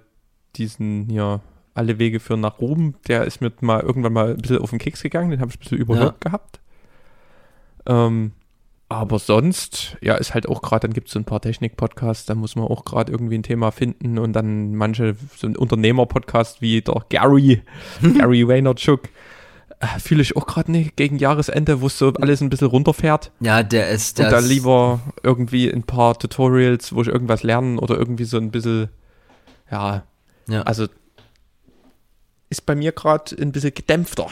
diesen 0.55 1.09
hier 1.09 1.41
alle 1.75 1.99
Wege 1.99 2.19
führen 2.19 2.39
nach 2.39 2.59
Rom, 2.59 2.95
der 3.07 3.25
ist 3.25 3.41
mir 3.41 3.51
mal 3.61 3.81
irgendwann 3.81 4.13
mal 4.13 4.29
ein 4.31 4.37
bisschen 4.37 4.59
auf 4.59 4.69
den 4.71 4.79
Keks 4.79 5.03
gegangen, 5.03 5.29
den 5.29 5.41
habe 5.41 5.51
ich 5.51 5.57
ein 5.57 5.59
bisschen 5.59 5.77
überhört 5.77 6.21
gehabt. 6.21 6.59
Ähm, 7.85 8.31
aber 8.87 9.19
sonst, 9.19 9.97
ja, 10.01 10.15
ist 10.15 10.33
halt 10.33 10.47
auch 10.47 10.61
gerade, 10.61 10.87
dann 10.87 10.93
gibt 10.93 11.07
es 11.07 11.13
so 11.13 11.19
ein 11.19 11.25
paar 11.25 11.41
Technik-Podcasts, 11.41 12.25
da 12.25 12.33
muss 12.33 12.55
man 12.55 12.65
auch 12.65 12.85
gerade 12.85 13.11
irgendwie 13.11 13.37
ein 13.37 13.43
Thema 13.43 13.71
finden 13.71 14.17
und 14.17 14.33
dann 14.33 14.73
manche, 14.75 15.17
so 15.35 15.47
ein 15.47 15.57
Unternehmer-Podcast 15.57 16.61
wie 16.61 16.81
der 16.81 17.03
Gary, 17.09 17.61
Gary 18.01 18.47
Vaynerchuk, 18.47 19.09
äh, 19.79 19.99
fühle 19.99 20.21
ich 20.21 20.37
auch 20.37 20.47
gerade 20.47 20.71
nicht 20.71 20.95
gegen 20.95 21.17
Jahresende, 21.17 21.81
wo 21.81 21.87
es 21.87 21.97
so 21.97 22.13
alles 22.13 22.41
ein 22.41 22.49
bisschen 22.49 22.67
runterfährt. 22.67 23.31
ja, 23.41 23.63
der 23.63 23.89
ist, 23.89 24.19
der 24.19 24.27
Und 24.27 24.31
da 24.31 24.37
ist, 24.39 24.47
lieber 24.47 25.01
irgendwie 25.23 25.69
ein 25.69 25.83
paar 25.83 26.17
Tutorials, 26.17 26.95
wo 26.95 27.01
ich 27.01 27.09
irgendwas 27.09 27.43
lernen 27.43 27.79
oder 27.79 27.97
irgendwie 27.97 28.25
so 28.25 28.37
ein 28.37 28.51
bisschen, 28.51 28.87
ja, 29.69 30.03
ja. 30.47 30.61
also 30.61 30.87
ist 32.49 32.65
bei 32.65 32.75
mir 32.75 32.91
gerade 32.91 33.35
ein 33.41 33.51
bisschen 33.51 33.73
gedämpfter. 33.73 34.27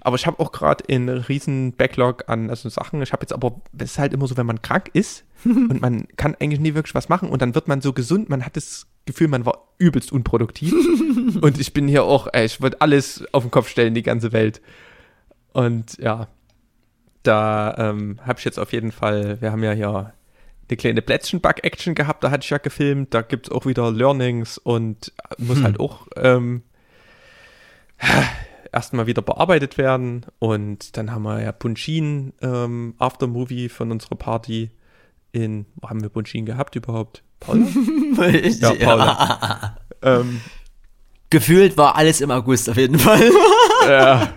aber 0.00 0.16
ich 0.16 0.26
habe 0.26 0.38
auch 0.40 0.52
gerade 0.52 0.84
einen 0.88 1.08
riesen 1.08 1.72
Backlog 1.72 2.28
an 2.28 2.50
also 2.50 2.68
Sachen. 2.68 3.02
Ich 3.02 3.12
habe 3.12 3.22
jetzt 3.22 3.32
aber, 3.32 3.60
es 3.76 3.92
ist 3.92 3.98
halt 3.98 4.12
immer 4.12 4.26
so, 4.26 4.36
wenn 4.36 4.46
man 4.46 4.62
krank 4.62 4.90
ist 4.92 5.24
und 5.44 5.80
man 5.80 6.06
kann 6.16 6.36
eigentlich 6.38 6.60
nie 6.60 6.74
wirklich 6.74 6.94
was 6.94 7.08
machen 7.08 7.28
und 7.30 7.42
dann 7.42 7.54
wird 7.54 7.68
man 7.68 7.80
so 7.80 7.92
gesund, 7.92 8.28
man 8.28 8.44
hat 8.44 8.56
das 8.56 8.86
Gefühl, 9.06 9.28
man 9.28 9.46
war 9.46 9.68
übelst 9.78 10.12
unproduktiv. 10.12 10.72
und 11.40 11.58
ich 11.58 11.72
bin 11.72 11.88
hier 11.88 12.04
auch, 12.04 12.28
ey, 12.32 12.44
ich 12.44 12.60
würde 12.60 12.80
alles 12.80 13.24
auf 13.32 13.42
den 13.42 13.50
Kopf 13.50 13.68
stellen, 13.68 13.94
die 13.94 14.02
ganze 14.02 14.32
Welt. 14.32 14.60
Und 15.52 15.98
ja, 15.98 16.28
da 17.22 17.74
ähm, 17.78 18.20
habe 18.22 18.38
ich 18.38 18.44
jetzt 18.44 18.58
auf 18.58 18.72
jeden 18.72 18.92
Fall, 18.92 19.40
wir 19.40 19.50
haben 19.50 19.64
ja 19.64 19.72
hier 19.72 20.12
eine 20.68 20.76
kleine 20.76 21.02
Plätzchen-Bug-Action 21.02 21.94
gehabt, 21.94 22.22
da 22.22 22.30
hatte 22.30 22.44
ich 22.44 22.50
ja 22.50 22.58
gefilmt, 22.58 23.14
da 23.14 23.22
gibt 23.22 23.46
es 23.48 23.52
auch 23.52 23.66
wieder 23.66 23.90
Learnings 23.90 24.58
und 24.58 25.12
muss 25.38 25.58
hm. 25.58 25.64
halt 25.64 25.80
auch 25.80 26.06
ähm, 26.16 26.62
erstmal 28.72 29.06
wieder 29.06 29.22
bearbeitet 29.22 29.78
werden. 29.78 30.26
Und 30.38 30.96
dann 30.96 31.12
haben 31.12 31.22
wir 31.22 31.42
ja 31.42 31.52
Punchin 31.52 32.32
ähm, 32.42 32.94
Aftermovie 32.98 33.68
von 33.68 33.90
unserer 33.90 34.16
Party 34.16 34.70
in, 35.32 35.66
wo 35.76 35.90
haben 35.90 36.02
wir 36.02 36.08
Punchin 36.08 36.46
gehabt 36.46 36.76
überhaupt? 36.76 37.22
Paula? 37.40 37.66
ja, 38.60 38.72
Paula. 38.74 39.76
Ähm, 40.00 40.42
Gefühlt 41.30 41.76
war 41.76 41.96
alles 41.96 42.20
im 42.20 42.30
August 42.30 42.70
auf 42.70 42.76
jeden 42.76 43.00
Fall. 43.00 43.30
ja. 43.88 44.32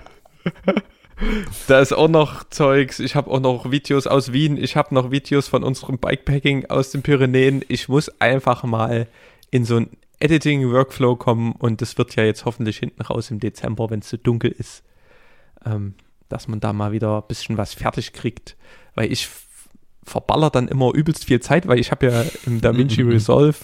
Da 1.68 1.80
ist 1.80 1.94
auch 1.94 2.08
noch 2.08 2.50
Zeugs. 2.50 3.00
Ich 3.00 3.16
habe 3.16 3.30
auch 3.30 3.40
noch 3.40 3.70
Videos 3.70 4.08
aus 4.08 4.34
Wien. 4.34 4.58
Ich 4.58 4.76
habe 4.76 4.94
noch 4.96 5.12
Videos 5.12 5.48
von 5.48 5.64
unserem 5.64 6.00
Bikepacking 6.00 6.66
aus 6.66 6.90
den 6.90 7.04
Pyrenäen. 7.04 7.64
Ich 7.68 7.88
muss 7.88 8.10
einfach 8.20 8.64
mal 8.64 9.08
in 9.52 9.66
so 9.66 9.78
ein 9.78 9.90
Editing-Workflow 10.22 11.16
kommen 11.16 11.54
und 11.54 11.82
das 11.82 11.98
wird 11.98 12.16
ja 12.16 12.24
jetzt 12.24 12.46
hoffentlich 12.46 12.78
hinten 12.78 13.02
raus 13.02 13.32
im 13.32 13.40
Dezember, 13.40 13.90
wenn 13.90 14.00
es 14.00 14.10
so 14.10 14.18
dunkel 14.18 14.52
ist, 14.52 14.84
ähm, 15.66 15.96
dass 16.30 16.48
man 16.48 16.60
da 16.60 16.74
mal 16.74 16.92
wieder 16.92 17.18
ein 17.18 17.28
bisschen 17.28 17.58
was 17.58 17.74
fertig 17.74 18.14
kriegt, 18.14 18.56
weil 18.96 19.12
ich 19.12 19.30
verballer 20.04 20.50
dann 20.50 20.68
immer 20.68 20.94
übelst 20.94 21.26
viel 21.26 21.40
Zeit, 21.40 21.68
weil 21.68 21.80
ich 21.80 21.92
habe 21.92 22.08
ja 22.08 22.26
im 22.46 22.62
DaVinci 22.62 23.02
Resolve 23.04 23.58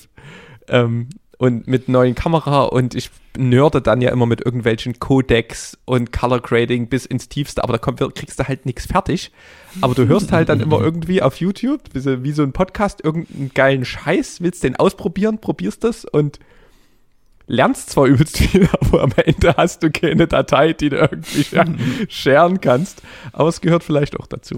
ähm, 0.68 1.10
und 1.38 1.68
mit 1.68 1.88
neuen 1.88 2.16
Kamera 2.16 2.64
und 2.64 2.96
ich 2.96 3.12
nörde 3.38 3.82
dann 3.82 4.02
ja 4.02 4.12
immer 4.12 4.26
mit 4.26 4.44
irgendwelchen 4.44 5.00
Codecs 5.00 5.78
und 5.86 6.12
Color 6.12 6.42
Grading 6.42 6.88
bis 6.88 7.06
ins 7.06 7.30
Tiefste, 7.30 7.64
aber 7.64 7.74
da 7.74 7.80
kommt, 7.80 8.00
kriegst 8.16 8.40
du 8.40 8.48
halt 8.48 8.66
nichts 8.66 8.88
fertig. 8.88 9.32
Aber 9.82 9.94
du 9.94 10.08
hörst 10.08 10.32
halt 10.32 10.50
dann 10.50 10.60
immer 10.60 10.80
irgendwie 10.82 11.22
auf 11.22 11.40
YouTube, 11.40 11.82
wie 11.94 12.32
so, 12.32 12.42
ein 12.42 12.54
Podcast, 12.54 13.04
irgendeinen 13.04 13.52
geilen 13.54 13.86
Scheiß, 13.86 14.42
willst 14.42 14.64
den 14.64 14.76
ausprobieren, 14.76 15.40
probierst 15.40 15.84
das 15.84 16.06
und 16.06 16.40
lernst 17.46 17.92
zwar 17.92 18.08
übelst 18.08 18.40
viel, 18.40 18.68
aber 18.82 19.04
am 19.04 19.12
Ende 19.16 19.54
hast 19.56 19.84
du 19.84 19.92
keine 19.92 20.28
Datei, 20.28 20.74
die 20.74 20.90
du 20.90 20.98
irgendwie 20.98 21.46
scheren 22.10 22.62
kannst. 22.62 23.04
Aber 23.32 23.50
es 23.50 23.62
gehört 23.62 23.84
vielleicht 23.84 24.20
auch 24.20 24.26
dazu. 24.26 24.58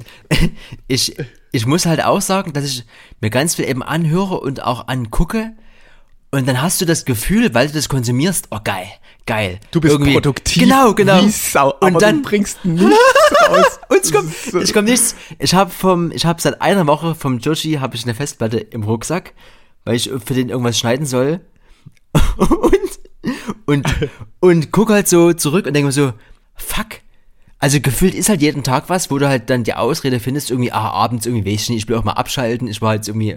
Ich, 0.88 1.18
ich 1.52 1.66
muss 1.66 1.86
halt 1.86 2.04
auch 2.04 2.22
sagen, 2.22 2.54
dass 2.54 2.64
ich 2.64 2.86
mir 3.20 3.30
ganz 3.30 3.56
viel 3.56 3.70
eben 3.70 3.84
anhöre 3.84 4.40
und 4.40 4.64
auch 4.64 4.88
angucke, 4.88 5.52
und 6.32 6.48
dann 6.48 6.62
hast 6.62 6.80
du 6.80 6.86
das 6.86 7.06
Gefühl, 7.06 7.54
weil 7.54 7.68
du 7.68 7.74
das 7.74 7.90
konsumierst, 7.90 8.48
oh 8.52 8.60
geil, 8.64 8.88
geil. 9.26 9.60
Du 9.72 9.82
bist 9.82 9.94
Irgendwie, 9.94 10.14
produktiv. 10.14 10.62
Genau, 10.64 10.94
genau. 10.94 11.24
Wie 11.24 11.30
Sau, 11.30 11.74
aber 11.80 11.88
und 11.88 12.02
dann 12.02 12.18
du 12.18 12.30
bringst 12.30 12.64
nichts 12.66 12.96
aus. 13.48 13.80
und 13.90 14.04
es 14.04 14.12
kommt, 14.12 14.36
so. 14.36 14.60
es 14.60 14.74
kommt 14.74 14.90
nichts. 14.90 15.16
Ich 15.40 15.54
habe 15.56 15.72
vom, 15.72 16.12
ich 16.12 16.26
habe 16.26 16.42
seit 16.42 16.62
einer 16.62 16.86
Woche 16.86 17.16
vom 17.16 17.40
Joshi 17.40 17.74
habe 17.74 17.96
ich 17.96 18.04
eine 18.04 18.14
Festplatte 18.14 18.58
im 18.58 18.84
Rucksack, 18.84 19.34
weil 19.86 19.96
ich 19.96 20.10
für 20.24 20.34
den 20.34 20.50
irgendwas 20.50 20.78
schneiden 20.78 21.06
soll. 21.06 21.42
und 22.38 23.00
und 23.66 23.88
und 24.40 24.72
guck 24.72 24.90
halt 24.90 25.08
so 25.08 25.34
zurück 25.34 25.66
und 25.66 25.74
denke 25.74 25.88
mir 25.88 25.92
so, 25.92 26.14
fuck. 26.56 27.00
Also 27.58 27.82
gefühlt 27.82 28.14
ist 28.14 28.30
halt 28.30 28.42
jeden 28.42 28.64
Tag 28.64 28.88
was, 28.88 29.12
wo 29.12 29.18
du 29.18 29.28
halt 29.28 29.50
dann 29.50 29.64
die 29.64 29.74
Ausrede 29.74 30.20
findest, 30.20 30.50
irgendwie, 30.50 30.72
ah, 30.72 30.92
abends 30.92 31.26
irgendwie, 31.26 31.52
weiß 31.52 31.64
ich 31.64 31.70
nicht, 31.70 31.84
ich 31.84 31.90
will 31.90 31.98
auch 31.98 32.06
mal 32.06 32.14
abschalten, 32.14 32.68
ich 32.70 32.82
war 32.82 32.96
jetzt 32.96 33.10
irgendwie 33.10 33.36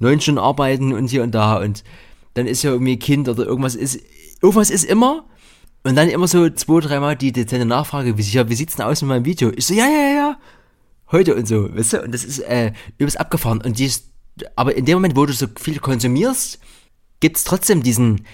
neun 0.00 0.20
Stunden 0.20 0.38
arbeiten 0.38 0.92
und 0.92 1.06
hier 1.06 1.22
und 1.22 1.34
da 1.34 1.56
und 1.56 1.82
dann 2.34 2.46
ist 2.46 2.62
ja 2.62 2.70
irgendwie 2.70 2.98
Kind 2.98 3.28
oder 3.28 3.44
irgendwas 3.44 3.74
ist, 3.74 4.00
irgendwas 4.42 4.70
ist 4.70 4.84
immer. 4.84 5.24
Und 5.86 5.96
dann 5.96 6.08
immer 6.08 6.26
so 6.26 6.48
zwei, 6.48 6.80
dreimal 6.80 7.14
die 7.14 7.32
dezente 7.32 7.66
Nachfrage, 7.66 8.16
wie, 8.16 8.22
ja, 8.22 8.48
wie 8.48 8.54
sieht's 8.54 8.76
denn 8.76 8.86
aus 8.86 9.02
mit 9.02 9.08
meinem 9.10 9.24
Video? 9.26 9.52
Ich 9.54 9.66
so, 9.66 9.74
ja, 9.74 9.86
ja, 9.86 10.14
ja, 10.14 10.38
heute 11.12 11.34
und 11.34 11.46
so, 11.46 11.74
weißt 11.74 11.92
du? 11.94 12.02
Und 12.02 12.12
das 12.12 12.24
ist 12.24 12.38
äh, 12.40 12.72
übelst 12.98 13.20
abgefahren. 13.20 13.60
Und 13.60 13.78
dies, 13.78 14.10
aber 14.56 14.76
in 14.76 14.86
dem 14.86 14.96
Moment, 14.96 15.14
wo 15.14 15.26
du 15.26 15.32
so 15.32 15.46
viel 15.58 15.78
konsumierst, 15.78 16.58
gibt's 17.20 17.44
trotzdem 17.44 17.82
diesen, 17.82 18.26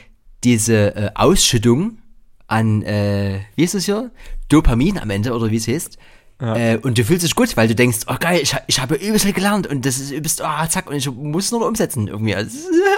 diese 0.44 0.94
äh, 0.94 1.10
Ausschüttung 1.14 1.98
an, 2.46 2.82
äh, 2.82 3.40
wie 3.56 3.64
ist 3.64 3.74
es 3.74 3.84
hier? 3.84 4.10
Dopamin 4.48 4.98
am 4.98 5.10
Ende, 5.10 5.32
oder 5.32 5.50
wie 5.50 5.56
es 5.56 5.68
heißt. 5.68 5.98
Ja. 6.40 6.56
Äh, 6.56 6.78
und 6.78 6.96
du 6.96 7.04
fühlst 7.04 7.24
dich 7.24 7.34
gut, 7.34 7.56
weil 7.56 7.68
du 7.68 7.74
denkst, 7.74 7.98
oh 8.06 8.16
geil, 8.18 8.40
ich, 8.42 8.56
ich 8.66 8.80
habe 8.80 8.94
übelst 8.94 9.32
gelernt 9.34 9.66
und 9.66 9.84
das 9.84 9.98
ist 9.98 10.10
übelst, 10.10 10.40
oh 10.42 10.66
zack, 10.68 10.88
und 10.88 10.96
ich 10.96 11.10
muss 11.10 11.46
es 11.46 11.50
nur 11.50 11.66
umsetzen 11.66 12.08
irgendwie. 12.08 12.34
Also, 12.34 12.56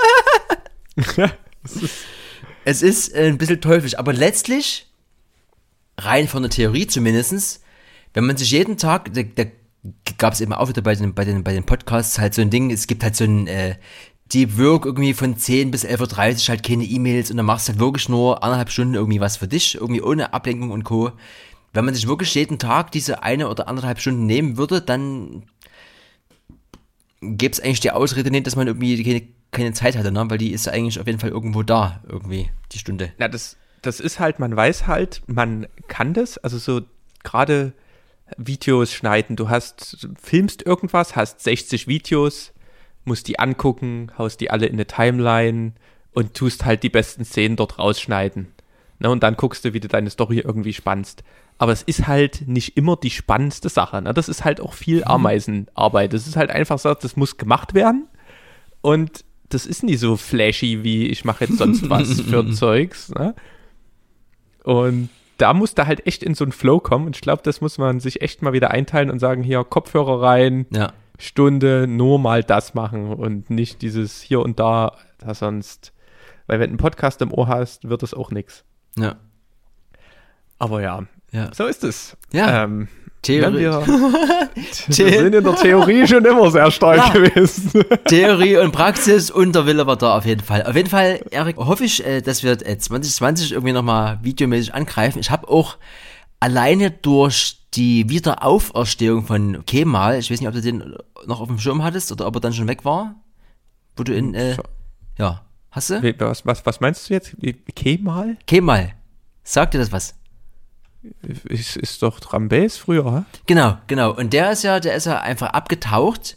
es 2.65 2.83
ist 2.83 3.15
äh, 3.15 3.29
ein 3.29 3.39
bisschen 3.39 3.61
teuflisch, 3.61 3.99
aber 3.99 4.13
letztlich, 4.13 4.87
rein 5.99 6.29
von 6.29 6.43
der 6.43 6.51
Theorie 6.51 6.87
zumindestens, 6.87 7.61
wenn 8.15 8.27
man 8.27 8.37
sich 8.37 8.51
jeden 8.51 8.77
Tag, 8.77 9.13
da, 9.15 9.23
da 9.23 9.45
gab 10.19 10.35
es 10.35 10.41
eben 10.41 10.53
auch 10.53 10.69
wieder 10.69 10.83
bei 10.83 10.95
den, 10.95 11.15
bei, 11.15 11.25
den, 11.25 11.45
bei 11.45 11.53
den 11.53 11.65
Podcasts 11.65 12.19
halt 12.19 12.35
so 12.35 12.43
ein 12.43 12.51
Ding, 12.51 12.71
es 12.71 12.87
gibt 12.87 13.03
halt 13.03 13.17
so 13.17 13.25
ein 13.25 13.47
äh, 13.47 13.77
Deep 14.33 14.59
Work 14.59 14.87
irgendwie 14.87 15.15
von 15.15 15.37
10 15.37 15.71
bis 15.71 15.85
11.30 15.85 16.45
Uhr 16.45 16.49
halt 16.49 16.63
keine 16.63 16.85
E-Mails 16.85 17.31
und 17.31 17.37
dann 17.37 17.47
machst 17.47 17.69
du 17.69 17.73
halt 17.73 17.81
wirklich 17.81 18.09
nur 18.09 18.43
anderthalb 18.43 18.71
Stunden 18.71 18.95
irgendwie 18.95 19.21
was 19.21 19.37
für 19.37 19.49
dich, 19.49 19.75
irgendwie 19.75 20.03
ohne 20.03 20.33
Ablenkung 20.33 20.71
und 20.71 20.85
Co. 20.85 21.13
Wenn 21.73 21.85
man 21.85 21.95
sich 21.95 22.07
wirklich 22.07 22.35
jeden 22.35 22.59
Tag 22.59 22.93
diese 22.93 23.23
eine 23.23 23.49
oder 23.49 23.69
anderthalb 23.69 23.99
Stunden 24.01 24.27
nehmen 24.27 24.57
würde, 24.57 24.81
dann 24.81 25.45
gäbe 27.21 27.53
es 27.53 27.61
eigentlich 27.61 27.81
die 27.81 27.91
Ausrede 27.91 28.31
nicht, 28.31 28.47
dass 28.47 28.57
man 28.57 28.67
irgendwie 28.67 29.03
keine 29.03 29.23
keine 29.53 29.73
Zeit 29.73 29.97
hatte, 29.97 30.11
ne? 30.11 30.25
weil 30.29 30.39
die 30.39 30.53
ist 30.53 30.69
eigentlich 30.69 30.99
auf 30.99 31.07
jeden 31.07 31.19
Fall 31.19 31.31
irgendwo 31.31 31.63
da, 31.63 32.01
irgendwie, 32.09 32.51
die 32.73 32.79
Stunde. 32.79 33.13
Na, 33.19 33.29
das, 33.29 33.57
das 33.83 34.01
ist 34.01 34.19
halt, 34.19 34.39
man 34.39 34.57
weiß 34.57 34.87
halt, 34.87 35.23
man 35.27 35.67
kann 35.89 36.15
das, 36.15 36.39
also 36.39 36.59
so 36.59 36.81
gerade 37.23 37.73
Videos 38.37 38.93
schneiden, 38.93 39.37
du 39.37 39.49
hast, 39.49 40.09
filmst 40.21 40.65
irgendwas, 40.65 41.17
hast 41.17 41.41
60 41.41 41.87
Videos, 41.87 42.53
musst 43.05 43.29
die 43.29 43.39
angucken, 43.39 44.11
haust 44.17 44.41
die 44.41 44.51
alle 44.51 44.67
in 44.67 44.75
eine 44.75 44.87
Timeline 44.87 45.75
und 46.13 46.35
tust 46.35 46.65
halt 46.65 46.83
die 46.83 46.89
besten 46.89 47.25
Szenen 47.25 47.57
dort 47.57 47.79
rausschneiden. 47.79 48.53
Ne, 49.01 49.11
und 49.11 49.23
dann 49.23 49.37
guckst 49.37 49.65
du, 49.65 49.75
wie 49.75 49.81
du 49.81 49.89
deine 49.89 50.11
Story 50.11 50.39
irgendwie 50.39 50.73
spannst. 50.73 51.25
Aber 51.59 51.73
es 51.73 51.83
ist 51.83 52.07
halt 52.07 52.47
nicht 52.47 52.77
immer 52.77 52.97
die 52.97 53.11
spannendste 53.11 53.69
Sache. 53.69 54.01
Ne? 54.01 54.15
Das 54.15 54.29
ist 54.29 54.45
halt 54.45 54.61
auch 54.61 54.75
viel 54.75 54.99
mhm. 54.99 55.05
Ameisenarbeit. 55.05 56.13
Das 56.13 56.27
ist 56.27 56.37
halt 56.37 56.51
einfach 56.51 56.79
so, 56.79 56.95
das 56.95 57.17
muss 57.17 57.37
gemacht 57.37 57.75
werden. 57.75 58.09
Und 58.81 59.25
das 59.55 59.67
ist 59.67 59.83
nie 59.83 59.97
so 59.97 60.17
flashy 60.17 60.83
wie 60.83 61.07
ich 61.07 61.25
mache 61.25 61.45
jetzt 61.45 61.59
sonst 61.59 61.89
was 61.91 62.21
für 62.21 62.51
Zeugs. 62.51 63.11
Ne? 63.11 63.35
Und 64.65 65.09
da 65.39 65.55
muss 65.55 65.75
da 65.75 65.87
halt 65.87 66.07
echt 66.07 66.23
in 66.23 66.35
so 66.35 66.45
einen 66.45 66.53
Flow 66.53 66.81
kommen. 66.81 67.07
Und 67.07 67.17
ich 67.17 67.23
glaube, 67.23 67.43
das 67.45 67.61
muss 67.61 67.79
man 67.79 68.01
sich 68.01 68.23
echt 68.23 68.43
mal 68.43 68.53
wieder 68.53 68.71
einteilen 68.71 69.11
und 69.11 69.19
sagen, 69.19 69.43
hier 69.43 69.65
Kopfhörer 69.65 70.23
rein, 70.23 70.67
ja. 70.71 70.93
Stunde, 71.19 71.87
nur 71.87 72.19
mal 72.19 72.43
das 72.43 72.75
machen 72.75 73.13
und 73.13 73.51
nicht 73.51 73.83
dieses 73.83 74.21
hier 74.21 74.41
und 74.41 74.59
da, 74.59 74.97
da 75.19 75.35
sonst. 75.35 75.93
Weil 76.47 76.59
wenn 76.59 76.71
du 76.71 76.73
einen 76.73 76.79
Podcast 76.79 77.23
im 77.23 77.33
Ohr 77.33 77.49
hast, 77.49 77.89
wird 77.89 78.03
das 78.03 78.15
auch 78.15 78.31
nichts. 78.31 78.65
Ja. 78.97 79.17
Aber 80.59 80.81
ja, 80.81 81.05
ja. 81.33 81.53
so 81.53 81.67
ist 81.67 81.85
es. 81.85 82.17
Ja. 82.33 82.65
Ähm, 82.65 82.89
Theorie. 83.23 83.61
Wir, 83.61 83.87
wir 83.87 85.13
sind 85.13 85.35
in 85.35 85.45
der 85.45 85.55
Theorie 85.55 86.07
schon 86.09 86.25
immer 86.25 86.51
sehr 86.51 86.71
stark 86.73 86.97
ja. 86.97 87.09
gewesen. 87.11 87.85
Theorie 88.07 88.57
und 88.57 88.73
Praxis 88.73 89.31
und 89.31 89.55
der 89.55 89.65
Wille 89.65 89.87
war 89.87 89.97
da 89.97 90.19
auf 90.19 90.27
jeden 90.27 90.43
Fall. 90.43 90.65
Auf 90.65 90.75
jeden 90.75 90.89
Fall, 90.89 91.25
Erik, 91.31 91.57
hoffe 91.57 91.85
ich, 91.85 92.05
äh, 92.05 92.21
dass 92.21 92.43
wir 92.43 92.59
2020 92.59 93.53
äh, 93.53 93.55
irgendwie 93.55 93.73
nochmal 93.73 94.19
videomäßig 94.23 94.75
angreifen. 94.75 95.21
Ich 95.21 95.31
habe 95.31 95.49
auch 95.49 95.77
alleine 96.41 96.91
durch 96.91 97.59
die 97.75 98.09
Wiederauferstehung 98.09 99.25
von 99.25 99.65
Kemal, 99.67 100.19
ich 100.19 100.31
weiß 100.31 100.41
nicht, 100.41 100.49
ob 100.49 100.55
du 100.55 100.61
den 100.61 100.97
noch 101.27 101.41
auf 101.41 101.49
dem 101.49 101.61
Schirm 101.61 101.85
hattest 101.85 102.11
oder 102.11 102.27
ob 102.27 102.35
er 102.37 102.41
dann 102.41 102.53
schon 102.53 102.67
weg 102.67 102.85
war, 102.85 103.15
wo 103.97 104.03
du 104.03 104.13
in, 104.13 104.35
äh, 104.35 104.57
ja, 105.17 105.43
hast 105.71 105.91
du? 105.91 106.03
Was, 106.19 106.45
was, 106.45 106.67
was 106.67 106.81
meinst 106.81 107.09
du 107.09 107.15
jetzt? 107.15 107.37
Kemal? 107.77 108.37
Kemal. 108.47 108.95
Sagt 109.45 109.75
dir 109.75 109.79
das 109.79 109.93
was? 109.93 110.15
Ist, 111.49 111.77
ist 111.77 112.03
doch 112.03 112.21
Trambes 112.21 112.77
früher? 112.77 113.25
Genau, 113.47 113.79
genau. 113.87 114.15
Und 114.15 114.33
der 114.33 114.53
ist 114.53 114.63
ja, 114.63 114.81
der 114.81 114.95
ist 114.95 115.07
ja 115.07 115.21
einfach 115.21 115.51
abgetaucht. 115.51 116.37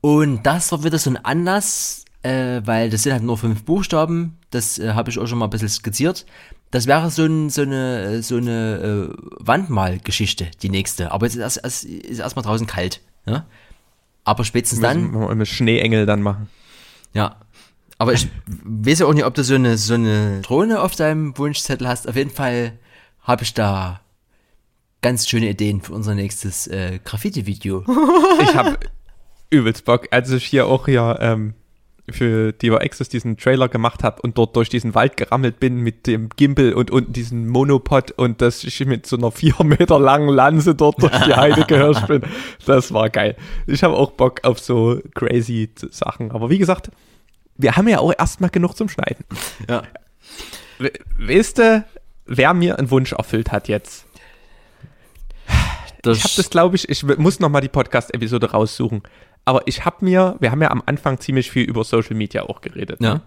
Und 0.00 0.44
das 0.44 0.70
war 0.72 0.84
wieder 0.84 0.98
so 0.98 1.10
ein 1.10 1.16
Anlass, 1.16 2.04
äh, 2.22 2.60
weil 2.64 2.90
das 2.90 3.02
sind 3.02 3.12
halt 3.12 3.22
nur 3.22 3.38
fünf 3.38 3.64
Buchstaben. 3.64 4.38
Das 4.50 4.78
äh, 4.78 4.92
habe 4.92 5.10
ich 5.10 5.18
auch 5.18 5.26
schon 5.26 5.38
mal 5.38 5.46
ein 5.46 5.50
bisschen 5.50 5.68
skizziert. 5.68 6.26
Das 6.70 6.86
wäre 6.86 7.10
so, 7.10 7.24
ein, 7.24 7.50
so 7.50 7.62
eine, 7.62 8.22
so 8.22 8.36
eine 8.36 9.10
äh, 9.10 9.22
Wandmalgeschichte, 9.38 10.50
die 10.62 10.68
nächste. 10.68 11.12
Aber 11.12 11.26
jetzt 11.26 11.36
ist, 11.36 11.56
erst, 11.56 11.84
ist 11.84 12.18
erstmal 12.18 12.44
draußen 12.44 12.66
kalt. 12.66 13.00
Ja? 13.26 13.46
Aber 14.24 14.44
spätestens 14.44 14.80
dann. 14.80 15.12
Wir 15.12 15.34
müssen 15.34 15.54
Schneeengel 15.54 16.04
dann 16.04 16.22
machen. 16.22 16.48
Ja. 17.14 17.36
Aber 17.96 18.12
ich 18.12 18.28
weiß 18.46 19.00
ja 19.00 19.06
auch 19.06 19.14
nicht, 19.14 19.24
ob 19.24 19.34
du 19.34 19.42
so 19.42 19.54
eine, 19.54 19.76
so 19.76 19.94
eine 19.94 20.40
Drohne 20.42 20.80
auf 20.82 20.94
deinem 20.94 21.36
Wunschzettel 21.36 21.88
hast. 21.88 22.08
Auf 22.08 22.14
jeden 22.14 22.30
Fall 22.30 22.78
habe 23.28 23.44
ich 23.44 23.52
da, 23.52 24.00
ganz 25.02 25.28
schöne 25.28 25.50
Ideen 25.50 25.82
für 25.82 25.92
unser 25.92 26.14
nächstes 26.14 26.66
äh, 26.66 26.98
Graffiti-Video. 27.04 27.84
Ich 28.40 28.54
habe 28.54 28.78
übelst 29.50 29.84
Bock, 29.84 30.08
als 30.10 30.30
ich 30.30 30.44
hier 30.44 30.66
auch 30.66 30.86
hier 30.86 31.18
ähm, 31.20 31.54
für 32.08 32.52
Diva 32.52 32.78
Access 32.78 33.08
diesen 33.08 33.36
Trailer 33.36 33.68
gemacht 33.68 34.02
habe 34.02 34.22
und 34.22 34.38
dort 34.38 34.56
durch 34.56 34.68
diesen 34.68 34.94
Wald 34.94 35.16
gerammelt 35.16 35.60
bin 35.60 35.80
mit 35.80 36.06
dem 36.06 36.30
Gimbal 36.30 36.72
und 36.72 36.90
unten 36.90 37.12
diesen 37.12 37.48
Monopod 37.48 38.12
und 38.12 38.40
dass 38.40 38.64
ich 38.64 38.84
mit 38.86 39.06
so 39.06 39.16
einer 39.16 39.30
vier 39.30 39.54
Meter 39.64 39.98
langen 39.98 40.30
Lanze 40.30 40.74
dort 40.74 41.02
durch 41.02 41.12
die 41.24 41.34
Heide 41.34 41.64
gehirscht 41.66 42.06
bin. 42.06 42.22
Das 42.64 42.94
war 42.94 43.10
geil. 43.10 43.36
Ich 43.66 43.82
habe 43.82 43.94
auch 43.94 44.12
Bock 44.12 44.44
auf 44.44 44.58
so 44.60 45.00
crazy 45.14 45.68
Sachen. 45.90 46.30
Aber 46.30 46.48
wie 46.48 46.58
gesagt, 46.58 46.90
wir 47.56 47.76
haben 47.76 47.88
ja 47.88 47.98
auch 47.98 48.14
erstmal 48.16 48.50
genug 48.50 48.74
zum 48.74 48.88
Schneiden. 48.88 49.24
Ja. 49.68 49.82
We 50.78 50.92
weißt 51.18 51.58
du, 51.58 51.84
wer 52.28 52.54
mir 52.54 52.78
einen 52.78 52.90
Wunsch 52.90 53.12
erfüllt 53.12 53.50
hat 53.52 53.68
jetzt? 53.68 54.06
Das 56.02 56.18
ich 56.18 56.24
habe 56.24 56.34
das, 56.36 56.50
glaube 56.50 56.76
ich, 56.76 56.88
ich 56.88 57.02
muss 57.02 57.40
noch 57.40 57.48
mal 57.48 57.60
die 57.60 57.68
Podcast-Episode 57.68 58.52
raussuchen. 58.52 59.02
Aber 59.44 59.66
ich 59.66 59.84
habe 59.84 60.04
mir, 60.04 60.36
wir 60.38 60.50
haben 60.50 60.62
ja 60.62 60.70
am 60.70 60.82
Anfang 60.86 61.18
ziemlich 61.18 61.50
viel 61.50 61.64
über 61.64 61.82
Social 61.82 62.14
Media 62.14 62.42
auch 62.44 62.60
geredet. 62.60 63.00
ja. 63.00 63.14
Ne? 63.14 63.22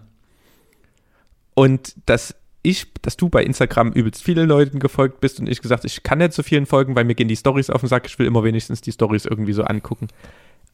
Und 1.54 1.94
dass 2.06 2.34
ich, 2.62 2.92
dass 3.02 3.16
du 3.16 3.28
bei 3.28 3.42
Instagram 3.42 3.92
übelst 3.92 4.22
vielen 4.22 4.48
Leuten 4.48 4.78
gefolgt 4.78 5.20
bist 5.20 5.40
und 5.40 5.48
ich 5.48 5.60
gesagt, 5.60 5.84
ich 5.84 6.02
kann 6.02 6.18
nicht 6.18 6.32
so 6.32 6.42
vielen 6.42 6.64
folgen, 6.64 6.94
weil 6.94 7.04
mir 7.04 7.14
gehen 7.14 7.28
die 7.28 7.36
Stories 7.36 7.70
auf 7.70 7.80
den 7.80 7.88
Sack. 7.88 8.06
Ich 8.06 8.18
will 8.18 8.26
immer 8.26 8.44
wenigstens 8.44 8.80
die 8.80 8.92
Stories 8.92 9.26
irgendwie 9.26 9.52
so 9.52 9.64
angucken. 9.64 10.08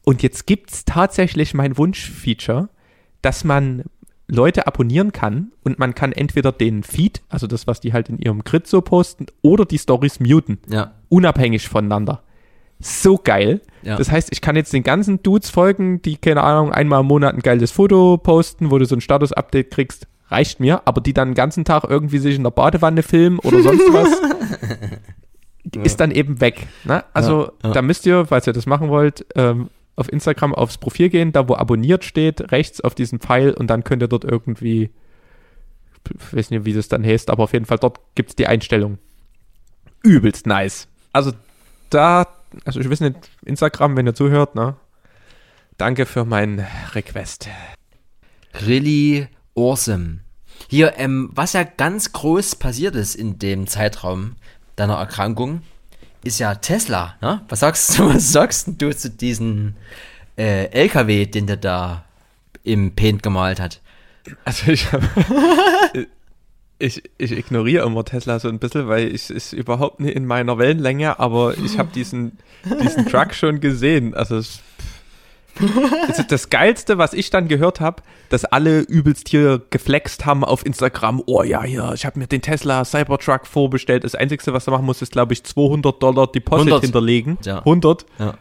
Und 0.03 0.23
jetzt 0.23 0.45
gibt's 0.45 0.85
tatsächlich 0.85 1.53
mein 1.53 1.77
Wunsch-Feature, 1.77 2.69
dass 3.21 3.43
man 3.43 3.83
Leute 4.31 4.67
abonnieren 4.67 5.11
kann 5.11 5.51
und 5.63 5.79
man 5.79 5.95
kann 5.95 6.11
entweder 6.11 6.51
den 6.51 6.83
Feed, 6.83 7.21
also 7.29 7.47
das, 7.47 7.65
was 7.67 7.81
die 7.81 7.93
halt 7.93 8.09
in 8.09 8.19
ihrem 8.19 8.43
Grid 8.43 8.67
so 8.67 8.81
posten, 8.81 9.25
oder 9.41 9.65
die 9.65 9.79
Stories 9.79 10.19
muten 10.19 10.59
Ja. 10.69 10.91
unabhängig 11.09 11.67
voneinander. 11.67 12.21
So 12.79 13.17
geil. 13.21 13.59
Ja. 13.81 13.97
Das 13.97 14.09
heißt, 14.11 14.29
ich 14.31 14.39
kann 14.41 14.55
jetzt 14.55 14.71
den 14.71 14.83
ganzen 14.83 15.21
Dudes 15.23 15.49
folgen, 15.49 16.01
die, 16.01 16.15
keine 16.17 16.43
Ahnung, 16.43 16.71
einmal 16.71 17.01
im 17.01 17.07
Monat 17.07 17.33
ein 17.33 17.41
geiles 17.41 17.71
Foto 17.71 18.17
posten, 18.17 18.71
wo 18.71 18.77
du 18.77 18.85
so 18.85 18.95
ein 18.95 19.01
Status-Update 19.01 19.71
kriegst. 19.71 20.07
Reicht 20.29 20.59
mir, 20.59 20.83
aber 20.85 21.01
die 21.01 21.13
dann 21.13 21.29
den 21.29 21.35
ganzen 21.35 21.65
Tag 21.65 21.83
irgendwie 21.89 22.19
sich 22.19 22.35
in 22.35 22.43
der 22.43 22.51
Badewanne 22.51 23.01
filmen 23.03 23.39
oder 23.39 23.61
sonst 23.63 23.81
was, 23.91 24.09
ist 25.83 25.99
dann 25.99 26.11
eben 26.11 26.39
weg. 26.39 26.67
Ne? 26.83 27.03
Also, 27.13 27.51
Ja, 27.63 27.71
da 27.71 27.81
müsst 27.81 28.05
ihr, 28.05 28.25
falls 28.25 28.47
ihr 28.47 28.53
das 28.53 28.65
machen 28.65 28.89
wollt, 28.89 29.25
ähm, 29.35 29.69
auf 29.99 30.11
Instagram 30.11 30.55
aufs 30.55 30.77
Profil 30.77 31.09
gehen, 31.09 31.31
da 31.31 31.47
wo 31.47 31.55
abonniert 31.55 32.03
steht, 32.03 32.51
rechts 32.51 32.81
auf 32.81 32.95
diesen 32.95 33.19
Pfeil 33.19 33.53
und 33.53 33.67
dann 33.67 33.83
könnt 33.83 34.01
ihr 34.01 34.07
dort 34.07 34.23
irgendwie, 34.23 34.91
ich 36.09 36.33
weiß 36.33 36.49
nicht, 36.51 36.65
wie 36.65 36.73
das 36.73 36.87
dann 36.87 37.05
heißt, 37.05 37.29
aber 37.29 37.43
auf 37.43 37.53
jeden 37.53 37.65
Fall 37.65 37.77
dort 37.77 37.99
gibt 38.15 38.29
es 38.29 38.35
die 38.35 38.47
Einstellung. 38.47 38.97
Übelst 40.03 40.47
nice. 40.47 40.87
Also 41.11 41.31
da, 41.89 42.27
also 42.65 42.79
ich 42.79 42.89
weiß 42.89 43.01
nicht, 43.01 43.17
Instagram, 43.43 43.97
wenn 43.97 44.07
ihr 44.07 44.15
zuhört, 44.15 44.55
ne? 44.55 44.75
Danke 45.77 46.05
für 46.05 46.25
meinen 46.25 46.65
Request. 46.93 47.49
Really 48.65 49.27
awesome. 49.55 50.19
Hier, 50.67 50.97
ähm, 50.97 51.29
was 51.33 51.53
ja 51.53 51.63
ganz 51.63 52.11
groß 52.11 52.55
passiert 52.55 52.95
ist 52.95 53.15
in 53.15 53.39
dem 53.39 53.67
Zeitraum 53.67 54.35
deiner 54.75 54.95
Erkrankung, 54.95 55.61
ist 56.23 56.39
ja 56.39 56.55
Tesla, 56.55 57.15
ne? 57.21 57.41
Was 57.49 57.61
sagst 57.61 57.97
du, 57.97 58.09
was 58.13 58.31
sagst 58.31 58.69
du 58.77 58.95
zu 58.95 59.09
diesem 59.09 59.75
äh, 60.37 60.65
LKW, 60.65 61.25
den 61.25 61.47
der 61.47 61.57
da 61.57 62.05
im 62.63 62.95
Paint 62.95 63.23
gemalt 63.23 63.59
hat? 63.59 63.81
Also 64.45 64.71
ich 64.71 64.91
hab, 64.91 65.01
ich, 66.79 67.03
ich 67.17 67.31
ignoriere 67.31 67.85
immer 67.85 68.05
Tesla 68.05 68.39
so 68.39 68.47
ein 68.47 68.59
bisschen, 68.59 68.87
weil 68.87 69.13
ich 69.13 69.29
ist 69.29 69.53
überhaupt 69.53 69.99
nicht 69.99 70.15
in 70.15 70.25
meiner 70.25 70.57
Wellenlänge, 70.57 71.19
aber 71.19 71.57
ich 71.57 71.77
habe 71.77 71.89
diesen, 71.93 72.37
diesen 72.81 73.05
Truck 73.05 73.33
schon 73.33 73.59
gesehen. 73.59 74.13
Also 74.13 74.37
es, 74.37 74.61
das, 76.07 76.19
ist 76.19 76.31
das 76.31 76.49
Geilste, 76.49 76.97
was 76.97 77.13
ich 77.13 77.29
dann 77.29 77.47
gehört 77.47 77.79
habe, 77.79 78.01
dass 78.29 78.45
alle 78.45 78.79
übelst 78.81 79.29
hier 79.29 79.61
geflext 79.69 80.25
haben 80.25 80.43
auf 80.43 80.65
Instagram. 80.65 81.21
Oh 81.25 81.43
ja, 81.43 81.65
ja, 81.65 81.93
ich 81.93 82.05
habe 82.05 82.19
mir 82.19 82.27
den 82.27 82.41
Tesla 82.41 82.85
Cybertruck 82.85 83.45
vorbestellt. 83.45 84.03
Das 84.03 84.15
Einzige, 84.15 84.53
was 84.53 84.65
du 84.65 84.71
machen 84.71 84.85
musst, 84.85 85.01
ist, 85.01 85.11
glaube 85.11 85.33
ich, 85.33 85.43
200 85.43 86.01
Dollar 86.01 86.27
Deposit 86.27 86.67
100. 86.67 86.83
hinterlegen. 86.83 87.37
Ja. 87.43 87.59
100. 87.59 88.05
Ja. 88.19 88.35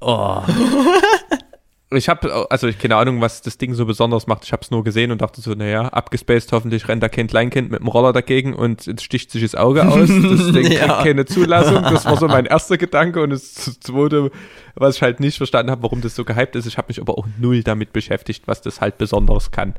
Oh. 0.00 0.42
Ich 1.90 2.10
habe, 2.10 2.50
also 2.50 2.66
ich 2.66 2.78
keine 2.78 2.96
Ahnung, 2.96 3.22
was 3.22 3.40
das 3.40 3.56
Ding 3.56 3.72
so 3.72 3.86
besonders 3.86 4.26
macht. 4.26 4.44
Ich 4.44 4.52
habe 4.52 4.62
es 4.62 4.70
nur 4.70 4.84
gesehen 4.84 5.10
und 5.10 5.22
dachte 5.22 5.40
so, 5.40 5.52
naja, 5.54 5.88
abgespaced, 5.88 6.52
hoffentlich 6.52 6.86
rennt 6.86 7.02
da 7.02 7.08
kein 7.08 7.28
Kleinkind 7.28 7.70
mit 7.70 7.80
dem 7.80 7.88
Roller 7.88 8.12
dagegen 8.12 8.52
und 8.52 8.86
es 8.86 9.02
sticht 9.02 9.30
sich 9.30 9.40
das 9.40 9.54
Auge 9.54 9.88
aus. 9.88 10.06
Das 10.08 10.08
Ding 10.52 10.70
Ja. 10.70 10.80
kriegt 10.80 10.98
keine 11.04 11.24
Zulassung. 11.24 11.82
Das 11.84 12.04
war 12.04 12.18
so 12.18 12.28
mein 12.28 12.44
erster 12.44 12.76
Gedanke. 12.76 13.22
Und 13.22 13.30
das 13.30 13.54
zweite, 13.80 14.30
was 14.74 14.96
ich 14.96 15.02
halt 15.02 15.20
nicht 15.20 15.38
verstanden 15.38 15.70
habe, 15.70 15.82
warum 15.82 16.02
das 16.02 16.14
so 16.14 16.26
gehypt 16.26 16.56
ist. 16.56 16.66
Ich 16.66 16.76
habe 16.76 16.88
mich 16.88 17.00
aber 17.00 17.16
auch 17.16 17.26
null 17.38 17.62
damit 17.62 17.94
beschäftigt, 17.94 18.42
was 18.46 18.60
das 18.60 18.82
halt 18.82 18.98
besonders 18.98 19.50
kann. 19.50 19.72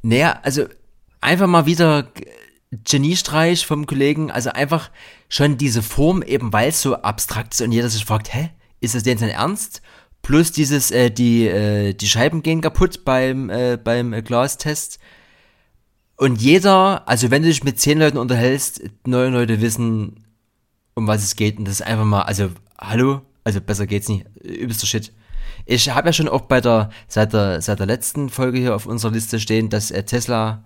Naja, 0.00 0.38
also 0.42 0.64
einfach 1.20 1.46
mal 1.48 1.66
wieder 1.66 2.08
Geniestreich 2.84 3.66
vom 3.66 3.84
Kollegen, 3.86 4.30
also 4.30 4.50
einfach 4.50 4.90
schon 5.28 5.58
diese 5.58 5.82
Form, 5.82 6.22
eben 6.22 6.52
weil 6.52 6.68
es 6.70 6.80
so 6.80 6.94
abstrakt 6.96 7.52
ist 7.52 7.60
und 7.62 7.72
jeder 7.72 7.88
sich 7.88 8.04
fragt, 8.04 8.32
hä, 8.32 8.50
ist 8.80 8.94
das 8.94 9.02
denn 9.02 9.18
sein 9.18 9.28
Ernst? 9.28 9.82
Plus 10.22 10.52
dieses, 10.52 10.90
äh, 10.90 11.10
die, 11.10 11.46
äh, 11.46 11.94
die 11.94 12.08
Scheiben 12.08 12.42
gehen 12.42 12.60
kaputt 12.60 13.04
beim, 13.04 13.50
äh, 13.50 13.78
beim 13.82 14.12
äh, 14.12 14.22
Glastest. 14.22 14.98
Und 16.16 16.42
jeder, 16.42 17.08
also 17.08 17.30
wenn 17.30 17.42
du 17.42 17.48
dich 17.48 17.64
mit 17.64 17.80
zehn 17.80 17.98
Leuten 17.98 18.18
unterhältst, 18.18 18.82
neun 19.06 19.32
Leute 19.32 19.60
wissen, 19.60 20.26
um 20.94 21.06
was 21.06 21.22
es 21.22 21.36
geht. 21.36 21.58
Und 21.58 21.64
das 21.64 21.74
ist 21.74 21.86
einfach 21.86 22.04
mal, 22.04 22.22
also, 22.22 22.50
hallo, 22.78 23.22
also 23.44 23.60
besser 23.60 23.86
geht's 23.86 24.08
nicht. 24.08 24.26
Übelster 24.42 24.86
Shit. 24.86 25.12
Ich 25.64 25.88
habe 25.90 26.08
ja 26.08 26.12
schon 26.12 26.28
auch 26.28 26.42
bei 26.42 26.60
der 26.60 26.90
seit, 27.08 27.32
der, 27.32 27.62
seit 27.62 27.78
der 27.78 27.86
letzten 27.86 28.28
Folge 28.28 28.58
hier 28.58 28.74
auf 28.74 28.86
unserer 28.86 29.12
Liste 29.12 29.40
stehen, 29.40 29.70
dass 29.70 29.90
äh, 29.90 30.04
Tesla 30.04 30.64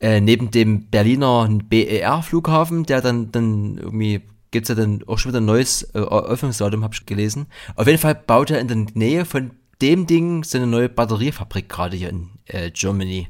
äh, 0.00 0.20
neben 0.20 0.50
dem 0.50 0.88
Berliner 0.88 1.48
BER-Flughafen, 1.48 2.84
der 2.84 3.02
dann, 3.02 3.32
dann 3.32 3.76
irgendwie 3.76 4.22
gibt's 4.50 4.68
ja 4.68 4.74
dann 4.74 5.02
auch 5.06 5.18
schon 5.18 5.32
wieder 5.32 5.40
ein 5.40 5.46
neues 5.46 5.82
äh, 5.82 6.00
Eröffnungsdatum, 6.00 6.84
habe 6.84 6.94
ich 6.94 7.06
gelesen. 7.06 7.46
Auf 7.76 7.86
jeden 7.86 7.98
Fall 7.98 8.14
baut 8.14 8.50
er 8.50 8.60
in 8.60 8.68
der 8.68 8.76
Nähe 8.94 9.24
von 9.24 9.52
dem 9.80 10.06
Ding 10.06 10.44
seine 10.44 10.66
neue 10.66 10.88
Batteriefabrik 10.88 11.68
gerade 11.68 11.96
hier 11.96 12.10
in 12.10 12.30
äh, 12.46 12.70
Germany. 12.70 13.28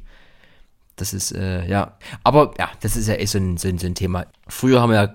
Das 0.97 1.15
ist, 1.15 1.33
äh, 1.33 1.67
ja. 1.67 1.97
Aber 2.25 2.55
ja, 2.59 2.71
das 2.81 2.97
ist 2.97 3.09
ja 3.09 3.15
eh 3.15 3.27
so 3.27 3.39
ein, 3.39 3.57
so 3.57 3.69
ein, 3.69 3.79
so 3.79 3.87
ein 3.87 3.95
Thema. 3.95 4.27
Früher 4.49 4.81
haben 4.81 4.91
wir 4.91 5.03
ja 5.03 5.15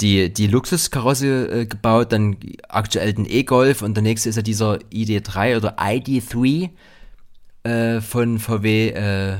die, 0.00 0.32
die 0.32 0.46
Luxuskarosse 0.46 1.60
äh, 1.62 1.66
gebaut, 1.66 2.12
dann 2.12 2.36
aktuell 2.68 3.12
den 3.12 3.26
E-Golf 3.26 3.82
und 3.82 3.94
der 3.94 4.02
nächste 4.02 4.28
ist 4.28 4.36
ja 4.36 4.42
dieser 4.42 4.76
ID3 4.92 5.56
oder 5.56 5.78
ID3 5.78 6.70
äh, 7.64 8.00
von 8.00 8.38
VW. 8.38 8.88
Äh, 8.90 9.38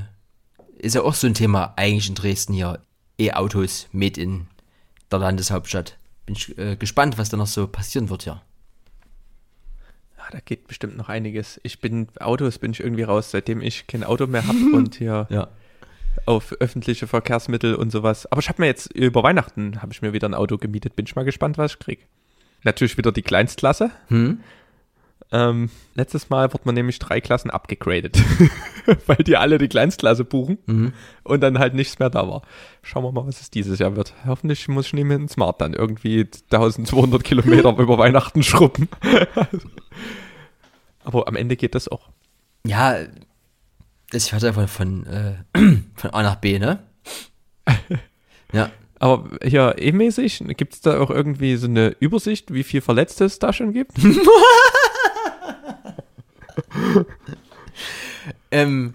ist 0.78 0.94
ja 0.94 1.02
auch 1.02 1.14
so 1.14 1.26
ein 1.26 1.34
Thema 1.34 1.74
eigentlich 1.76 2.08
in 2.08 2.14
Dresden 2.14 2.54
hier. 2.54 2.80
E-Autos 3.18 3.88
made 3.92 4.20
in 4.20 4.48
der 5.12 5.20
Landeshauptstadt. 5.20 5.96
Bin 6.26 6.34
ich 6.36 6.56
äh, 6.58 6.76
gespannt, 6.76 7.18
was 7.18 7.28
da 7.28 7.36
noch 7.36 7.46
so 7.46 7.66
passieren 7.66 8.08
wird, 8.10 8.24
ja. 8.24 8.42
Ja, 10.18 10.24
da 10.30 10.38
geht 10.40 10.68
bestimmt 10.68 10.96
noch 10.96 11.08
einiges. 11.08 11.60
Ich 11.64 11.80
bin, 11.80 12.08
Autos 12.20 12.58
bin 12.58 12.72
ich 12.72 12.80
irgendwie 12.80 13.02
raus, 13.02 13.30
seitdem 13.30 13.60
ich 13.60 13.86
kein 13.86 14.04
Auto 14.04 14.26
mehr 14.26 14.46
habe 14.46 14.58
und 14.74 14.94
hier 14.96 15.26
Ja. 15.30 15.48
auf 16.26 16.52
öffentliche 16.60 17.06
Verkehrsmittel 17.06 17.74
und 17.74 17.90
sowas. 17.90 18.30
Aber 18.30 18.40
ich 18.40 18.48
habe 18.48 18.62
mir 18.62 18.66
jetzt 18.66 18.92
über 18.92 19.22
Weihnachten 19.22 19.82
habe 19.82 19.92
ich 19.92 20.02
mir 20.02 20.12
wieder 20.12 20.28
ein 20.28 20.34
Auto 20.34 20.58
gemietet. 20.58 20.94
Bin 20.96 21.06
ich 21.06 21.16
mal 21.16 21.24
gespannt, 21.24 21.58
was 21.58 21.72
ich 21.72 21.78
krieg. 21.80 22.06
Natürlich 22.64 22.96
wieder 22.96 23.10
die 23.10 23.22
Kleinstklasse. 23.22 23.90
Hm? 24.08 24.40
Ähm, 25.34 25.70
letztes 25.94 26.28
Mal 26.28 26.52
wurde 26.52 26.64
man 26.66 26.74
nämlich 26.74 26.98
drei 26.98 27.20
Klassen 27.22 27.50
abgegradet, 27.50 28.22
weil 29.06 29.16
die 29.16 29.38
alle 29.38 29.56
die 29.58 29.68
Kleinstklasse 29.68 30.24
buchen 30.24 30.58
Mhm. 30.66 30.92
und 31.24 31.40
dann 31.40 31.58
halt 31.58 31.72
nichts 31.74 31.98
mehr 31.98 32.10
da 32.10 32.28
war. 32.28 32.42
Schauen 32.82 33.02
wir 33.04 33.12
mal, 33.12 33.26
was 33.26 33.40
es 33.40 33.50
dieses 33.50 33.78
Jahr 33.78 33.96
wird. 33.96 34.12
Hoffentlich 34.26 34.68
muss 34.68 34.88
ich 34.88 34.92
nicht 34.92 35.04
mehr 35.04 35.16
in 35.16 35.28
Smart 35.28 35.60
dann 35.62 35.72
irgendwie 35.72 36.28
1200 36.50 37.24
Kilometer 37.24 37.70
über 37.78 37.96
Weihnachten 37.96 38.42
schrubben. 38.42 38.88
Aber 41.04 41.26
am 41.28 41.36
Ende 41.36 41.56
geht 41.56 41.74
das 41.74 41.88
auch. 41.88 42.10
Ja, 42.66 42.96
das 44.10 44.28
fährt 44.28 44.42
ja 44.42 44.52
von, 44.52 44.68
von, 44.68 45.06
äh, 45.06 45.34
von 45.94 46.10
A 46.10 46.22
nach 46.22 46.36
B, 46.36 46.58
ne? 46.58 46.80
ja. 48.52 48.70
Aber 48.98 49.30
hier 49.42 49.74
E-mäßig, 49.78 50.44
gibt 50.56 50.74
es 50.74 50.80
da 50.80 51.00
auch 51.00 51.10
irgendwie 51.10 51.56
so 51.56 51.66
eine 51.66 51.88
Übersicht, 51.98 52.54
wie 52.54 52.62
viel 52.62 52.80
Verletzte 52.80 53.24
es 53.24 53.40
da 53.40 53.52
schon 53.52 53.72
gibt? 53.72 53.92
Ähm, 58.50 58.94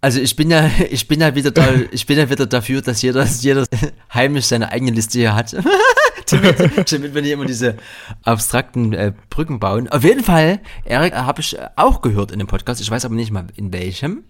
also 0.00 0.20
ich 0.20 0.36
bin 0.36 0.50
ja, 0.50 0.70
ich 0.90 1.08
bin 1.08 1.20
ja 1.20 1.34
wieder 1.34 1.50
da, 1.50 1.66
ich 1.90 2.06
bin 2.06 2.18
ja 2.18 2.28
wieder 2.30 2.46
dafür, 2.46 2.82
dass 2.82 3.02
jeder, 3.02 3.24
jeder 3.24 3.66
heimisch 4.12 4.46
seine 4.46 4.70
eigene 4.70 4.92
Liste 4.92 5.18
hier 5.18 5.34
hat. 5.34 5.56
damit, 6.30 6.92
damit 6.92 7.14
wir 7.14 7.22
nicht 7.22 7.30
immer 7.30 7.44
diese 7.44 7.76
abstrakten 8.24 8.92
äh, 8.92 9.12
Brücken 9.30 9.60
bauen. 9.60 9.88
Auf 9.88 10.04
jeden 10.04 10.24
Fall, 10.24 10.60
Erik, 10.84 11.14
habe 11.14 11.40
ich 11.40 11.56
auch 11.76 12.02
gehört 12.02 12.32
in 12.32 12.38
dem 12.38 12.48
Podcast, 12.48 12.80
ich 12.80 12.90
weiß 12.90 13.04
aber 13.04 13.14
nicht 13.14 13.30
mal 13.30 13.46
in 13.54 13.72
welchem. 13.72 14.24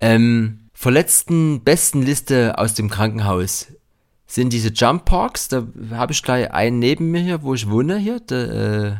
Ähm, 0.00 0.70
verletzten 0.72 1.62
besten 1.62 2.02
Liste 2.02 2.58
aus 2.58 2.74
dem 2.74 2.88
Krankenhaus 2.88 3.68
sind 4.26 4.52
diese 4.52 4.70
Jump 4.70 5.04
Parks. 5.04 5.48
Da 5.48 5.66
habe 5.90 6.12
ich 6.12 6.22
gleich 6.22 6.50
einen 6.52 6.78
neben 6.78 7.10
mir 7.10 7.20
hier, 7.20 7.42
wo 7.42 7.54
ich 7.54 7.68
wohne 7.68 7.98
hier. 7.98 8.20
Der, 8.20 8.50
äh, 8.50 8.96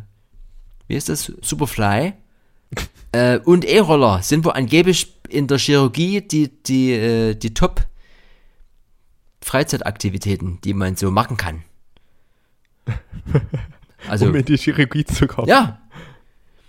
wie 0.87 0.95
ist 0.95 1.09
das? 1.09 1.31
Superfly. 1.41 2.13
Äh, 3.13 3.39
und 3.39 3.63
E-Roller 3.65 4.21
sind 4.21 4.43
wohl 4.45 4.51
angeblich 4.53 5.15
in 5.29 5.47
der 5.47 5.57
Chirurgie 5.57 6.21
die, 6.21 6.49
die, 6.63 6.91
äh, 6.91 7.35
die 7.35 7.53
Top 7.53 7.85
Freizeitaktivitäten, 9.41 10.59
die 10.63 10.73
man 10.73 10.95
so 10.95 11.11
machen 11.11 11.37
kann. 11.37 11.63
Also, 14.09 14.25
um 14.25 14.35
in 14.35 14.43
die 14.43 14.57
Chirurgie 14.57 15.05
zu 15.05 15.27
kommen. 15.27 15.47
ja, 15.47 15.79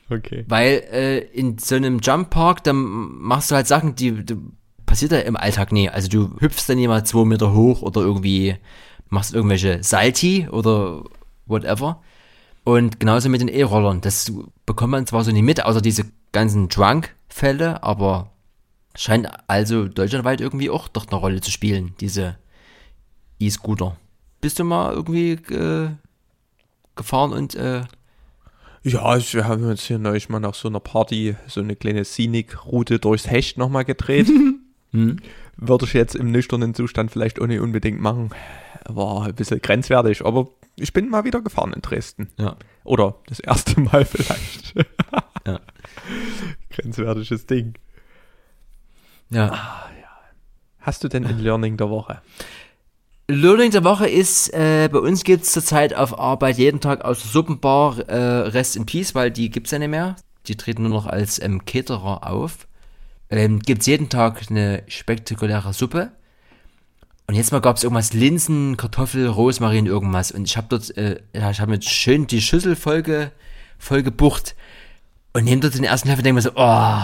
Okay. 0.08 0.44
weil 0.46 0.84
äh, 0.92 1.18
in 1.18 1.58
so 1.58 1.74
einem 1.74 1.98
Jump 1.98 2.30
Park, 2.30 2.62
dann 2.62 2.76
machst 2.76 3.50
du 3.50 3.56
halt 3.56 3.66
Sachen, 3.66 3.96
die, 3.96 4.24
die 4.24 4.36
passiert 4.86 5.10
ja 5.10 5.18
im 5.18 5.34
Alltag 5.36 5.72
nie. 5.72 5.88
Also 5.88 6.08
du 6.08 6.36
hüpfst 6.38 6.68
dann 6.68 6.78
jemand 6.78 7.08
zwei 7.08 7.24
Meter 7.24 7.52
hoch 7.52 7.82
oder 7.82 8.02
irgendwie 8.02 8.54
machst 9.08 9.34
irgendwelche 9.34 9.82
Salti 9.82 10.46
oder 10.48 11.02
whatever. 11.46 12.02
Und 12.64 13.00
genauso 13.00 13.28
mit 13.28 13.40
den 13.40 13.48
E-Rollern. 13.48 14.00
Das 14.00 14.32
bekommt 14.66 14.92
man 14.92 15.06
zwar 15.06 15.24
so 15.24 15.32
nicht 15.32 15.42
mit, 15.42 15.64
außer 15.64 15.80
diese 15.80 16.04
ganzen 16.34 16.68
Drunk-Fälle, 16.68 17.82
aber 17.82 18.32
scheint 18.94 19.28
also 19.46 19.88
deutschlandweit 19.88 20.42
irgendwie 20.42 20.68
auch 20.68 20.88
doch 20.88 21.06
eine 21.06 21.16
Rolle 21.16 21.40
zu 21.40 21.50
spielen, 21.50 21.94
diese 22.00 22.36
E-Scooter. 23.40 23.96
Bist 24.42 24.58
du 24.58 24.64
mal 24.64 24.92
irgendwie 24.92 25.32
äh, 25.32 25.88
gefahren 26.94 27.32
und 27.32 27.54
äh, 27.54 27.84
Ja, 28.82 29.18
wir 29.32 29.48
haben 29.48 29.68
jetzt 29.68 29.84
hier 29.84 29.98
neulich 29.98 30.28
mal 30.28 30.40
nach 30.40 30.54
so 30.54 30.68
einer 30.68 30.80
Party 30.80 31.36
so 31.46 31.60
eine 31.60 31.76
kleine 31.76 32.04
Scenic-Route 32.04 32.98
durchs 32.98 33.30
Hecht 33.30 33.56
nochmal 33.56 33.84
gedreht. 33.84 34.28
hm? 34.90 35.16
Würde 35.56 35.86
ich 35.86 35.94
jetzt 35.94 36.14
im 36.14 36.30
nüchternen 36.30 36.74
Zustand 36.74 37.10
vielleicht 37.10 37.40
auch 37.40 37.46
nicht 37.46 37.60
unbedingt 37.60 38.00
machen. 38.00 38.30
War 38.86 39.26
ein 39.26 39.34
bisschen 39.34 39.62
grenzwertig, 39.62 40.26
aber 40.26 40.48
ich 40.76 40.92
bin 40.92 41.08
mal 41.08 41.24
wieder 41.24 41.40
gefahren 41.40 41.72
in 41.72 41.80
Dresden. 41.80 42.28
Ja. 42.38 42.56
Oder 42.82 43.14
das 43.26 43.40
erste 43.40 43.80
Mal 43.80 44.04
vielleicht. 44.04 44.74
Ja. 45.46 45.60
Grenzwertiges 46.70 47.46
Ding. 47.46 47.74
Ja. 49.30 49.90
Hast 50.80 51.02
du 51.02 51.08
denn 51.08 51.26
ein 51.26 51.38
Learning 51.38 51.76
der 51.76 51.88
Woche? 51.88 52.20
Learning 53.26 53.70
der 53.70 53.84
Woche 53.84 54.06
ist, 54.06 54.52
äh, 54.52 54.88
bei 54.92 54.98
uns 54.98 55.24
gibt's 55.24 55.52
zurzeit 55.52 55.94
auf 55.94 56.18
Arbeit 56.18 56.58
jeden 56.58 56.80
Tag 56.80 57.06
aus 57.06 57.22
der 57.22 57.30
Suppenbar 57.30 57.98
äh, 58.00 58.48
Rest 58.48 58.76
in 58.76 58.84
Peace, 58.84 59.14
weil 59.14 59.30
die 59.30 59.48
gibt's 59.48 59.70
ja 59.70 59.78
nicht 59.78 59.88
mehr. 59.88 60.16
Die 60.46 60.56
treten 60.56 60.82
nur 60.82 60.90
noch 60.90 61.06
als 61.06 61.40
ähm, 61.40 61.64
Caterer 61.64 62.30
auf. 62.30 62.68
Ähm, 63.30 63.60
gibt's 63.60 63.86
jeden 63.86 64.10
Tag 64.10 64.42
eine 64.50 64.82
spektakuläre 64.88 65.72
Suppe. 65.72 66.12
Und 67.26 67.34
jetzt 67.34 67.50
mal 67.50 67.62
gab's 67.62 67.82
irgendwas 67.82 68.12
Linsen, 68.12 68.76
Kartoffel, 68.76 69.26
Rosmarin, 69.26 69.86
irgendwas. 69.86 70.30
Und 70.30 70.44
ich 70.44 70.58
habe 70.58 70.66
dort, 70.68 70.94
äh, 70.98 71.22
ja, 71.34 71.50
ich 71.50 71.60
habe 71.60 71.70
mir 71.70 71.80
schön 71.80 72.26
die 72.26 72.42
Schüssel 72.42 72.76
voll, 72.76 73.02
ge, 73.02 73.28
voll 73.78 74.02
gebucht. 74.02 74.54
Und 75.34 75.62
dort 75.62 75.74
den 75.74 75.84
ersten 75.84 76.08
Löffel 76.08 76.20
und 76.20 76.26
denke 76.26 76.34
mir 76.36 76.42
so, 76.42 76.52
oh, 76.54 77.02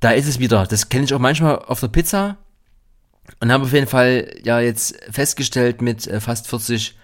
da 0.00 0.10
ist 0.10 0.28
es 0.28 0.38
wieder. 0.38 0.66
Das 0.66 0.90
kenne 0.90 1.04
ich 1.04 1.14
auch 1.14 1.18
manchmal 1.18 1.58
auf 1.58 1.80
der 1.80 1.88
Pizza. 1.88 2.36
Und 3.40 3.50
habe 3.50 3.64
auf 3.64 3.72
jeden 3.72 3.86
Fall 3.86 4.36
ja 4.44 4.60
jetzt 4.60 4.94
festgestellt 5.10 5.82
mit 5.82 6.06
äh, 6.06 6.20
fast 6.20 6.48
40 6.48 6.96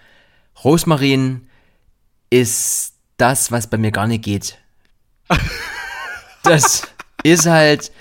Rosmarin 0.63 1.49
ist 2.29 2.93
das, 3.17 3.51
was 3.51 3.67
bei 3.67 3.77
mir 3.77 3.91
gar 3.91 4.07
nicht 4.07 4.23
geht. 4.23 4.57
das 6.43 6.87
ist 7.23 7.45
halt 7.47 7.91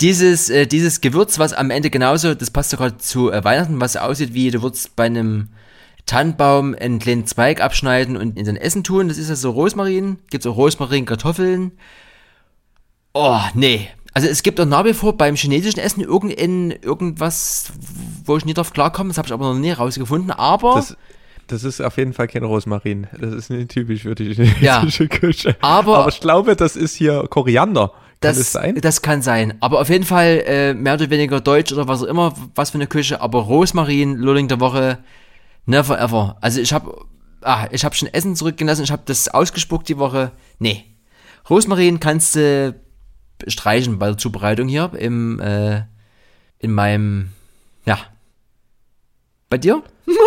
dieses, 0.00 0.50
äh, 0.50 0.66
dieses 0.66 1.00
Gewürz, 1.00 1.38
was 1.38 1.52
am 1.52 1.70
Ende 1.70 1.90
genauso, 1.90 2.34
das 2.34 2.50
passt 2.50 2.70
sogar 2.70 2.98
zu 2.98 3.32
äh, 3.32 3.42
Weihnachten, 3.42 3.80
was 3.80 3.96
aussieht 3.96 4.34
wie 4.34 4.50
du 4.50 4.62
würdest 4.62 4.94
bei 4.94 5.06
einem 5.06 5.48
Tannenbaum 6.06 6.74
einen 6.78 6.98
kleinen 6.98 7.26
Zweig 7.26 7.60
abschneiden 7.62 8.16
und 8.16 8.38
in 8.38 8.44
dein 8.44 8.56
Essen 8.56 8.84
tun. 8.84 9.08
Das 9.08 9.18
ist 9.18 9.28
ja 9.30 9.36
so 9.36 9.50
Rosmarin. 9.50 10.18
Gibt's 10.30 10.46
auch 10.46 10.56
Rosmarin, 10.56 11.06
Kartoffeln. 11.06 11.72
Oh, 13.12 13.38
nee. 13.54 13.88
Also 14.12 14.28
es 14.28 14.42
gibt 14.42 14.60
auch 14.60 14.66
nach 14.66 14.84
wie 14.84 14.92
vor 14.94 15.16
beim 15.16 15.34
chinesischen 15.34 15.80
Essen 15.80 16.00
irgendein, 16.02 16.70
irgendwas, 16.70 17.72
wo 18.24 18.36
ich 18.36 18.44
nie 18.44 18.54
drauf 18.54 18.72
klarkomme. 18.72 19.08
Das 19.10 19.18
habe 19.18 19.26
ich 19.26 19.32
aber 19.32 19.52
noch 19.52 19.58
nie 19.58 19.72
rausgefunden. 19.72 20.30
Aber, 20.30 20.74
Das, 20.76 20.96
das 21.48 21.64
ist 21.64 21.80
auf 21.80 21.96
jeden 21.96 22.12
Fall 22.12 22.28
kein 22.28 22.44
Rosmarin. 22.44 23.06
Das 23.18 23.32
ist 23.32 23.50
nicht 23.50 23.70
typisch 23.70 24.02
für 24.02 24.14
die 24.14 24.34
chinesische 24.34 25.04
Ja. 25.04 25.08
Küche. 25.08 25.56
Aber- 25.60 25.98
Aber 25.98 26.08
ich 26.08 26.20
glaube, 26.20 26.54
das 26.54 26.76
ist 26.76 26.94
hier 26.94 27.26
Koriander. 27.28 27.88
Kann 28.20 28.30
das, 28.30 28.38
das 28.38 28.52
sein? 28.52 28.78
das 28.80 29.02
kann 29.02 29.20
sein. 29.22 29.54
Aber 29.60 29.80
auf 29.80 29.88
jeden 29.90 30.04
Fall 30.04 30.42
äh, 30.46 30.74
mehr 30.74 30.94
oder 30.94 31.10
weniger 31.10 31.40
deutsch 31.40 31.72
oder 31.72 31.88
was 31.88 32.02
auch 32.02 32.06
immer, 32.06 32.34
was 32.54 32.70
für 32.70 32.78
eine 32.78 32.86
Küche. 32.86 33.20
Aber 33.20 33.40
Rosmarin, 33.40 34.14
Lulling 34.16 34.48
der 34.48 34.60
Woche, 34.60 34.98
never 35.66 35.98
ever. 36.00 36.36
Also 36.40 36.60
ich 36.60 36.72
habe 36.72 37.04
ah, 37.42 37.68
ich 37.70 37.84
habe 37.84 37.94
schon 37.94 38.08
Essen 38.08 38.36
zurückgelassen. 38.36 38.84
Ich 38.84 38.90
habe 38.92 39.02
das 39.06 39.28
ausgespuckt 39.28 39.88
die 39.88 39.98
Woche. 39.98 40.32
Nee. 40.58 40.84
Rosmarin 41.48 42.00
kannst 42.00 42.36
du 42.36 42.74
streichen 43.46 43.98
bei 43.98 44.06
der 44.06 44.16
Zubereitung 44.16 44.68
hier 44.68 44.90
im, 44.98 45.38
äh, 45.40 45.82
in 46.58 46.72
meinem, 46.72 47.30
ja. 47.84 47.98
Bei 49.50 49.58
dir? 49.58 49.82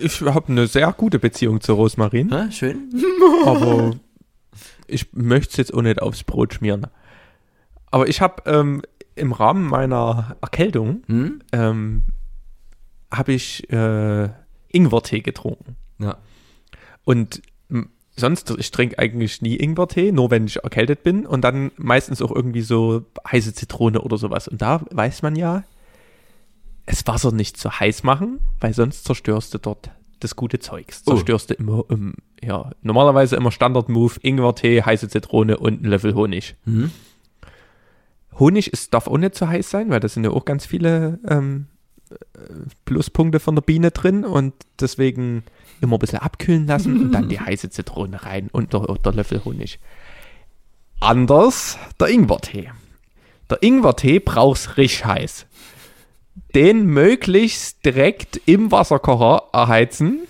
Ich 0.00 0.20
habe 0.22 0.48
eine 0.48 0.66
sehr 0.66 0.92
gute 0.92 1.20
Beziehung 1.20 1.60
zu 1.60 1.74
Rosmarin, 1.74 2.28
Ja, 2.30 2.50
schön. 2.50 2.90
aber 3.46 3.92
ich 4.88 5.12
möchte 5.12 5.52
es 5.52 5.56
jetzt 5.58 5.74
auch 5.74 5.82
nicht 5.82 6.02
aufs 6.02 6.24
Brot 6.24 6.54
schmieren. 6.54 6.88
Aber 7.92 8.08
ich 8.08 8.20
habe 8.20 8.42
ähm, 8.50 8.82
im 9.14 9.30
Rahmen 9.32 9.64
meiner 9.66 10.36
Erkältung 10.40 11.04
Hm? 11.06 11.42
ähm, 11.52 12.02
habe 13.16 13.32
ich 13.32 13.70
äh, 13.70 14.28
Ingwertee 14.68 15.20
getrunken. 15.20 15.76
Ja. 15.98 16.18
Und 17.04 17.42
sonst, 18.16 18.50
ich 18.58 18.70
trinke 18.70 18.98
eigentlich 18.98 19.42
nie 19.42 19.56
Ingwertee, 19.56 20.12
nur 20.12 20.30
wenn 20.30 20.46
ich 20.46 20.56
erkältet 20.62 21.02
bin 21.02 21.26
und 21.26 21.42
dann 21.42 21.72
meistens 21.76 22.22
auch 22.22 22.30
irgendwie 22.30 22.62
so 22.62 23.04
heiße 23.30 23.54
Zitrone 23.54 24.00
oder 24.00 24.16
sowas. 24.16 24.48
Und 24.48 24.62
da 24.62 24.82
weiß 24.90 25.22
man 25.22 25.36
ja, 25.36 25.64
das 26.86 27.06
Wasser 27.06 27.32
nicht 27.32 27.56
zu 27.56 27.70
heiß 27.70 28.02
machen, 28.02 28.40
weil 28.60 28.74
sonst 28.74 29.04
zerstörst 29.04 29.54
du 29.54 29.58
dort 29.58 29.90
das 30.20 30.36
gute 30.36 30.58
Zeugs. 30.58 31.02
Oh. 31.06 31.12
Zerstörst 31.12 31.50
du 31.50 31.54
immer, 31.54 31.84
ähm, 31.90 32.14
ja, 32.42 32.70
normalerweise 32.82 33.36
immer 33.36 33.50
Standard-Move, 33.50 34.14
Ingwertee, 34.22 34.82
heiße 34.82 35.08
Zitrone 35.08 35.58
und 35.58 35.82
ein 35.82 35.86
Löffel 35.86 36.14
Honig. 36.14 36.56
Mhm. 36.64 36.90
Honig 38.38 38.72
ist, 38.72 38.92
darf 38.94 39.06
auch 39.06 39.18
nicht 39.18 39.34
zu 39.34 39.48
heiß 39.48 39.70
sein, 39.70 39.90
weil 39.90 40.00
da 40.00 40.08
sind 40.08 40.24
ja 40.24 40.30
auch 40.30 40.44
ganz 40.44 40.66
viele 40.66 41.20
ähm, 41.28 41.66
äh, 41.66 41.73
Pluspunkte 42.84 43.40
von 43.40 43.54
der 43.54 43.62
Biene 43.62 43.90
drin 43.90 44.24
und 44.24 44.54
deswegen 44.80 45.44
immer 45.80 45.96
ein 45.96 46.00
bisschen 46.00 46.18
abkühlen 46.18 46.66
lassen 46.66 47.00
und 47.00 47.12
dann 47.12 47.28
die 47.28 47.40
heiße 47.40 47.70
Zitrone 47.70 48.24
rein 48.24 48.48
und 48.52 48.72
der, 48.72 48.80
der 48.80 49.12
Löffel 49.12 49.44
Honig. 49.44 49.78
Anders 51.00 51.78
der 52.00 52.08
Ingwertee. 52.08 52.70
Der 53.50 53.62
Ingwertee 53.62 54.20
brauchst 54.20 54.76
richtig 54.76 55.04
heiß. 55.04 55.46
Den 56.54 56.86
möglichst 56.86 57.84
direkt 57.84 58.40
im 58.46 58.72
Wasserkocher 58.72 59.48
erheizen. 59.52 60.20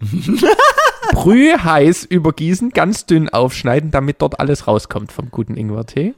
Brühe 1.12 1.62
heiß 1.62 2.04
übergießen, 2.04 2.70
ganz 2.70 3.06
dünn 3.06 3.28
aufschneiden, 3.28 3.90
damit 3.90 4.20
dort 4.20 4.40
alles 4.40 4.66
rauskommt 4.66 5.12
vom 5.12 5.30
guten 5.30 5.56
Ingwertee. 5.56 6.14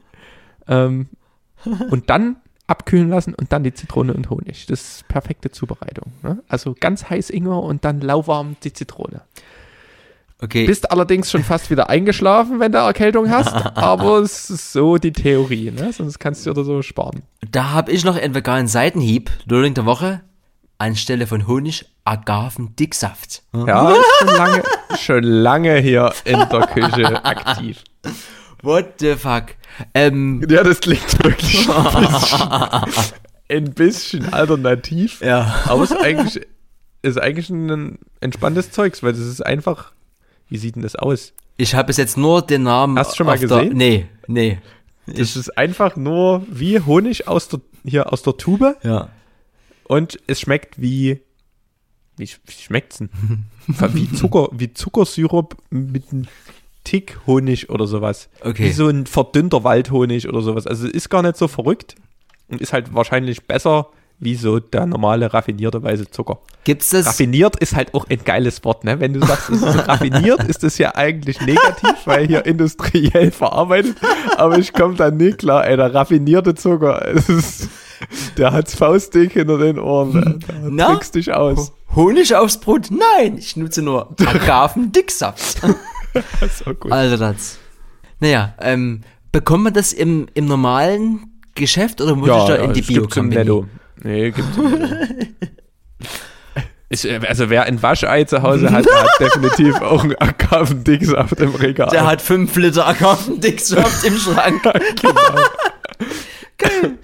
Ähm, 0.66 1.08
und 1.90 2.08
dann 2.10 2.36
abkühlen 2.68 3.08
lassen 3.08 3.34
und 3.34 3.52
dann 3.52 3.64
die 3.64 3.74
Zitrone 3.74 4.12
und 4.14 4.30
Honig. 4.30 4.66
Das 4.66 4.80
ist 4.80 5.08
perfekte 5.08 5.50
Zubereitung. 5.50 6.12
Ne? 6.22 6.42
Also 6.48 6.76
ganz 6.78 7.10
heiß 7.10 7.30
Ingwer 7.30 7.62
und 7.62 7.84
dann 7.84 8.00
lauwarm 8.00 8.56
die 8.62 8.72
Zitrone. 8.72 9.22
Okay. 10.40 10.66
Bist 10.66 10.92
allerdings 10.92 11.30
schon 11.30 11.42
fast 11.42 11.68
wieder 11.70 11.88
eingeschlafen, 11.88 12.60
wenn 12.60 12.70
du 12.70 12.78
Erkältung 12.78 13.28
hast, 13.28 13.52
aber 13.76 14.18
es 14.18 14.50
ist 14.50 14.72
so 14.72 14.96
die 14.96 15.12
Theorie, 15.12 15.72
ne? 15.72 15.92
sonst 15.92 16.20
kannst 16.20 16.46
du 16.46 16.52
dir 16.52 16.62
so 16.62 16.80
sparen. 16.82 17.22
Da 17.50 17.70
habe 17.70 17.90
ich 17.90 18.04
noch 18.04 18.16
einen 18.16 18.36
veganen 18.36 18.68
Seitenhieb, 18.68 19.32
Lulling 19.46 19.74
der 19.74 19.84
Woche, 19.84 20.20
anstelle 20.78 21.26
von 21.26 21.48
Honig 21.48 21.86
Agavendicksaft. 22.04 23.42
Ja, 23.52 23.94
schon 24.18 24.28
lange, 24.28 24.62
schon 24.96 25.22
lange 25.24 25.78
hier 25.78 26.12
in 26.24 26.38
der 26.48 26.66
Küche 26.68 27.24
aktiv. 27.24 27.82
What 28.62 28.94
the 29.00 29.14
fuck? 29.14 29.54
Ähm, 29.94 30.44
Ja, 30.48 30.62
das 30.64 30.80
klingt 30.80 31.24
wirklich 31.24 31.68
ein 31.70 32.84
bisschen, 32.84 33.14
ein 33.48 33.74
bisschen 33.74 34.32
alternativ. 34.32 35.20
ja. 35.20 35.62
Aber 35.66 35.84
es 35.84 35.90
ist 35.92 36.00
eigentlich, 36.02 36.46
ist 37.02 37.20
eigentlich 37.20 37.50
ein 37.50 37.98
entspanntes 38.20 38.70
Zeugs, 38.72 39.02
weil 39.02 39.12
das 39.12 39.20
ist 39.22 39.44
einfach. 39.44 39.92
Wie 40.48 40.58
sieht 40.58 40.74
denn 40.76 40.82
das 40.82 40.96
aus? 40.96 41.32
Ich 41.56 41.74
habe 41.74 41.88
bis 41.88 41.96
jetzt 41.98 42.16
nur 42.16 42.42
den 42.42 42.62
Namen. 42.62 42.98
Hast 42.98 43.12
du 43.12 43.16
schon 43.16 43.26
mal 43.26 43.34
auf 43.34 43.40
der- 43.40 43.48
gesehen? 43.48 43.76
Nee, 43.76 44.06
nee. 44.26 44.58
Das 45.06 45.36
ist 45.36 45.56
einfach 45.56 45.96
nur 45.96 46.44
wie 46.50 46.80
Honig 46.80 47.28
aus 47.28 47.48
der, 47.48 47.60
hier 47.84 48.12
aus 48.12 48.22
der 48.22 48.36
Tube 48.36 48.76
Ja. 48.82 49.08
und 49.84 50.18
es 50.26 50.40
schmeckt 50.40 50.80
wie. 50.80 51.20
Wie, 52.16 52.28
wie 52.46 52.52
schmeckt's 52.52 52.98
denn? 52.98 53.10
wie 53.68 54.10
Zucker, 54.12 54.48
wie 54.52 54.72
Zuckersirup 54.74 55.56
mit 55.70 56.04
einem 56.78 56.84
Tick 56.84 57.18
Honig 57.26 57.70
oder 57.70 57.86
sowas. 57.86 58.28
Okay. 58.40 58.64
Wie 58.64 58.72
so 58.72 58.88
ein 58.88 59.06
verdünnter 59.06 59.64
Waldhonig 59.64 60.28
oder 60.28 60.42
sowas. 60.42 60.66
Also 60.66 60.86
ist 60.86 61.08
gar 61.08 61.22
nicht 61.22 61.36
so 61.36 61.48
verrückt 61.48 61.96
und 62.48 62.60
ist 62.60 62.72
halt 62.72 62.94
wahrscheinlich 62.94 63.46
besser 63.46 63.88
wie 64.20 64.34
so 64.34 64.58
der 64.58 64.86
normale 64.86 65.32
raffinierte 65.32 65.82
weiße 65.82 66.10
Zucker. 66.10 66.40
Gibt's 66.64 66.90
das? 66.90 67.06
Raffiniert 67.06 67.56
ist 67.56 67.76
halt 67.76 67.94
auch 67.94 68.08
ein 68.08 68.24
geiles 68.24 68.64
Wort, 68.64 68.82
ne? 68.82 68.98
Wenn 68.98 69.12
du 69.12 69.24
sagst, 69.24 69.48
es 69.50 69.62
ist 69.62 69.88
raffiniert, 69.88 70.42
ist 70.48 70.64
das 70.64 70.76
ja 70.78 70.94
eigentlich 70.96 71.40
negativ, 71.40 71.94
weil 72.04 72.26
hier 72.26 72.44
industriell 72.44 73.30
verarbeitet. 73.30 73.96
Aber 74.36 74.58
ich 74.58 74.72
komme 74.72 74.96
da 74.96 75.12
nie 75.12 75.32
klar, 75.32 75.66
ey, 75.68 75.76
der 75.76 75.94
raffinierte 75.94 76.56
Zucker, 76.56 77.06
ist, 77.28 77.68
der 78.36 78.52
hat's 78.52 78.74
faustdick 78.74 79.34
hinter 79.34 79.58
den 79.58 79.78
Ohren, 79.78 80.12
ne? 80.12 80.38
Na? 80.68 80.98
dich 81.14 81.32
aus. 81.32 81.72
Honig 81.94 82.34
aufs 82.34 82.58
Brot? 82.58 82.88
Nein, 82.90 83.38
ich 83.38 83.56
nutze 83.56 83.82
nur 83.82 84.10
Agavendicksaft. 84.26 85.60
So 86.52 86.74
gut. 86.74 86.92
also 86.92 87.16
das. 87.16 87.58
Naja, 88.20 88.54
ähm, 88.60 89.02
bekommt 89.32 89.64
man 89.64 89.72
das 89.72 89.92
im, 89.92 90.26
im 90.34 90.46
normalen 90.46 91.40
Geschäft 91.54 92.00
oder 92.00 92.14
muss 92.14 92.28
ich 92.28 92.48
da 92.48 92.56
in 92.56 92.72
die 92.72 92.82
Bio-Company? 92.82 93.36
Netto. 93.36 93.66
Nee, 94.02 94.30
gibt's 94.30 94.56
im 94.56 94.70
Netto. 94.70 94.96
Äh, 96.90 97.20
also 97.26 97.50
wer 97.50 97.64
ein 97.64 97.82
Waschei 97.82 98.24
zu 98.24 98.42
Hause 98.42 98.70
hat, 98.70 98.86
hat 98.86 99.08
definitiv 99.20 99.74
auch 99.80 100.04
einen 100.04 100.16
Agavendicksaft 100.18 101.38
im 101.40 101.54
Regal. 101.54 101.90
Der 101.90 102.06
hat 102.06 102.22
5 102.22 102.54
Liter 102.56 102.86
Agavendicksaft 102.86 104.04
im 104.04 104.16
Schrank. 104.16 104.62
Geil. 106.58 106.98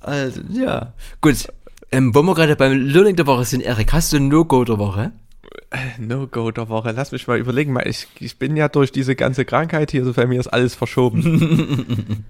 Also, 0.00 0.40
ja. 0.50 0.92
Gut. 1.20 1.48
Ähm, 1.92 2.14
wo 2.14 2.22
wir 2.22 2.34
gerade 2.34 2.56
beim 2.56 2.72
Learning 2.72 3.16
der 3.16 3.26
Woche 3.26 3.44
sind, 3.44 3.62
Erik, 3.62 3.92
hast 3.92 4.12
du 4.12 4.18
ein 4.18 4.28
No-Go 4.28 4.64
der 4.64 4.78
Woche? 4.78 5.12
No-Go 5.98 6.50
der 6.50 6.68
Woche. 6.68 6.92
Lass 6.92 7.12
mich 7.12 7.26
mal 7.26 7.38
überlegen. 7.38 7.76
Ich, 7.84 8.06
ich 8.20 8.38
bin 8.38 8.56
ja 8.56 8.68
durch 8.68 8.92
diese 8.92 9.16
ganze 9.16 9.44
Krankheit 9.44 9.90
hier, 9.90 10.04
so 10.04 10.12
bei 10.12 10.26
mir 10.26 10.40
ist 10.40 10.48
alles 10.48 10.74
verschoben. 10.74 12.24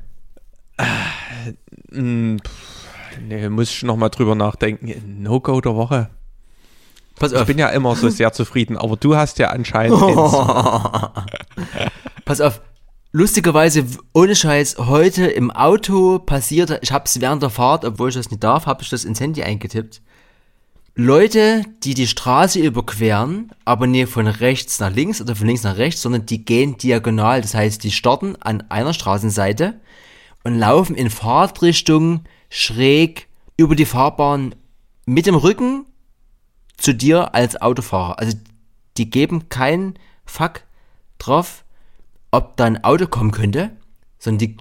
mh, 1.90 2.38
pff, 2.44 3.20
nee, 3.26 3.48
muss 3.48 3.70
ich 3.70 3.82
noch 3.82 3.96
mal 3.96 4.08
drüber 4.08 4.34
nachdenken. 4.34 5.22
No-Go 5.22 5.60
der 5.60 5.74
Woche. 5.76 6.10
Pass 7.18 7.32
Ich 7.32 7.38
auf. 7.38 7.46
bin 7.46 7.58
ja 7.58 7.68
immer 7.68 7.96
so 7.96 8.08
sehr 8.10 8.32
zufrieden, 8.32 8.76
aber 8.76 8.96
du 8.96 9.16
hast 9.16 9.38
ja 9.38 9.48
anscheinend. 9.50 9.98
Pass 12.24 12.40
auf. 12.40 12.60
Lustigerweise, 13.12 13.86
ohne 14.12 14.36
Scheiß, 14.36 14.76
heute 14.78 15.26
im 15.26 15.50
Auto 15.50 16.18
passiert, 16.18 16.78
ich 16.82 16.92
hab's 16.92 17.18
während 17.22 17.42
der 17.42 17.48
Fahrt, 17.48 17.86
obwohl 17.86 18.10
ich 18.10 18.14
das 18.14 18.30
nicht 18.30 18.44
darf, 18.44 18.66
habe 18.66 18.82
ich 18.82 18.90
das 18.90 19.06
ins 19.06 19.20
Handy 19.20 19.42
eingetippt. 19.42 20.02
Leute, 20.98 21.62
die 21.82 21.92
die 21.92 22.06
Straße 22.06 22.58
überqueren, 22.58 23.50
aber 23.66 23.86
nicht 23.86 24.08
von 24.08 24.26
rechts 24.26 24.80
nach 24.80 24.90
links 24.90 25.20
oder 25.20 25.36
von 25.36 25.46
links 25.46 25.62
nach 25.62 25.76
rechts, 25.76 26.00
sondern 26.00 26.24
die 26.24 26.42
gehen 26.42 26.78
diagonal. 26.78 27.42
Das 27.42 27.54
heißt, 27.54 27.84
die 27.84 27.90
starten 27.90 28.34
an 28.36 28.62
einer 28.70 28.94
Straßenseite 28.94 29.78
und 30.42 30.58
laufen 30.58 30.96
in 30.96 31.10
Fahrtrichtung 31.10 32.24
schräg 32.48 33.28
über 33.58 33.76
die 33.76 33.84
Fahrbahn 33.84 34.54
mit 35.04 35.26
dem 35.26 35.34
Rücken 35.34 35.84
zu 36.78 36.94
dir 36.94 37.34
als 37.34 37.60
Autofahrer. 37.60 38.18
Also 38.18 38.34
die 38.96 39.10
geben 39.10 39.50
keinen 39.50 39.98
Fuck 40.24 40.62
drauf, 41.18 41.66
ob 42.30 42.56
da 42.56 42.64
ein 42.64 42.84
Auto 42.84 43.06
kommen 43.06 43.32
könnte, 43.32 43.70
sondern 44.18 44.38
die 44.38 44.56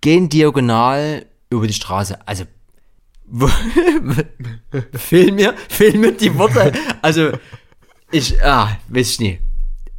gehen 0.00 0.28
diagonal 0.28 1.26
über 1.48 1.68
die 1.68 1.74
Straße. 1.74 2.26
Also 2.26 2.44
wo- 4.02 4.98
fehl 4.98 5.32
mir, 5.32 5.54
fehl 5.68 5.96
mir 5.96 6.12
die 6.12 6.36
Worte. 6.36 6.72
Also 7.00 7.32
ich, 8.10 8.42
ah, 8.44 8.76
weiß 8.88 9.10
ich 9.12 9.20
nie. 9.20 9.38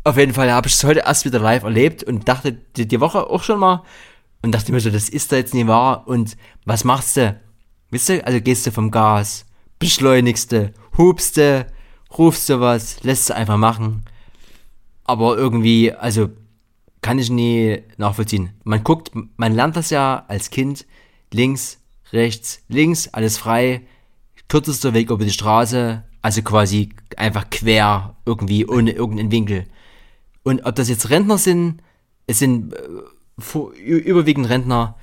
Auf 0.03 0.17
jeden 0.17 0.34
Fall 0.34 0.51
habe 0.51 0.67
ich 0.67 0.73
es 0.73 0.84
heute 0.84 0.99
erst 0.99 1.25
wieder 1.25 1.39
live 1.39 1.63
erlebt 1.63 2.03
und 2.03 2.27
dachte 2.27 2.51
die, 2.53 2.88
die 2.88 2.99
Woche 2.99 3.27
auch 3.29 3.41
schon 3.41 3.59
mal 3.59 3.84
und 4.43 4.51
dachte 4.53 4.71
mir 4.71 4.79
so, 4.81 4.89
das 4.91 5.09
ist 5.09 5.31
da 5.31 5.38
jetzt 5.38 5.53
nicht 5.53 5.67
wahr. 5.67 6.07
Und 6.07 6.38
was 6.65 6.84
machst 6.84 7.17
du? 7.17 7.39
Wisst 7.89 8.09
du, 8.09 8.25
also 8.25 8.39
gehst 8.41 8.67
du 8.67 8.71
vom 8.71 8.91
Gas, 8.91 9.45
beschleunigst 9.79 10.51
du, 10.51 10.73
hupst 10.97 11.38
du, 11.38 11.65
rufst 12.17 12.49
du 12.49 12.59
was, 12.59 13.01
lässt 13.03 13.29
du 13.29 13.36
einfach 13.36 13.57
machen. 13.57 14.03
Aber 15.05 15.38
irgendwie, 15.38 15.91
also 15.91 16.29
kann 17.01 17.19
ich 17.19 17.29
nie 17.29 17.81
nachvollziehen. 17.97 18.51
Man 18.63 18.84
guckt, 18.84 19.11
man 19.38 19.53
lernt 19.53 19.75
das 19.75 19.89
ja 19.89 20.23
als 20.27 20.49
Kind, 20.49 20.86
links, 21.34 21.79
rechts, 22.14 22.61
links, 22.70 23.09
alles 23.09 23.38
frei, 23.38 23.82
kürzester 24.47 24.93
Weg 24.93 25.09
über 25.09 25.26
die 25.26 25.32
Straße, 25.32 26.03
also 26.22 26.41
quasi 26.41 26.89
einfach 27.18 27.49
quer, 27.49 28.16
irgendwie 28.26 28.66
ohne 28.66 28.91
irgendeinen 28.91 29.32
Winkel. 29.32 29.66
Und 30.43 30.66
ob 30.66 30.76
das 30.76 30.89
jetzt 30.89 31.09
Rentner 31.09 31.38
sind, 31.38 31.82
es 32.28 32.39
sind 32.39 32.74
äh, 32.74 33.82
überwiegend 33.82 34.49
Rentner 34.49 34.95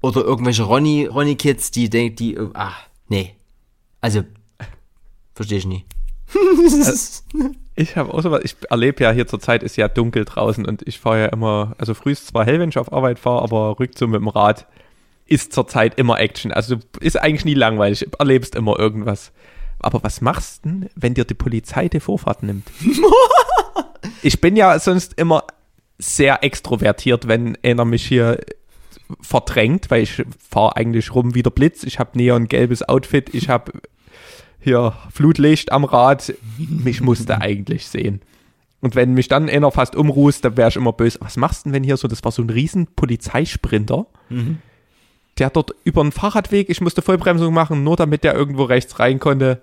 oder 0.00 0.22
irgendwelche 0.22 0.64
Ronny, 0.64 1.06
Ronny-Kids, 1.06 1.70
die 1.70 1.90
denken, 1.90 2.16
die, 2.16 2.34
äh, 2.34 2.50
ach, 2.54 2.88
nee. 3.08 3.34
Also, 4.00 4.22
verstehe 5.34 5.58
ich 5.58 5.66
nie. 5.66 5.84
Ich 7.76 7.96
habe 7.96 8.14
auch 8.14 8.22
so 8.22 8.30
was, 8.30 8.44
ich 8.44 8.56
erlebe 8.70 9.02
ja 9.02 9.10
hier 9.10 9.26
zur 9.26 9.40
Zeit 9.40 9.62
ist 9.62 9.76
ja 9.76 9.88
dunkel 9.88 10.24
draußen 10.24 10.64
und 10.64 10.86
ich 10.86 11.00
fahre 11.00 11.22
ja 11.22 11.26
immer, 11.26 11.74
also 11.78 11.94
früh 11.94 12.12
ist 12.12 12.28
zwar 12.28 12.44
hell, 12.46 12.60
wenn 12.60 12.68
ich 12.68 12.78
auf 12.78 12.92
Arbeit 12.92 13.18
fahre, 13.18 13.42
aber 13.42 13.80
rückzu 13.80 14.06
mit 14.06 14.20
dem 14.20 14.28
Rad 14.28 14.66
ist 15.26 15.52
zur 15.52 15.66
Zeit 15.66 15.98
immer 15.98 16.18
Action. 16.20 16.52
Also 16.52 16.76
ist 17.00 17.20
eigentlich 17.20 17.44
nie 17.44 17.54
langweilig, 17.54 18.06
erlebst 18.18 18.54
immer 18.54 18.78
irgendwas. 18.78 19.32
Aber 19.78 20.02
was 20.02 20.20
machst 20.20 20.64
du 20.64 20.68
denn, 20.68 20.90
wenn 20.94 21.14
dir 21.14 21.24
die 21.24 21.34
Polizei 21.34 21.88
die 21.88 22.00
Vorfahrt 22.00 22.42
nimmt? 22.42 22.70
ich 24.22 24.40
bin 24.40 24.56
ja 24.56 24.78
sonst 24.78 25.14
immer 25.18 25.44
sehr 25.98 26.42
extrovertiert, 26.42 27.28
wenn 27.28 27.56
einer 27.62 27.84
mich 27.84 28.06
hier 28.06 28.40
verdrängt, 29.20 29.90
weil 29.90 30.02
ich 30.02 30.22
fahre 30.50 30.76
eigentlich 30.76 31.14
rum 31.14 31.34
wie 31.34 31.42
der 31.42 31.50
Blitz. 31.50 31.84
Ich 31.84 31.98
habe 31.98 32.16
neongelbes 32.16 32.88
Outfit, 32.88 33.34
ich 33.34 33.48
habe 33.48 33.72
hier 34.58 34.94
Flutlicht 35.12 35.72
am 35.72 35.84
Rad. 35.84 36.34
Mich 36.58 37.00
musste 37.00 37.40
eigentlich 37.40 37.86
sehen. 37.86 38.22
Und 38.80 38.94
wenn 38.94 39.14
mich 39.14 39.28
dann 39.28 39.48
einer 39.48 39.70
fast 39.70 39.96
umrußt, 39.96 40.44
dann 40.44 40.56
wäre 40.56 40.68
ich 40.68 40.76
immer 40.76 40.92
böse. 40.92 41.18
Was 41.22 41.36
machst 41.36 41.64
du 41.64 41.68
denn, 41.68 41.74
wenn 41.74 41.84
hier 41.84 41.96
so, 41.96 42.08
das 42.08 42.24
war 42.24 42.32
so 42.32 42.42
ein 42.42 42.50
riesen 42.50 42.86
Polizeisprinter, 42.86 44.06
der 45.38 45.50
dort 45.50 45.74
über 45.84 46.00
einen 46.00 46.12
Fahrradweg, 46.12 46.70
ich 46.70 46.80
musste 46.80 47.02
Vollbremsung 47.02 47.52
machen, 47.52 47.82
nur 47.84 47.96
damit 47.96 48.24
der 48.24 48.34
irgendwo 48.34 48.64
rechts 48.64 48.98
rein 48.98 49.18
konnte, 49.18 49.60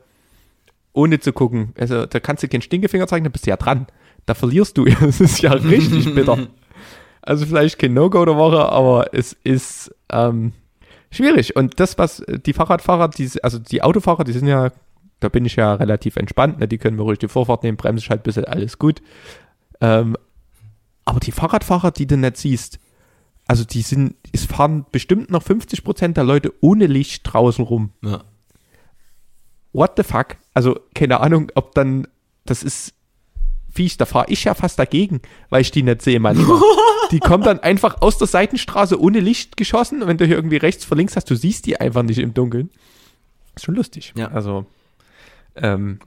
ohne 0.94 1.20
zu 1.20 1.32
gucken. 1.32 1.74
Also 1.78 2.06
da 2.06 2.20
kannst 2.20 2.44
du 2.44 2.48
keinen 2.48 2.62
Stinkefinger 2.62 3.08
zeigen, 3.08 3.24
da 3.24 3.30
bist 3.30 3.46
du 3.46 3.52
ja 3.52 3.58
dran. 3.58 3.88
Da 4.26 4.34
verlierst 4.34 4.78
du. 4.78 4.86
Das 5.00 5.22
ist 5.22 5.42
ja 5.42 5.54
richtig 5.54 6.14
bitter. 6.16 6.48
Also 7.22 7.46
vielleicht 7.46 7.80
kein 7.80 7.94
No-Go 7.94 8.26
der 8.26 8.36
Woche, 8.36 8.70
aber 8.70 9.14
es 9.14 9.34
ist 9.44 9.94
ähm, 10.12 10.54
schwierig. 11.12 11.56
Und 11.56 11.80
das, 11.80 11.98
was 11.98 12.24
die 12.28 12.54
Fahrradfahrer, 12.54 13.10
die, 13.10 13.30
also 13.44 13.60
die 13.60 13.84
Autofahrer, 13.84 14.24
die 14.24 14.34
sind 14.34 14.48
ja, 14.48 14.72
da 15.20 15.30
bin 15.30 15.46
ich 15.46 15.56
ja 15.56 15.76
relativ 15.76 16.18
entspannt, 16.18 16.60
ne? 16.60 16.68
die 16.68 16.78
können 16.78 16.98
mir 16.98 17.04
ruhig 17.04 17.20
die 17.20 17.28
Vorfahrt 17.28 17.64
nehmen, 17.64 17.78
bremse 17.78 18.04
ich 18.04 18.10
halt 18.10 18.22
ein 18.22 18.24
bisschen, 18.24 18.46
alles 18.46 18.80
gut. 18.80 19.02
Ähm, 19.80 20.18
aber 21.06 21.20
die 21.20 21.32
Fahrradfahrer, 21.32 21.92
die 21.92 22.08
du 22.08 22.18
nicht 22.18 22.38
siehst, 22.38 22.80
also 23.52 23.66
die 23.66 23.82
sind, 23.82 24.16
es 24.32 24.46
fahren 24.46 24.86
bestimmt 24.94 25.30
noch 25.30 25.44
50% 25.44 26.14
der 26.14 26.24
Leute 26.24 26.54
ohne 26.62 26.88
Licht 26.88 27.24
draußen 27.26 27.66
rum. 27.66 27.92
Ja. 28.02 28.24
What 29.74 29.96
the 29.98 30.04
fuck? 30.04 30.38
Also 30.54 30.80
keine 30.96 31.20
Ahnung, 31.20 31.52
ob 31.56 31.76
dann, 31.76 32.08
das 32.46 32.64
ist 32.64 32.94
fies, 33.70 33.98
da 33.98 34.06
fahre 34.06 34.28
ich 34.30 34.46
ja 34.46 34.54
fast 34.54 34.80
dagegen, 34.80 35.20
weil 35.50 35.64
ich 35.64 35.72
die 35.72 35.84
nicht 35.84 36.02
sehe 36.02 36.22
manchmal. 36.22 36.62
die 37.12 37.20
kommen 37.20 37.44
dann 37.44 37.60
einfach 37.60 38.02
aus 38.02 38.18
der 38.18 38.28
Seitenstraße 38.28 38.98
ohne 38.98 39.20
Licht 39.20 39.58
geschossen 39.58 40.02
und 40.02 40.08
wenn 40.08 40.18
du 40.18 40.26
hier 40.26 40.38
irgendwie 40.38 40.56
rechts 40.56 40.86
vor 40.86 40.96
links 40.96 41.18
hast, 41.18 41.30
du 41.30 41.36
siehst 41.36 41.66
die 41.66 41.78
einfach 41.78 42.04
nicht 42.04 42.20
im 42.20 42.34
Dunkeln. 42.34 42.70
Ist 43.58 43.66
schon 43.66 43.76
lustig. 43.76 44.14
Ja. 44.16 44.30
Also, 44.30 44.66
ähm, 45.58 46.00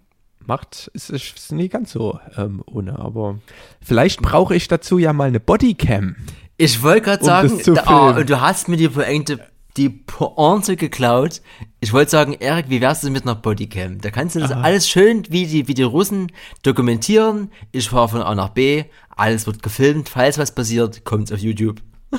macht, 0.46 0.90
ist, 0.94 1.10
ist 1.10 1.52
nie 1.52 1.68
ganz 1.68 1.92
so 1.92 2.18
ähm, 2.38 2.62
ohne, 2.64 2.98
aber 2.98 3.38
vielleicht 3.82 4.22
brauche 4.22 4.54
ich 4.54 4.66
dazu 4.66 4.96
ja 4.96 5.12
mal 5.12 5.28
eine 5.28 5.40
Bodycam. 5.40 6.16
Ich 6.64 6.82
wollte 6.82 7.02
gerade 7.02 7.20
Um 7.20 7.26
sagen, 7.26 7.60
zu 7.60 7.74
da, 7.74 8.16
und 8.16 8.30
du 8.30 8.40
hast 8.40 8.68
mir 8.68 8.78
die 8.78 8.88
Pointe, 8.88 9.38
die 9.76 9.90
Pointe 9.90 10.76
geklaut. 10.76 11.42
Ich 11.80 11.92
wollte 11.92 12.10
sagen, 12.10 12.32
Erik, 12.40 12.70
wie 12.70 12.80
wär's 12.80 13.02
denn 13.02 13.12
mit 13.12 13.24
einer 13.24 13.34
Bodycam? 13.34 14.00
Da 14.00 14.10
kannst 14.10 14.34
du 14.34 14.40
das 14.40 14.50
alles 14.50 14.88
schön 14.88 15.24
wie 15.28 15.46
die, 15.46 15.68
wie 15.68 15.74
die 15.74 15.82
Russen 15.82 16.32
dokumentieren. 16.62 17.50
Ich 17.70 17.90
fahre 17.90 18.08
von 18.08 18.22
A 18.22 18.34
nach 18.34 18.48
B, 18.48 18.84
alles 19.14 19.46
wird 19.46 19.62
gefilmt. 19.62 20.08
Falls 20.08 20.38
was 20.38 20.54
passiert, 20.54 21.04
kommt's 21.04 21.32
auf 21.32 21.40
YouTube. 21.40 21.82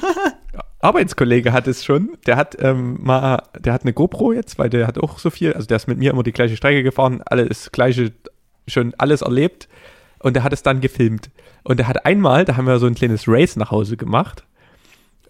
Arbeitskollege 0.79 1.51
hat 1.51 1.65
es 1.67 1.83
schon. 1.83 2.15
Der 2.27 2.35
hat 2.35 2.55
ähm, 2.59 2.99
mal, 3.01 3.41
der 3.57 3.73
hat 3.73 3.81
eine 3.81 3.93
GoPro 3.93 4.31
jetzt, 4.31 4.59
weil 4.59 4.69
der 4.69 4.85
hat 4.85 4.99
auch 4.99 5.17
so 5.17 5.31
viel, 5.31 5.53
also 5.53 5.65
der 5.65 5.77
ist 5.77 5.87
mit 5.87 5.97
mir 5.97 6.11
immer 6.11 6.21
die 6.21 6.33
gleiche 6.33 6.55
Strecke 6.55 6.83
gefahren, 6.83 7.23
alles 7.25 7.71
gleiche, 7.71 8.13
schon 8.67 8.93
alles 8.99 9.23
erlebt 9.23 9.67
und 10.26 10.36
der 10.36 10.43
hat 10.43 10.53
es 10.53 10.63
dann 10.63 10.82
gefilmt. 10.82 11.30
Und 11.63 11.78
der 11.78 11.88
hat 11.88 12.03
einmal, 12.07 12.45
da 12.45 12.57
haben 12.57 12.65
wir 12.65 12.80
so 12.80 12.88
ein 12.88 12.95
kleines 12.95 13.28
Race 13.28 13.57
nach 13.57 13.69
Hause 13.69 13.95
gemacht. 13.95 14.43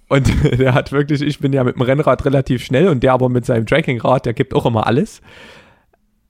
Und 0.07 0.31
der 0.57 0.73
hat 0.73 0.93
wirklich, 0.93 1.21
ich 1.21 1.39
bin 1.39 1.51
ja 1.51 1.65
mit 1.65 1.75
dem 1.75 1.81
Rennrad 1.81 2.23
relativ 2.23 2.63
schnell 2.63 2.87
und 2.87 3.03
der 3.03 3.11
aber 3.11 3.27
mit 3.27 3.45
seinem 3.45 3.65
Trackingrad, 3.65 4.25
der 4.25 4.33
gibt 4.33 4.53
auch 4.53 4.65
immer 4.65 4.87
alles. 4.87 5.21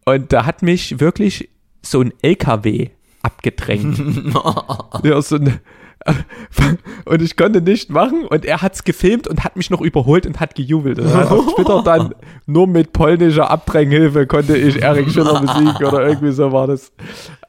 Und 0.06 0.34
da 0.34 0.48
hat 0.48 0.64
mich 0.64 1.00
wirklich 1.00 1.50
so 1.84 2.02
ein 2.02 2.12
LKW 2.24 2.90
abgedrängt. 3.22 4.02
ja, 5.04 5.22
so 5.22 5.36
ein, 5.36 5.60
und 7.06 7.22
ich 7.22 7.38
konnte 7.38 7.62
nicht 7.62 7.92
machen 7.92 8.26
und 8.26 8.46
er 8.46 8.64
hat's 8.64 8.84
gefilmt 8.84 9.28
und 9.28 9.44
hat 9.44 9.58
mich 9.58 9.70
noch 9.70 9.82
überholt 9.82 10.26
und 10.26 10.40
hat 10.40 10.56
gejubelt. 10.56 10.98
Und 10.98 11.14
dann 11.14 11.28
auf 11.28 11.54
Twitter 11.54 11.84
dann 11.84 12.16
nur 12.48 12.66
mit 12.66 12.94
polnischer 12.94 13.52
Abdränghilfe 13.52 14.26
konnte 14.26 14.58
ich 14.58 14.82
Erik 14.82 15.12
Schiller 15.12 15.40
besiegen 15.40 15.86
oder 15.86 16.08
irgendwie 16.08 16.32
so 16.32 16.52
war 16.52 16.66
das. 16.66 16.92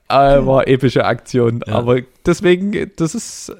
Äh, 0.08 0.46
war 0.46 0.66
epische 0.68 1.04
Aktion. 1.04 1.60
Ja. 1.66 1.74
Aber 1.74 2.00
deswegen, 2.24 2.90
das 2.96 3.14
ist, 3.14 3.54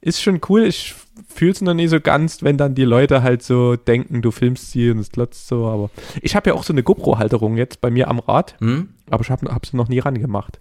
ist 0.00 0.22
schon 0.22 0.40
cool. 0.48 0.64
Ich 0.64 0.94
fühle 1.28 1.52
es 1.52 1.60
noch 1.60 1.74
nie 1.74 1.88
so 1.88 2.00
ganz, 2.00 2.42
wenn 2.42 2.56
dann 2.56 2.74
die 2.74 2.84
Leute 2.84 3.22
halt 3.22 3.42
so 3.42 3.76
denken, 3.76 4.22
du 4.22 4.30
filmst 4.30 4.70
sie 4.70 4.90
und 4.90 4.98
es 4.98 5.10
klotzt 5.10 5.48
so. 5.48 5.66
Aber 5.66 5.90
ich 6.20 6.36
habe 6.36 6.50
ja 6.50 6.54
auch 6.54 6.62
so 6.64 6.72
eine 6.72 6.82
GoPro-Halterung 6.82 7.56
jetzt 7.56 7.80
bei 7.80 7.90
mir 7.90 8.08
am 8.08 8.18
Rad, 8.18 8.54
Hm? 8.60 8.90
aber 9.10 9.22
ich 9.22 9.30
habe 9.30 9.52
hab 9.52 9.66
sie 9.66 9.76
noch 9.76 9.88
nie 9.88 9.98
rangemacht. 9.98 10.60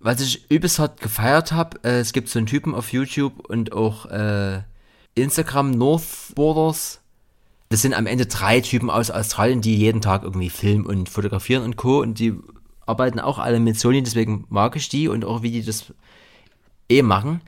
Was 0.00 0.20
ich 0.20 0.50
übelst 0.50 0.78
hart 0.80 1.00
gefeiert 1.00 1.52
habe, 1.52 1.78
äh, 1.84 2.00
es 2.00 2.12
gibt 2.12 2.28
so 2.28 2.38
einen 2.38 2.46
Typen 2.46 2.74
auf 2.74 2.92
YouTube 2.92 3.48
und 3.48 3.72
auch 3.72 4.06
äh, 4.06 4.60
Instagram, 5.14 5.70
Northborders. 5.70 7.00
Das 7.68 7.82
sind 7.82 7.94
am 7.94 8.06
Ende 8.06 8.26
drei 8.26 8.60
Typen 8.60 8.90
aus 8.90 9.10
Australien, 9.10 9.60
die 9.60 9.76
jeden 9.76 10.00
Tag 10.00 10.24
irgendwie 10.24 10.50
filmen 10.50 10.84
und 10.84 11.08
fotografieren 11.08 11.62
und 11.62 11.76
Co. 11.76 12.00
Und 12.00 12.18
die 12.18 12.34
arbeiten 12.86 13.20
auch 13.20 13.38
alle 13.38 13.60
mit 13.60 13.78
Sony, 13.78 14.02
deswegen 14.02 14.44
mag 14.48 14.76
ich 14.76 14.88
die 14.88 15.08
und 15.08 15.24
auch 15.24 15.42
wie 15.42 15.50
die 15.50 15.64
das 15.64 15.92
eh 16.88 17.02
machen. 17.02 17.40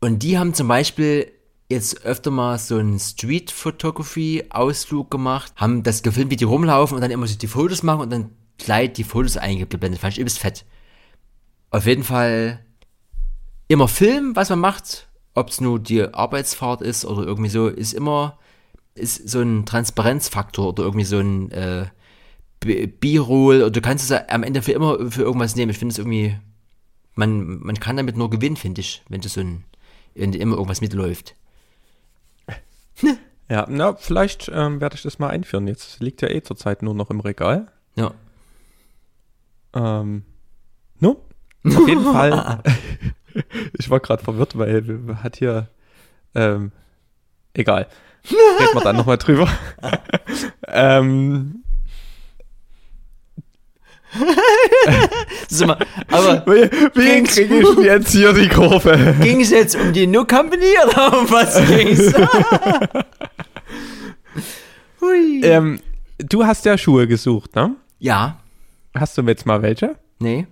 Und 0.00 0.22
die 0.22 0.38
haben 0.38 0.54
zum 0.54 0.68
Beispiel 0.68 1.30
jetzt 1.68 2.04
öfter 2.04 2.30
mal 2.30 2.58
so 2.58 2.78
einen 2.78 2.98
Street 2.98 3.50
Photography 3.50 4.44
Ausflug 4.50 5.10
gemacht, 5.10 5.52
haben 5.56 5.82
das 5.82 6.02
gefilmt, 6.02 6.30
wie 6.30 6.36
die 6.36 6.44
rumlaufen 6.44 6.96
und 6.96 7.00
dann 7.00 7.10
immer 7.10 7.26
so 7.26 7.38
die 7.38 7.46
Fotos 7.46 7.82
machen 7.82 8.00
und 8.00 8.10
dann 8.10 8.30
gleich 8.58 8.92
die 8.92 9.04
Fotos 9.04 9.36
eingeblendet. 9.36 10.00
Fand 10.00 10.14
ich 10.14 10.20
übelst 10.20 10.38
fett. 10.38 10.64
Auf 11.70 11.86
jeden 11.86 12.02
Fall 12.02 12.64
immer 13.68 13.86
filmen, 13.86 14.34
was 14.34 14.50
man 14.50 14.58
macht, 14.58 15.08
ob 15.34 15.50
es 15.50 15.60
nur 15.60 15.78
die 15.78 16.02
Arbeitsfahrt 16.02 16.82
ist 16.82 17.04
oder 17.04 17.22
irgendwie 17.22 17.50
so, 17.50 17.68
ist 17.68 17.92
immer 17.92 18.38
ist 18.94 19.28
so 19.28 19.40
ein 19.40 19.64
Transparenzfaktor 19.66 20.68
oder 20.68 20.82
irgendwie 20.82 21.04
so 21.04 21.18
ein 21.18 21.50
äh, 21.52 21.86
B-Roll 22.60 23.56
oder 23.56 23.70
du 23.70 23.80
kannst 23.80 24.04
es 24.04 24.10
ja 24.10 24.22
am 24.28 24.42
Ende 24.42 24.62
für 24.62 24.72
immer 24.72 25.10
für 25.10 25.22
irgendwas 25.22 25.56
nehmen. 25.56 25.70
Ich 25.70 25.78
finde 25.78 25.92
es 25.92 25.98
irgendwie, 25.98 26.36
man, 27.14 27.60
man 27.60 27.80
kann 27.80 27.96
damit 27.96 28.16
nur 28.16 28.30
gewinnen, 28.30 28.56
finde 28.56 28.82
ich, 28.82 29.02
wenn 29.08 29.20
du 29.20 29.28
so 29.28 29.40
ein, 29.40 29.64
wenn 30.14 30.32
immer 30.32 30.56
irgendwas 30.56 30.80
mitläuft. 30.80 31.34
Ja, 33.48 33.66
na, 33.68 33.96
vielleicht 33.96 34.50
ähm, 34.54 34.80
werde 34.80 34.94
ich 34.94 35.02
das 35.02 35.18
mal 35.18 35.30
einführen. 35.30 35.66
Jetzt 35.66 36.00
liegt 36.00 36.22
ja 36.22 36.28
eh 36.28 36.42
zurzeit 36.42 36.82
nur 36.82 36.94
noch 36.94 37.10
im 37.10 37.18
Regal. 37.18 37.66
Ja. 37.96 38.12
Ähm, 39.74 40.22
no? 41.00 41.24
Auf 41.64 41.88
jeden 41.88 42.04
Fall. 42.12 42.62
ich 43.78 43.90
war 43.90 43.98
gerade 43.98 44.22
verwirrt, 44.22 44.56
weil 44.56 45.16
hat 45.22 45.36
hier. 45.36 45.68
Ähm, 46.34 46.70
egal. 47.54 47.88
Reden 48.24 48.74
wir 48.74 48.82
dann 48.82 48.96
nochmal 48.96 49.18
drüber. 49.18 49.48
ähm, 50.68 51.64
mal, 55.66 55.78
aber 56.08 56.44
Ging's- 56.94 57.34
kriege 57.34 57.58
ich 57.60 57.78
jetzt 57.84 58.10
hier 58.12 58.32
die 58.40 58.48
Kurve? 58.48 59.14
ging 59.20 59.40
es 59.40 59.50
jetzt 59.50 59.76
um 59.76 59.92
die 59.92 60.06
New 60.06 60.24
Company 60.24 60.74
oder 60.86 61.18
um 61.20 61.30
was 61.30 61.54
ging's? 61.66 62.12
Hui. 65.00 65.40
ähm, 65.44 65.80
du 66.18 66.44
hast 66.44 66.64
ja 66.64 66.76
Schuhe 66.76 67.06
gesucht, 67.06 67.54
ne? 67.54 67.74
Ja, 67.98 68.36
Hast 68.94 69.16
du 69.16 69.22
jetzt 69.22 69.46
mal 69.46 69.62
welche? 69.62 69.94
Nee. 70.18 70.46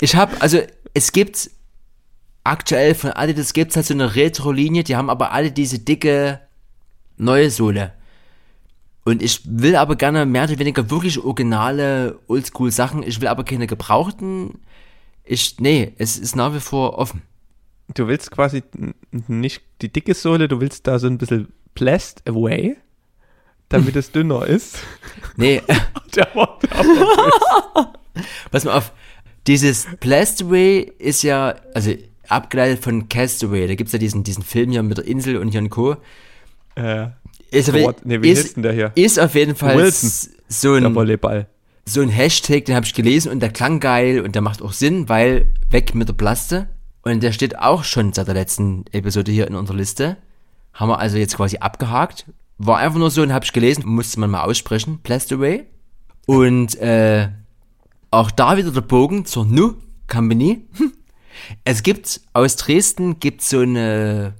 ich 0.00 0.16
habe, 0.16 0.40
also 0.40 0.60
es 0.94 1.12
gibt 1.12 1.50
aktuell 2.42 2.94
von 2.94 3.10
Adidas 3.10 3.52
gibt 3.52 3.72
es 3.72 3.76
halt 3.76 3.84
so 3.86 3.92
eine 3.92 4.14
Retro-Linie, 4.16 4.82
die 4.84 4.96
haben 4.96 5.10
aber 5.10 5.32
alle 5.32 5.52
diese 5.52 5.78
dicke 5.78 6.40
neue 7.18 7.50
Sohle. 7.50 7.92
Und 9.04 9.22
ich 9.22 9.40
will 9.44 9.76
aber 9.76 9.96
gerne 9.96 10.26
mehr 10.26 10.44
oder 10.44 10.58
weniger 10.58 10.90
wirklich 10.90 11.18
originale 11.18 12.18
Oldschool-Sachen. 12.26 13.02
Ich 13.02 13.20
will 13.20 13.28
aber 13.28 13.44
keine 13.44 13.66
gebrauchten. 13.66 14.58
Ich, 15.24 15.58
nee, 15.60 15.92
es 15.98 16.18
ist 16.18 16.36
nach 16.36 16.54
wie 16.54 16.60
vor 16.60 16.98
offen. 16.98 17.22
Du 17.94 18.06
willst 18.06 18.30
quasi 18.30 18.62
nicht 19.10 19.62
die 19.80 19.90
dicke 19.90 20.14
Sohle, 20.14 20.46
du 20.48 20.60
willst 20.60 20.86
da 20.86 20.98
so 20.98 21.06
ein 21.06 21.16
bisschen 21.16 21.48
blessed 21.74 22.28
away, 22.28 22.76
damit 23.70 23.96
es 23.96 24.12
dünner 24.12 24.46
ist. 24.46 24.78
Nee, 25.36 25.62
Der 26.14 26.34
war, 26.34 26.58
der 26.60 26.70
war 26.70 27.92
pass 28.50 28.64
mal 28.64 28.72
auf. 28.76 28.92
Dieses 29.46 29.86
Plastaway 30.00 30.92
ist 30.98 31.22
ja, 31.22 31.54
also 31.74 31.94
abgeleitet 32.28 32.82
von 32.82 33.08
Castaway. 33.08 33.66
Da 33.66 33.74
gibt's 33.74 33.92
ja 33.92 33.98
diesen, 33.98 34.24
diesen 34.24 34.42
Film 34.42 34.70
hier 34.70 34.82
mit 34.82 34.98
der 34.98 35.06
Insel 35.06 35.36
und 35.38 35.54
Jan 35.54 35.70
Co. 35.70 35.96
äh, 36.74 37.08
Ist, 37.50 37.70
auf, 37.70 37.76
Gott, 37.76 37.96
nee, 38.04 38.20
wie 38.22 38.30
ist, 38.30 38.56
der 38.56 38.72
hier? 38.72 38.92
ist 38.94 39.18
auf 39.18 39.34
jeden 39.34 39.54
Fall 39.54 39.76
Wilson. 39.76 40.32
so 40.48 40.74
ein, 40.74 40.94
Volleyball. 40.94 41.46
so 41.84 42.00
ein 42.00 42.08
Hashtag, 42.08 42.66
den 42.66 42.74
habe 42.74 42.84
ich 42.84 42.94
gelesen 42.94 43.32
und 43.32 43.40
der 43.40 43.50
klang 43.50 43.80
geil 43.80 44.20
und 44.20 44.34
der 44.34 44.42
macht 44.42 44.62
auch 44.62 44.72
Sinn, 44.72 45.08
weil 45.08 45.46
weg 45.70 45.94
mit 45.94 46.08
der 46.08 46.14
Plaste. 46.14 46.68
Und 47.02 47.22
der 47.22 47.32
steht 47.32 47.58
auch 47.58 47.84
schon 47.84 48.12
seit 48.12 48.26
der 48.26 48.34
letzten 48.34 48.84
Episode 48.92 49.32
hier 49.32 49.46
in 49.46 49.54
unserer 49.54 49.76
Liste. 49.76 50.18
Haben 50.74 50.90
wir 50.90 50.98
also 50.98 51.16
jetzt 51.16 51.36
quasi 51.36 51.58
abgehakt. 51.58 52.26
War 52.58 52.78
einfach 52.78 52.98
nur 52.98 53.10
so 53.10 53.22
und 53.22 53.32
habe 53.32 53.44
ich 53.44 53.52
gelesen, 53.52 53.84
musste 53.86 54.20
man 54.20 54.30
mal 54.30 54.42
aussprechen, 54.42 54.98
Plastaway. 55.02 55.64
Und 56.26 56.76
äh, 56.76 57.28
auch 58.10 58.30
da 58.30 58.56
wieder 58.56 58.70
der 58.70 58.82
Bogen 58.82 59.24
zur 59.24 59.46
Nu 59.46 59.74
Company. 60.06 60.66
Es 61.64 61.84
gibt 61.84 62.20
aus 62.32 62.56
Dresden 62.56 63.20
gibt 63.20 63.42
so 63.42 63.60
eine 63.60 64.34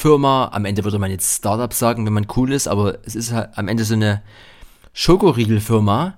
Firma, 0.00 0.48
am 0.54 0.64
Ende 0.64 0.82
würde 0.84 0.98
man 0.98 1.10
jetzt 1.10 1.36
Startup 1.36 1.74
sagen, 1.74 2.06
wenn 2.06 2.14
man 2.14 2.26
cool 2.34 2.54
ist, 2.54 2.68
aber 2.68 2.98
es 3.04 3.14
ist 3.14 3.32
halt 3.32 3.50
am 3.58 3.68
Ende 3.68 3.84
so 3.84 3.92
eine 3.92 4.22
Schokoriegelfirma, 4.94 6.16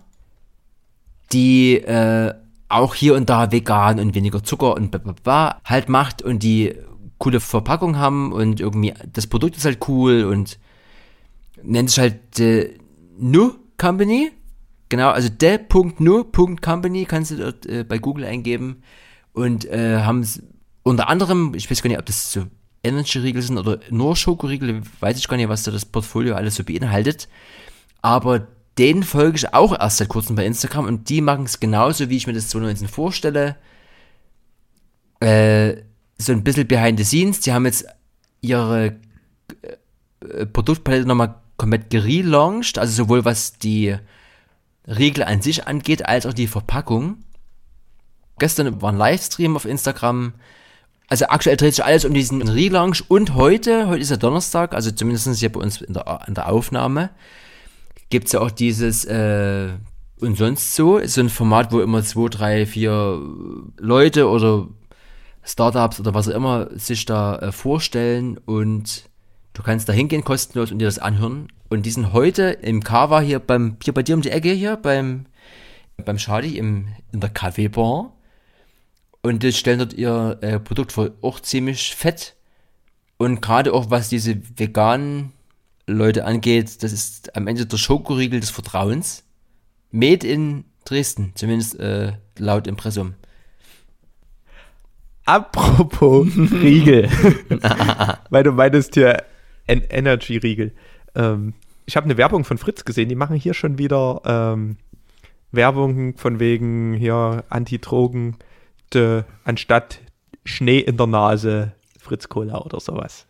die 1.32 1.78
äh, 1.78 2.32
auch 2.68 2.94
hier 2.94 3.16
und 3.16 3.28
da 3.28 3.50
vegan 3.50 3.98
und 3.98 4.14
weniger 4.14 4.44
Zucker 4.44 4.76
und 4.76 4.92
bla 5.24 5.60
halt 5.64 5.88
macht 5.88 6.22
und 6.22 6.44
die 6.44 6.76
coole 7.18 7.40
Verpackung 7.40 7.96
haben 7.96 8.30
und 8.30 8.60
irgendwie 8.60 8.94
das 9.12 9.26
Produkt 9.26 9.56
ist 9.56 9.64
halt 9.64 9.88
cool 9.88 10.26
und 10.26 10.60
nennt 11.64 11.90
sich 11.90 11.98
halt 11.98 12.38
äh, 12.38 12.78
Nu 13.18 13.54
Company. 13.78 14.30
Genau, 14.90 15.10
also 15.10 15.28
de.nu.company 15.28 17.04
kannst 17.06 17.32
du 17.32 17.36
dort 17.36 17.66
äh, 17.66 17.82
bei 17.82 17.98
Google 17.98 18.26
eingeben 18.26 18.84
und 19.32 19.64
äh, 19.64 20.02
haben 20.02 20.24
unter 20.84 21.08
anderem, 21.08 21.54
ich 21.56 21.68
weiß 21.68 21.82
gar 21.82 21.88
nicht, 21.88 21.98
ob 21.98 22.06
das 22.06 22.32
so 22.32 22.46
Energy-Riegel 22.84 23.42
sind 23.42 23.58
oder 23.58 23.78
nur 23.90 24.16
Schokoriegel, 24.16 24.82
weiß 25.00 25.18
ich 25.18 25.28
gar 25.28 25.36
nicht, 25.36 25.48
was 25.48 25.62
da 25.62 25.70
das 25.70 25.84
Portfolio 25.84 26.34
alles 26.34 26.56
so 26.56 26.64
beinhaltet. 26.64 27.28
Aber 28.00 28.48
denen 28.78 29.02
folge 29.02 29.36
ich 29.36 29.54
auch 29.54 29.78
erst 29.78 29.98
seit 29.98 30.08
kurzem 30.08 30.36
bei 30.36 30.46
Instagram 30.46 30.86
und 30.86 31.08
die 31.08 31.20
machen 31.20 31.44
es 31.44 31.60
genauso, 31.60 32.08
wie 32.08 32.16
ich 32.16 32.26
mir 32.26 32.32
das 32.32 32.48
2019 32.48 32.88
vorstelle. 32.88 33.56
Äh, 35.20 35.82
so 36.18 36.32
ein 36.32 36.42
bisschen 36.42 36.66
behind 36.66 36.98
the 36.98 37.04
scenes. 37.04 37.40
Die 37.40 37.52
haben 37.52 37.66
jetzt 37.66 37.86
ihre 38.40 38.96
äh, 40.20 40.46
Produktpalette 40.46 41.06
nochmal 41.06 41.36
komplett 41.56 41.90
gelauncht, 41.90 42.78
also 42.78 43.04
sowohl 43.04 43.24
was 43.24 43.58
die 43.58 43.96
Riegel 44.86 45.22
an 45.22 45.42
sich 45.42 45.66
angeht, 45.66 46.06
als 46.06 46.26
auch 46.26 46.32
die 46.32 46.48
Verpackung. 46.48 47.18
Gestern 48.38 48.82
war 48.82 48.90
ein 48.90 48.98
Livestream 48.98 49.54
auf 49.54 49.64
Instagram. 49.64 50.32
Also 51.12 51.26
aktuell 51.26 51.58
dreht 51.58 51.74
sich 51.74 51.84
alles 51.84 52.06
um 52.06 52.14
diesen 52.14 52.40
Relaunch 52.40 53.04
und 53.06 53.34
heute, 53.34 53.86
heute 53.86 54.00
ist 54.00 54.10
ja 54.10 54.16
Donnerstag, 54.16 54.72
also 54.72 54.90
zumindest 54.90 55.28
hier 55.38 55.52
bei 55.52 55.60
uns 55.60 55.82
in 55.82 55.92
der, 55.92 56.20
in 56.26 56.32
der 56.32 56.48
Aufnahme, 56.50 57.10
gibt 58.08 58.28
es 58.28 58.32
ja 58.32 58.40
auch 58.40 58.50
dieses 58.50 59.04
äh, 59.04 59.72
und 60.20 60.38
sonst 60.38 60.74
so, 60.74 60.96
ist 60.96 61.12
so 61.12 61.20
ein 61.20 61.28
Format, 61.28 61.70
wo 61.70 61.82
immer 61.82 62.02
zwei, 62.02 62.30
drei, 62.30 62.64
vier 62.64 63.20
Leute 63.76 64.26
oder 64.26 64.68
Startups 65.42 66.00
oder 66.00 66.14
was 66.14 66.28
auch 66.28 66.34
immer 66.34 66.70
sich 66.78 67.04
da 67.04 67.36
äh, 67.40 67.52
vorstellen 67.52 68.38
und 68.46 69.10
du 69.52 69.62
kannst 69.62 69.90
da 69.90 69.92
hingehen 69.92 70.24
kostenlos 70.24 70.72
und 70.72 70.78
dir 70.78 70.86
das 70.86 70.98
anhören. 70.98 71.48
Und 71.68 71.84
die 71.84 71.90
sind 71.90 72.14
heute 72.14 72.44
im 72.62 72.82
Kava 72.82 73.20
hier 73.20 73.38
beim, 73.38 73.76
hier 73.84 73.92
bei 73.92 74.02
dir 74.02 74.14
um 74.14 74.22
die 74.22 74.30
Ecke 74.30 74.52
hier, 74.52 74.76
beim, 74.76 75.26
beim 76.02 76.18
Schadi 76.18 76.56
im, 76.56 76.88
in 77.12 77.20
der 77.20 77.28
Kaffeebar. 77.28 78.14
Und 79.22 79.42
die 79.42 79.52
stellen 79.52 79.78
dort 79.78 79.92
ihr 79.92 80.38
äh, 80.40 80.58
Produkt 80.58 80.92
vor, 80.92 81.10
auch 81.22 81.40
ziemlich 81.40 81.94
fett. 81.94 82.34
Und 83.16 83.40
gerade 83.40 83.72
auch 83.72 83.90
was 83.90 84.08
diese 84.08 84.36
veganen 84.56 85.32
Leute 85.86 86.24
angeht, 86.24 86.82
das 86.82 86.92
ist 86.92 87.36
am 87.36 87.46
Ende 87.46 87.66
der 87.66 87.76
Schokoriegel 87.76 88.40
des 88.40 88.50
Vertrauens. 88.50 89.24
Made 89.92 90.26
in 90.26 90.64
Dresden, 90.84 91.32
zumindest 91.34 91.78
äh, 91.78 92.14
laut 92.38 92.66
Impressum. 92.66 93.14
Apropos 95.24 96.26
Riegel. 96.36 97.08
Weil 98.30 98.42
du 98.42 98.52
meintest 98.52 98.94
hier 98.94 99.24
en 99.66 99.82
Energy-Riegel. 99.82 100.72
Ähm, 101.14 101.54
ich 101.86 101.96
habe 101.96 102.04
eine 102.04 102.16
Werbung 102.16 102.44
von 102.44 102.58
Fritz 102.58 102.84
gesehen, 102.84 103.08
die 103.08 103.14
machen 103.14 103.36
hier 103.36 103.54
schon 103.54 103.78
wieder 103.78 104.22
ähm, 104.24 104.76
Werbung 105.52 106.16
von 106.16 106.40
wegen 106.40 106.94
hier 106.94 107.44
Anti-Drogen, 107.48 108.36
de- 108.94 109.24
anstatt 109.44 110.00
Schnee 110.44 110.80
in 110.80 110.96
der 110.96 111.06
Nase, 111.06 111.72
Fritz 112.00 112.28
Cola 112.28 112.58
oder 112.60 112.80
sowas. 112.80 113.26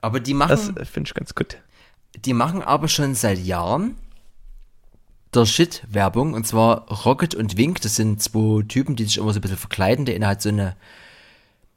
Aber 0.00 0.20
die 0.20 0.34
machen. 0.34 0.50
Das 0.50 0.68
äh, 0.76 0.84
finde 0.84 1.08
ich 1.08 1.14
ganz 1.14 1.34
gut. 1.34 1.58
Die 2.24 2.32
machen 2.32 2.62
aber 2.62 2.88
schon 2.88 3.14
seit 3.14 3.38
Jahren 3.38 3.96
der 5.34 5.46
Shit-Werbung. 5.46 6.34
Und 6.34 6.46
zwar 6.46 6.88
Rocket 7.04 7.34
und 7.34 7.56
Wink. 7.56 7.80
Das 7.82 7.96
sind 7.96 8.20
zwei 8.22 8.62
Typen, 8.66 8.96
die 8.96 9.04
sich 9.04 9.18
immer 9.18 9.32
so 9.32 9.38
ein 9.38 9.42
bisschen 9.42 9.56
verkleiden. 9.58 10.04
Der 10.06 10.16
eine 10.16 10.26
hat 10.26 10.42
so 10.42 10.48
eine 10.48 10.74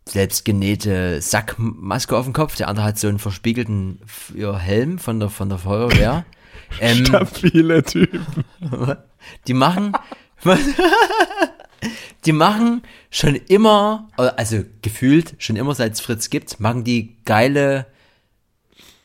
selbstgenähte 0.07 1.21
Sackmaske 1.21 2.17
auf 2.17 2.25
dem 2.25 2.33
Kopf. 2.33 2.55
Der 2.55 2.67
andere 2.67 2.85
hat 2.85 2.97
so 2.99 3.07
einen 3.07 3.19
verspiegelten 3.19 3.99
Helm 4.35 4.99
von 4.99 5.19
der, 5.19 5.29
von 5.29 5.49
der 5.49 5.57
Feuerwehr. 5.57 6.25
Ähm, 6.79 7.05
Stabile 7.05 7.83
Typen. 7.83 8.25
Die 9.47 9.53
machen, 9.53 9.91
die 12.25 12.31
machen 12.31 12.83
schon 13.09 13.35
immer, 13.35 14.09
also 14.15 14.63
gefühlt 14.81 15.35
schon 15.39 15.55
immer 15.55 15.75
seit 15.75 15.93
es 15.93 16.01
Fritz 16.01 16.29
gibt, 16.29 16.59
machen 16.59 16.83
die 16.83 17.17
geile 17.25 17.85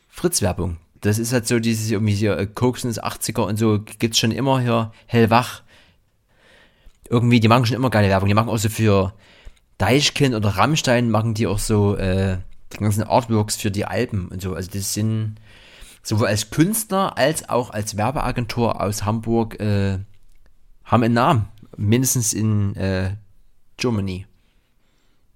Fritz-Werbung. 0.09 0.77
Das 1.01 1.17
ist 1.17 1.31
halt 1.31 1.47
so 1.47 1.59
dieses 1.59 1.89
irgendwie 1.89 2.13
hier 2.13 2.37
äh, 2.37 2.45
Koksen 2.45 2.89
des 2.89 3.01
80er 3.01 3.41
und 3.41 3.57
so 3.57 3.79
gibt's 3.79 4.19
schon 4.19 4.31
immer 4.31 4.59
hier 4.59 4.91
hellwach. 5.05 5.61
Irgendwie, 7.09 7.39
die 7.39 7.47
machen 7.47 7.65
schon 7.65 7.77
immer 7.77 7.89
geile 7.89 8.09
Werbung. 8.09 8.27
Die 8.27 8.35
machen 8.35 8.49
auch 8.49 8.57
so 8.57 8.69
für 8.69 9.13
Deichkind 9.77 10.35
oder 10.35 10.49
Rammstein 10.49 11.09
machen 11.09 11.33
die 11.33 11.47
auch 11.47 11.57
so 11.57 11.95
äh, 11.95 12.37
die 12.73 12.77
ganzen 12.77 13.03
Artworks 13.03 13.55
für 13.55 13.71
die 13.71 13.85
Alben 13.85 14.27
und 14.27 14.41
so. 14.41 14.53
Also 14.53 14.69
das 14.71 14.93
sind 14.93 15.37
sowohl 16.03 16.27
als 16.27 16.49
Künstler 16.49 17.17
als 17.17 17.47
auch 17.49 17.69
als 17.71 17.97
Werbeagentur 17.97 18.81
aus 18.81 19.05
Hamburg 19.05 19.59
äh, 19.59 19.99
haben 20.83 21.03
einen 21.03 21.13
Namen. 21.13 21.45
Mindestens 21.79 22.33
in 22.33 22.75
äh, 22.75 23.15
Germany. 23.77 24.25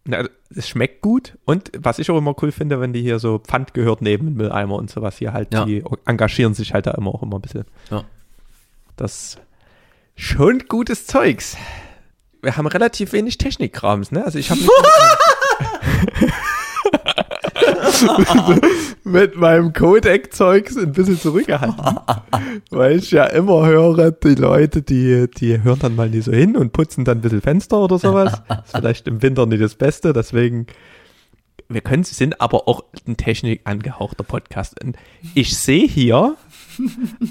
Na, 0.06 0.28
es 0.54 0.68
schmeckt 0.68 1.02
gut 1.02 1.38
und 1.46 1.72
was 1.78 1.98
ich 2.00 2.12
auch 2.12 2.18
immer 2.18 2.36
cool 2.42 2.52
finde, 2.52 2.82
wenn 2.82 2.92
die 2.92 3.02
hier 3.02 3.20
so 3.20 3.40
Pfand 3.40 3.74
gehört 3.74 4.02
neben 4.02 4.26
den 4.28 4.36
Mülleimer 4.36 4.76
und 4.76 4.90
sowas 4.90 5.18
hier 5.18 5.32
halt, 5.32 5.54
ja. 5.54 5.64
die 5.64 5.84
engagieren 6.06 6.54
sich 6.54 6.74
halt 6.74 6.88
da 6.88 6.92
immer 6.92 7.16
auch 7.16 7.24
immer 7.24 7.38
ein 7.38 7.42
bisschen. 7.42 7.64
Ja. 7.90 8.04
Das 8.98 9.38
schon 10.16 10.66
gutes 10.68 11.08
Zeugs. 11.08 11.56
Wir 12.42 12.58
haben 12.58 12.68
relativ 12.68 13.14
wenig 13.14 13.38
Technikkrams, 13.38 14.12
ne? 14.12 14.26
Also 14.26 14.38
ich 14.38 14.52
habe 14.52 14.60
mit 19.04 19.36
meinem 19.36 19.74
Codec-Zeugs 19.74 20.78
ein 20.78 20.92
bisschen 20.92 21.20
zurückgehalten. 21.20 22.00
weil 22.70 22.98
ich 22.98 23.12
ja 23.12 23.26
immer 23.26 23.66
höre, 23.66 24.12
die 24.12 24.36
Leute, 24.36 24.82
die, 24.82 25.30
die 25.30 25.62
hören 25.62 25.80
dann 25.80 25.96
mal 25.96 26.10
nicht 26.10 26.26
so 26.26 26.32
hin 26.32 26.56
und 26.56 26.74
putzen 26.74 27.06
dann 27.06 27.18
ein 27.20 27.22
bisschen 27.22 27.42
Fenster 27.42 27.80
oder 27.80 27.98
sowas. 28.00 28.34
Ist 28.66 28.76
vielleicht 28.76 29.08
im 29.08 29.22
Winter 29.22 29.46
nicht 29.46 29.62
das 29.62 29.76
Beste, 29.76 30.14
deswegen 30.14 30.68
wir 31.70 31.82
können, 31.82 32.04
sind 32.04 32.40
aber 32.40 32.68
auch 32.68 32.84
ein 33.08 33.18
Technik 33.18 33.62
angehauchter 33.64 34.24
Podcast. 34.24 34.82
Und 34.84 34.98
ich 35.34 35.58
sehe 35.58 35.88
hier 35.88 36.36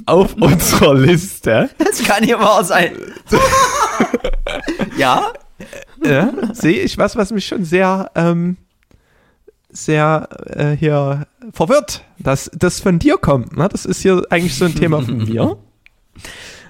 auf 0.07 0.35
unserer 0.41 0.95
Liste. 0.95 1.71
Das 1.79 2.03
kann 2.03 2.25
hier 2.25 2.41
wahr 2.41 2.65
sein. 2.65 2.93
ja? 4.97 5.33
ja 6.05 6.33
sehe 6.53 6.81
ich 6.81 6.99
was, 6.99 7.17
was 7.17 7.31
mich 7.31 7.47
schon 7.47 7.65
sehr 7.65 8.11
ähm, 8.15 8.57
sehr 9.73 10.29
äh, 10.47 10.77
hier 10.77 11.27
verwirrt, 11.53 12.05
dass 12.19 12.51
das 12.55 12.81
von 12.81 12.99
dir 12.99 13.17
kommt. 13.17 13.57
Ne? 13.57 13.69
Das 13.69 13.85
ist 13.85 14.03
hier 14.03 14.23
eigentlich 14.31 14.55
so 14.55 14.67
ein 14.67 14.75
Thema 14.75 15.03
von 15.03 15.17
mir. 15.25 15.57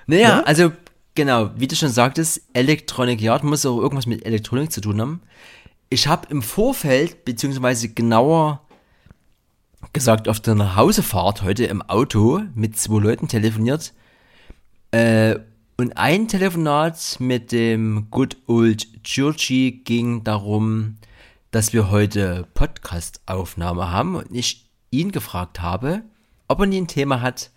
Naja, 0.06 0.28
ja? 0.28 0.42
also 0.42 0.72
genau, 1.14 1.50
wie 1.56 1.66
du 1.66 1.76
schon 1.76 1.90
sagtest, 1.90 2.42
Electronic 2.52 3.20
Yard 3.20 3.44
muss 3.44 3.66
auch 3.66 3.78
irgendwas 3.78 4.06
mit 4.06 4.24
Elektronik 4.24 4.72
zu 4.72 4.80
tun 4.80 5.00
haben. 5.00 5.20
Ich 5.90 6.06
habe 6.06 6.28
im 6.30 6.42
Vorfeld, 6.42 7.24
beziehungsweise 7.24 7.88
genauer 7.88 8.62
gesagt 9.92 10.28
auf 10.28 10.40
der 10.40 10.54
Nachhausefahrt 10.54 11.42
heute 11.42 11.64
im 11.64 11.82
Auto 11.82 12.40
mit 12.54 12.78
zwei 12.78 13.00
Leuten 13.00 13.28
telefoniert. 13.28 13.92
Äh, 14.92 15.40
und 15.76 15.96
ein 15.96 16.28
Telefonat 16.28 17.16
mit 17.18 17.50
dem 17.50 18.06
Good 18.10 18.36
Old 18.46 19.02
Churchy 19.02 19.82
ging 19.84 20.22
darum, 20.22 20.98
dass 21.52 21.72
wir 21.74 21.90
heute 21.90 22.48
Podcast-Aufnahme 22.54 23.90
haben 23.90 24.16
und 24.16 24.28
ich 24.32 24.70
ihn 24.90 25.12
gefragt 25.12 25.60
habe, 25.60 26.00
ob 26.48 26.60
er 26.60 26.66
nie 26.66 26.80
ein 26.80 26.88
Thema 26.88 27.20
hat, 27.20 27.50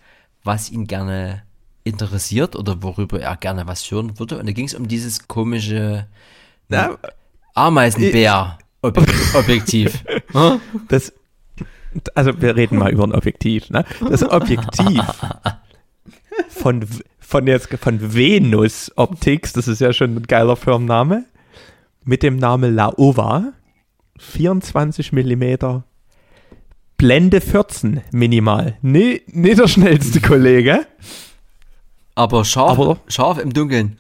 was 0.43 0.69
ihn 0.69 0.85
gerne 0.85 1.43
interessiert 1.85 2.57
oder 2.57 2.83
worüber 2.83 3.21
er 3.21 3.37
gerne 3.37 3.67
was 3.67 3.89
hören 3.89 4.19
würde. 4.19 4.37
Und 4.37 4.47
da 4.47 4.51
ging 4.51 4.65
es 4.65 4.73
um 4.73 4.89
dieses 4.89 5.29
komische 5.29 6.07
Na, 6.67 6.97
Ameisenbär-Objektiv. 7.53 10.03
das, 10.89 11.13
also 12.15 12.41
wir 12.41 12.57
reden 12.57 12.77
mal 12.77 12.91
über 12.91 13.05
ein 13.05 13.13
Objektiv. 13.13 13.69
Ne? 13.69 13.85
Das 14.09 14.29
Objektiv 14.29 15.01
von, 16.49 16.85
von, 17.19 17.47
jetzt, 17.47 17.69
von 17.75 18.13
Venus 18.13 18.91
Optics, 18.97 19.53
das 19.53 19.69
ist 19.69 19.79
ja 19.79 19.93
schon 19.93 20.17
ein 20.17 20.23
geiler 20.23 20.57
Firmenname, 20.57 21.23
mit 22.03 22.23
dem 22.23 22.35
Namen 22.35 22.75
Laowa 22.75 23.53
24 24.17 25.11
mm. 25.11 25.83
Blende 26.97 27.41
14 27.41 28.01
minimal. 28.11 28.77
Nee, 28.81 29.21
nicht 29.27 29.59
der 29.59 29.67
schnellste 29.67 30.21
Kollege. 30.21 30.87
Aber 32.15 32.45
scharf, 32.45 32.79
Aber 32.79 32.97
scharf 33.07 33.37
im 33.37 33.51
Dunkeln. 33.51 33.97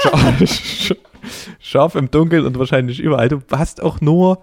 scharf, 0.00 0.94
scharf 1.60 1.94
im 1.96 2.10
Dunkeln 2.10 2.46
und 2.46 2.58
wahrscheinlich 2.58 3.00
überall. 3.00 3.28
Du 3.28 3.40
hast 3.50 3.82
auch 3.82 4.00
nur, 4.00 4.42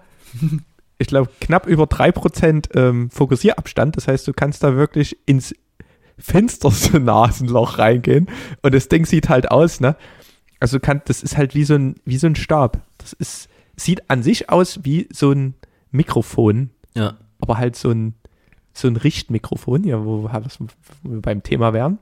ich 0.98 1.06
glaube, 1.06 1.30
knapp 1.40 1.66
über 1.66 1.84
3% 1.84 2.76
ähm, 2.76 3.10
Fokussierabstand. 3.10 3.96
Das 3.96 4.08
heißt, 4.08 4.28
du 4.28 4.32
kannst 4.32 4.62
da 4.62 4.76
wirklich 4.76 5.16
ins 5.26 5.54
finsterste 6.18 7.00
Nasenloch 7.00 7.78
reingehen. 7.78 8.28
Und 8.62 8.74
das 8.74 8.88
Ding 8.88 9.06
sieht 9.06 9.28
halt 9.28 9.50
aus, 9.50 9.80
ne? 9.80 9.96
Also 10.60 10.80
kann, 10.80 11.02
das 11.04 11.22
ist 11.22 11.36
halt 11.36 11.54
wie 11.54 11.64
so 11.64 11.74
ein, 11.74 11.96
wie 12.04 12.16
so 12.16 12.26
ein 12.26 12.36
Stab. 12.36 12.80
Das 12.98 13.12
ist, 13.12 13.48
sieht 13.76 14.10
an 14.10 14.22
sich 14.22 14.50
aus 14.50 14.80
wie 14.84 15.08
so 15.12 15.32
ein 15.32 15.54
Mikrofon. 15.90 16.70
Ja. 16.94 17.16
Aber 17.40 17.58
halt 17.58 17.76
so 17.76 17.90
ein, 17.90 18.14
so 18.72 18.88
ein 18.88 18.96
Richtmikrofon, 18.96 19.84
ja, 19.84 20.04
wo, 20.04 20.24
wo 20.24 20.30
wir 20.30 21.20
beim 21.20 21.42
Thema 21.42 21.72
wären. 21.72 21.98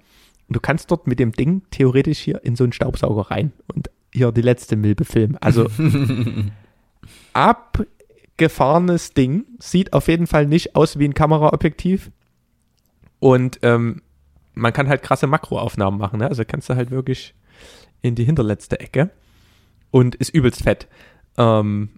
Und 0.48 0.56
du 0.56 0.60
kannst 0.60 0.90
dort 0.90 1.06
mit 1.06 1.18
dem 1.18 1.32
Ding 1.32 1.62
theoretisch 1.70 2.18
hier 2.18 2.44
in 2.44 2.56
so 2.56 2.64
einen 2.64 2.72
Staubsauger 2.72 3.30
rein 3.30 3.52
und 3.74 3.90
hier 4.12 4.30
die 4.30 4.42
letzte 4.42 4.76
Milbe 4.76 5.04
filmen. 5.04 5.36
Also 5.38 5.68
abgefahrenes 7.32 9.14
Ding. 9.14 9.44
Sieht 9.58 9.92
auf 9.92 10.08
jeden 10.08 10.26
Fall 10.26 10.46
nicht 10.46 10.76
aus 10.76 10.98
wie 10.98 11.06
ein 11.06 11.14
Kameraobjektiv. 11.14 12.10
Und 13.18 13.58
ähm, 13.62 14.02
man 14.54 14.72
kann 14.72 14.88
halt 14.88 15.02
krasse 15.02 15.26
Makroaufnahmen 15.26 15.98
machen. 15.98 16.20
Ne? 16.20 16.28
Also 16.28 16.44
kannst 16.46 16.68
du 16.68 16.76
halt 16.76 16.90
wirklich 16.90 17.34
in 18.02 18.14
die 18.14 18.24
hinterletzte 18.24 18.78
Ecke. 18.80 19.10
Und 19.90 20.14
ist 20.16 20.30
übelst 20.30 20.62
fett. 20.62 20.88
Ähm, 21.36 21.88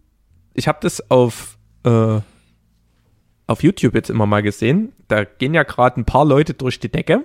ich 0.54 0.68
habe 0.68 0.78
das 0.80 1.10
auf, 1.10 1.58
äh, 1.84 2.20
auf 3.46 3.62
YouTube 3.62 3.94
jetzt 3.94 4.10
immer 4.10 4.26
mal 4.26 4.42
gesehen. 4.42 4.92
Da 5.08 5.24
gehen 5.24 5.54
ja 5.54 5.62
gerade 5.62 6.00
ein 6.00 6.04
paar 6.04 6.24
Leute 6.24 6.54
durch 6.54 6.80
die 6.80 6.90
Decke. 6.90 7.24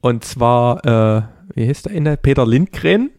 Und 0.00 0.24
zwar, 0.24 0.84
äh, 0.84 1.22
wie 1.54 1.68
heißt 1.68 1.86
der 1.86 1.92
eine? 1.92 2.16
Peter 2.16 2.46
Lindgren. 2.46 3.10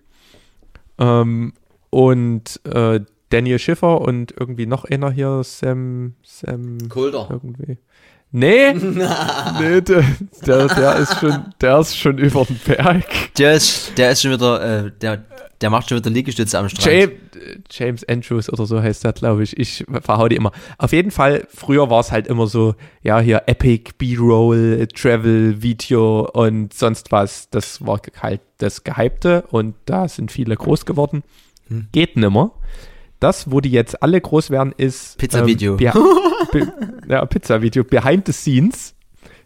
Ähm, 0.97 1.53
und 1.89 2.61
äh, 2.65 3.01
Daniel 3.29 3.59
Schiffer 3.59 4.01
und 4.01 4.33
irgendwie 4.37 4.65
noch 4.65 4.85
einer 4.85 5.11
hier, 5.11 5.41
Sam. 5.43 6.15
Sam. 6.23 6.77
Kulder. 6.89 7.27
Irgendwie. 7.29 7.77
Nee, 8.31 8.73
nee 9.59 9.81
der, 9.81 10.03
der, 10.45 10.67
der, 10.67 10.95
ist 10.97 11.19
schon, 11.19 11.45
der 11.61 11.79
ist 11.79 11.97
schon 11.97 12.17
über 12.17 12.45
den 12.45 12.59
Berg. 12.65 13.05
Der 13.37 13.53
ist, 13.53 13.97
der 13.97 14.11
ist 14.11 14.21
schon 14.21 14.31
wieder, 14.31 14.85
äh, 14.85 14.91
der, 15.01 15.23
der 15.61 15.69
macht 15.69 15.89
schon 15.89 15.97
wieder 15.97 16.09
Liegestütze 16.09 16.59
am 16.59 16.69
Strand. 16.69 16.85
James, 16.85 17.13
James 17.71 18.03
Andrews 18.07 18.51
oder 18.51 18.65
so 18.65 18.81
heißt 18.81 19.03
der, 19.03 19.13
glaube 19.13 19.43
ich. 19.43 19.57
Ich 19.57 19.85
verhau 20.01 20.27
die 20.27 20.35
immer. 20.35 20.51
Auf 20.77 20.91
jeden 20.91 21.11
Fall, 21.11 21.47
früher 21.53 21.89
war 21.89 22.01
es 22.01 22.11
halt 22.11 22.27
immer 22.27 22.47
so, 22.47 22.75
ja, 23.01 23.19
hier 23.19 23.43
Epic, 23.47 23.93
B-Roll, 23.97 24.87
Travel, 24.93 25.61
Video 25.61 26.29
und 26.33 26.73
sonst 26.73 27.11
was. 27.11 27.49
Das 27.49 27.85
war 27.85 28.01
halt 28.21 28.41
das 28.57 28.83
Gehypte 28.83 29.43
und 29.49 29.75
da 29.85 30.07
sind 30.07 30.31
viele 30.31 30.55
groß 30.55 30.85
geworden. 30.85 31.23
Hm. 31.69 31.87
Geht 31.91 32.17
nimmer. 32.17 32.51
Das, 33.19 33.51
wo 33.51 33.61
die 33.61 33.71
jetzt 33.71 34.01
alle 34.03 34.21
groß 34.21 34.49
werden, 34.51 34.73
ist 34.77 35.17
Pizza-Video. 35.17 35.77
Ähm, 35.79 36.71
ja, 37.07 37.25
Pizza-Video. 37.25 37.83
Behind 37.83 38.25
the 38.27 38.33
Scenes 38.33 38.95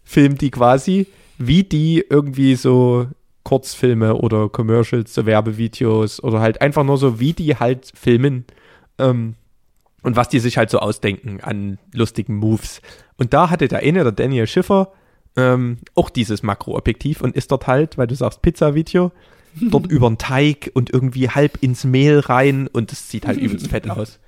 filmen 0.04 0.38
die 0.38 0.52
quasi, 0.52 1.08
wie 1.38 1.64
die 1.64 2.06
irgendwie 2.10 2.56
so 2.56 3.08
Kurzfilme 3.44 4.16
oder 4.16 4.50
Commercials, 4.50 5.14
so 5.14 5.26
Werbevideos 5.26 6.22
oder 6.24 6.42
halt 6.42 6.62
einfach 6.62 6.84
nur 6.84 6.98
so, 6.98 7.20
wie 7.20 7.34
die 7.34 7.56
halt 7.56 7.92
filmen 7.96 8.46
ähm, 9.00 9.36
und 10.04 10.16
was 10.16 10.30
die 10.30 10.40
sich 10.40 10.58
halt 10.58 10.70
so 10.70 10.80
ausdenken 10.80 11.40
an 11.42 11.80
lustigen 11.94 12.36
Moves. 12.36 12.82
Und 13.18 13.34
da 13.34 13.50
hatte 13.50 13.68
der 13.68 13.80
eine, 13.80 14.04
der 14.04 14.12
Daniel 14.12 14.48
Schiffer, 14.48 14.92
ähm, 15.38 15.78
auch 15.96 16.10
dieses 16.10 16.44
Makroobjektiv 16.44 17.22
und 17.22 17.36
ist 17.36 17.52
dort 17.52 17.68
halt, 17.68 17.98
weil 17.98 18.08
du 18.08 18.16
sagst 18.16 18.42
Pizza-Video, 18.42 19.12
dort 19.60 19.88
über 19.88 20.08
den 20.10 20.18
Teig 20.18 20.72
und 20.74 20.90
irgendwie 20.92 21.30
halb 21.30 21.58
ins 21.62 21.84
Mehl 21.84 22.20
rein 22.20 22.68
und 22.68 22.92
es 22.92 23.10
sieht 23.10 23.26
halt 23.28 23.38
übelst 23.40 23.68
fett 23.68 23.90
aus. 23.90 24.20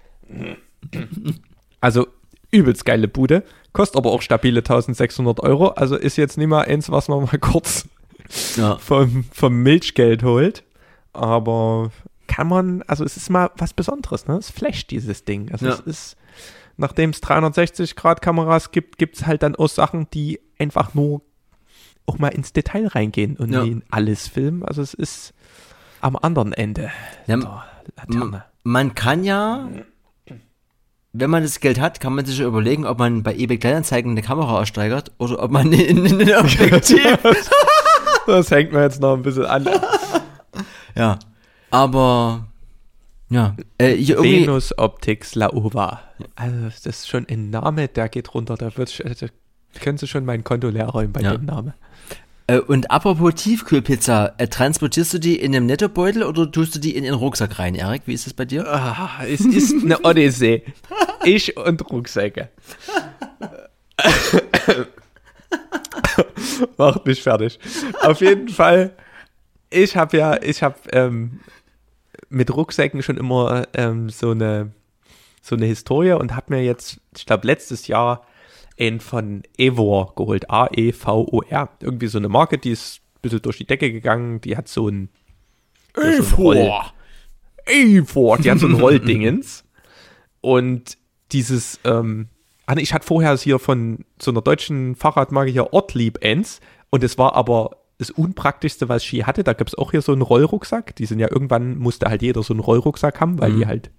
Also 1.81 2.07
übelst 2.51 2.85
geile 2.85 3.07
Bude, 3.07 3.43
kostet 3.73 3.97
aber 3.97 4.11
auch 4.11 4.21
stabile 4.21 4.59
1600 4.59 5.39
Euro, 5.39 5.69
also 5.69 5.95
ist 5.95 6.17
jetzt 6.17 6.37
nicht 6.37 6.47
mal 6.47 6.65
eins, 6.65 6.89
was 6.91 7.07
man 7.07 7.23
mal 7.23 7.37
kurz 7.39 7.87
Ja. 8.55 8.77
vom, 8.77 9.25
vom 9.31 9.63
Milchgeld 9.63 10.23
holt. 10.23 10.63
Aber 11.13 11.91
kann 12.27 12.47
man, 12.47 12.81
also 12.83 13.03
es 13.03 13.17
ist 13.17 13.29
mal 13.29 13.51
was 13.57 13.73
Besonderes, 13.73 14.27
ne? 14.27 14.35
Es 14.37 14.49
flasht 14.49 14.89
dieses 14.91 15.25
Ding. 15.25 15.51
Also 15.51 15.67
Ja. 15.67 15.73
es 15.73 15.79
ist, 15.81 16.17
nachdem 16.77 17.11
es 17.11 17.21
360-Grad-Kameras 17.21 18.71
gibt, 18.71 18.97
gibt 18.97 19.17
es 19.17 19.25
halt 19.25 19.43
dann 19.43 19.55
auch 19.55 19.69
Sachen, 19.69 20.07
die 20.13 20.39
einfach 20.57 20.93
nur 20.93 21.21
auch 22.05 22.17
mal 22.19 22.29
ins 22.29 22.53
Detail 22.53 22.87
reingehen 22.87 23.37
und 23.37 23.51
Ja. 23.53 23.63
in 23.63 23.83
alles 23.91 24.27
filmen. 24.27 24.63
Also 24.63 24.81
es 24.81 24.93
ist 24.93 25.33
am 26.01 26.15
anderen 26.15 26.53
Ende 26.53 26.91
Ja, 27.27 27.63
Laterne. 27.97 28.43
Man 28.63 28.95
kann 28.95 29.23
ja, 29.23 29.69
wenn 31.13 31.29
man 31.29 31.43
das 31.43 31.59
Geld 31.59 31.79
hat, 31.79 31.99
kann 31.99 32.13
man 32.15 32.25
sich 32.25 32.39
ja 32.39 32.45
überlegen, 32.47 32.85
ob 32.85 32.97
man 32.99 33.23
bei 33.23 33.35
eBay 33.35 33.57
Kleinanzeigen 33.57 34.11
eine 34.11 34.21
Kamera 34.21 34.59
ersteigert 34.59 35.11
oder 35.17 35.41
ob 35.43 35.51
man 35.51 35.71
in, 35.73 36.05
in, 36.05 36.19
in 36.19 36.35
Objektiv. 36.35 37.17
Das 38.25 38.49
hängt 38.51 38.71
mir 38.71 38.81
jetzt 38.83 39.01
noch 39.01 39.15
ein 39.17 39.21
bisschen 39.21 39.45
an. 39.45 39.67
ja. 40.95 41.19
Aber, 41.71 42.47
ja. 43.29 43.55
Äh, 43.77 43.97
Venus 43.97 44.77
Optics 44.77 45.35
Laowa. 45.35 45.99
Also 46.35 46.55
das 46.61 46.85
ist 46.85 47.09
schon 47.09 47.25
ein 47.29 47.49
Name, 47.49 47.89
der 47.89 48.07
geht 48.07 48.33
runter. 48.33 48.55
Da, 48.55 48.77
wird, 48.77 48.97
da 49.21 49.27
können 49.81 49.97
Sie 49.97 50.07
schon 50.07 50.23
mein 50.23 50.45
Konto 50.45 50.69
leer 50.69 50.87
räumen 50.87 51.11
bei 51.11 51.19
Ja. 51.19 51.35
dem 51.35 51.43
Namen. 51.45 51.73
Äh, 52.47 52.59
und 52.59 52.91
apropos 52.91 53.35
Tiefkühlpizza, 53.35 54.33
äh, 54.37 54.47
transportierst 54.47 55.13
du 55.13 55.19
die 55.19 55.39
in 55.39 55.55
einem 55.55 55.65
Nettobeutel 55.65 56.23
oder 56.23 56.51
tust 56.51 56.75
du 56.75 56.79
die 56.79 56.95
in 56.95 57.03
den 57.03 57.13
Rucksack 57.13 57.59
rein, 57.59 57.75
Erik? 57.75 58.01
Wie 58.05 58.13
ist 58.13 58.25
das 58.25 58.33
bei 58.33 58.45
dir? 58.45 58.67
Ah, 58.67 59.23
es 59.23 59.41
ist 59.41 59.83
eine 59.83 59.99
Odyssee. 60.03 60.63
Ich 61.23 61.55
und 61.55 61.89
Rucksäcke. 61.89 62.49
Macht 66.77 67.05
mich 67.05 67.21
fertig. 67.23 67.59
Auf 68.01 68.19
jeden 68.21 68.49
Fall, 68.49 68.91
ich 69.69 69.95
habe 69.95 70.17
ja, 70.17 70.41
ich 70.41 70.63
habe 70.63 70.75
ähm, 70.91 71.39
mit 72.29 72.53
Rucksäcken 72.53 73.03
schon 73.03 73.17
immer 73.17 73.67
ähm, 73.73 74.09
so 74.09 74.31
eine 74.31 74.71
so 75.43 75.55
eine 75.55 75.65
Historie 75.65 76.13
und 76.13 76.35
habe 76.35 76.55
mir 76.55 76.63
jetzt, 76.63 77.01
ich 77.15 77.25
glaube 77.25 77.45
letztes 77.45 77.87
Jahr 77.87 78.25
einen 78.79 78.99
von 78.99 79.43
Evor 79.57 80.15
geholt, 80.15 80.49
A-E-V-O-R. 80.49 81.69
Irgendwie 81.81 82.07
so 82.07 82.17
eine 82.17 82.29
Marke, 82.29 82.57
die 82.57 82.71
ist 82.71 83.01
ein 83.17 83.21
bisschen 83.21 83.41
durch 83.41 83.57
die 83.57 83.67
Decke 83.67 83.91
gegangen, 83.91 84.41
die 84.41 84.57
hat 84.57 84.67
so 84.67 84.87
ein 84.89 85.09
Roll- 85.95 86.57
Evor, 87.65 88.37
die 88.39 88.51
hat 88.51 88.59
so 88.59 88.67
ein 88.67 88.73
Rolldingens. 88.79 89.63
Und 90.41 90.97
dieses, 91.31 91.79
ähm, 91.85 92.27
ah, 92.65 92.75
ich 92.77 92.93
hatte 92.93 93.05
vorher 93.05 93.37
hier 93.37 93.59
von 93.59 94.05
so 94.21 94.31
einer 94.31 94.41
deutschen 94.41 94.95
Fahrradmarke 94.95 95.51
hier 95.51 95.71
Ortlieb 95.73 96.17
Ends 96.21 96.59
und 96.89 97.03
es 97.03 97.17
war 97.17 97.35
aber 97.35 97.77
das 97.99 98.09
Unpraktischste, 98.11 98.89
was 98.89 99.09
je 99.09 99.23
hatte. 99.23 99.43
Da 99.43 99.53
gab 99.53 99.67
es 99.67 99.75
auch 99.75 99.91
hier 99.91 100.01
so 100.01 100.11
einen 100.11 100.23
Rollrucksack. 100.23 100.95
Die 100.97 101.05
sind 101.05 101.19
ja 101.19 101.31
irgendwann, 101.31 101.77
musste 101.77 102.07
halt 102.09 102.21
jeder 102.21 102.43
so 102.43 102.53
einen 102.53 102.59
Rollrucksack 102.59 103.21
haben, 103.21 103.39
weil 103.39 103.53
die 103.53 103.65
halt 103.65 103.91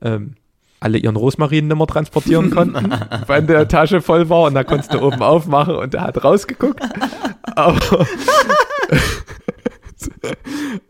ähm, 0.00 0.36
alle 0.80 0.98
ihren 0.98 1.16
Rosmarin 1.16 1.68
mehr 1.68 1.86
transportieren 1.86 2.50
konnten, 2.50 2.92
weil 3.26 3.42
der 3.42 3.68
Tasche 3.68 4.00
voll 4.00 4.28
war 4.28 4.44
und 4.44 4.54
da 4.54 4.64
konntest 4.64 4.92
du 4.94 5.00
oben 5.00 5.22
aufmachen 5.22 5.76
und 5.76 5.94
der 5.94 6.02
hat 6.02 6.24
rausgeguckt. 6.24 6.82
Aber 7.54 8.06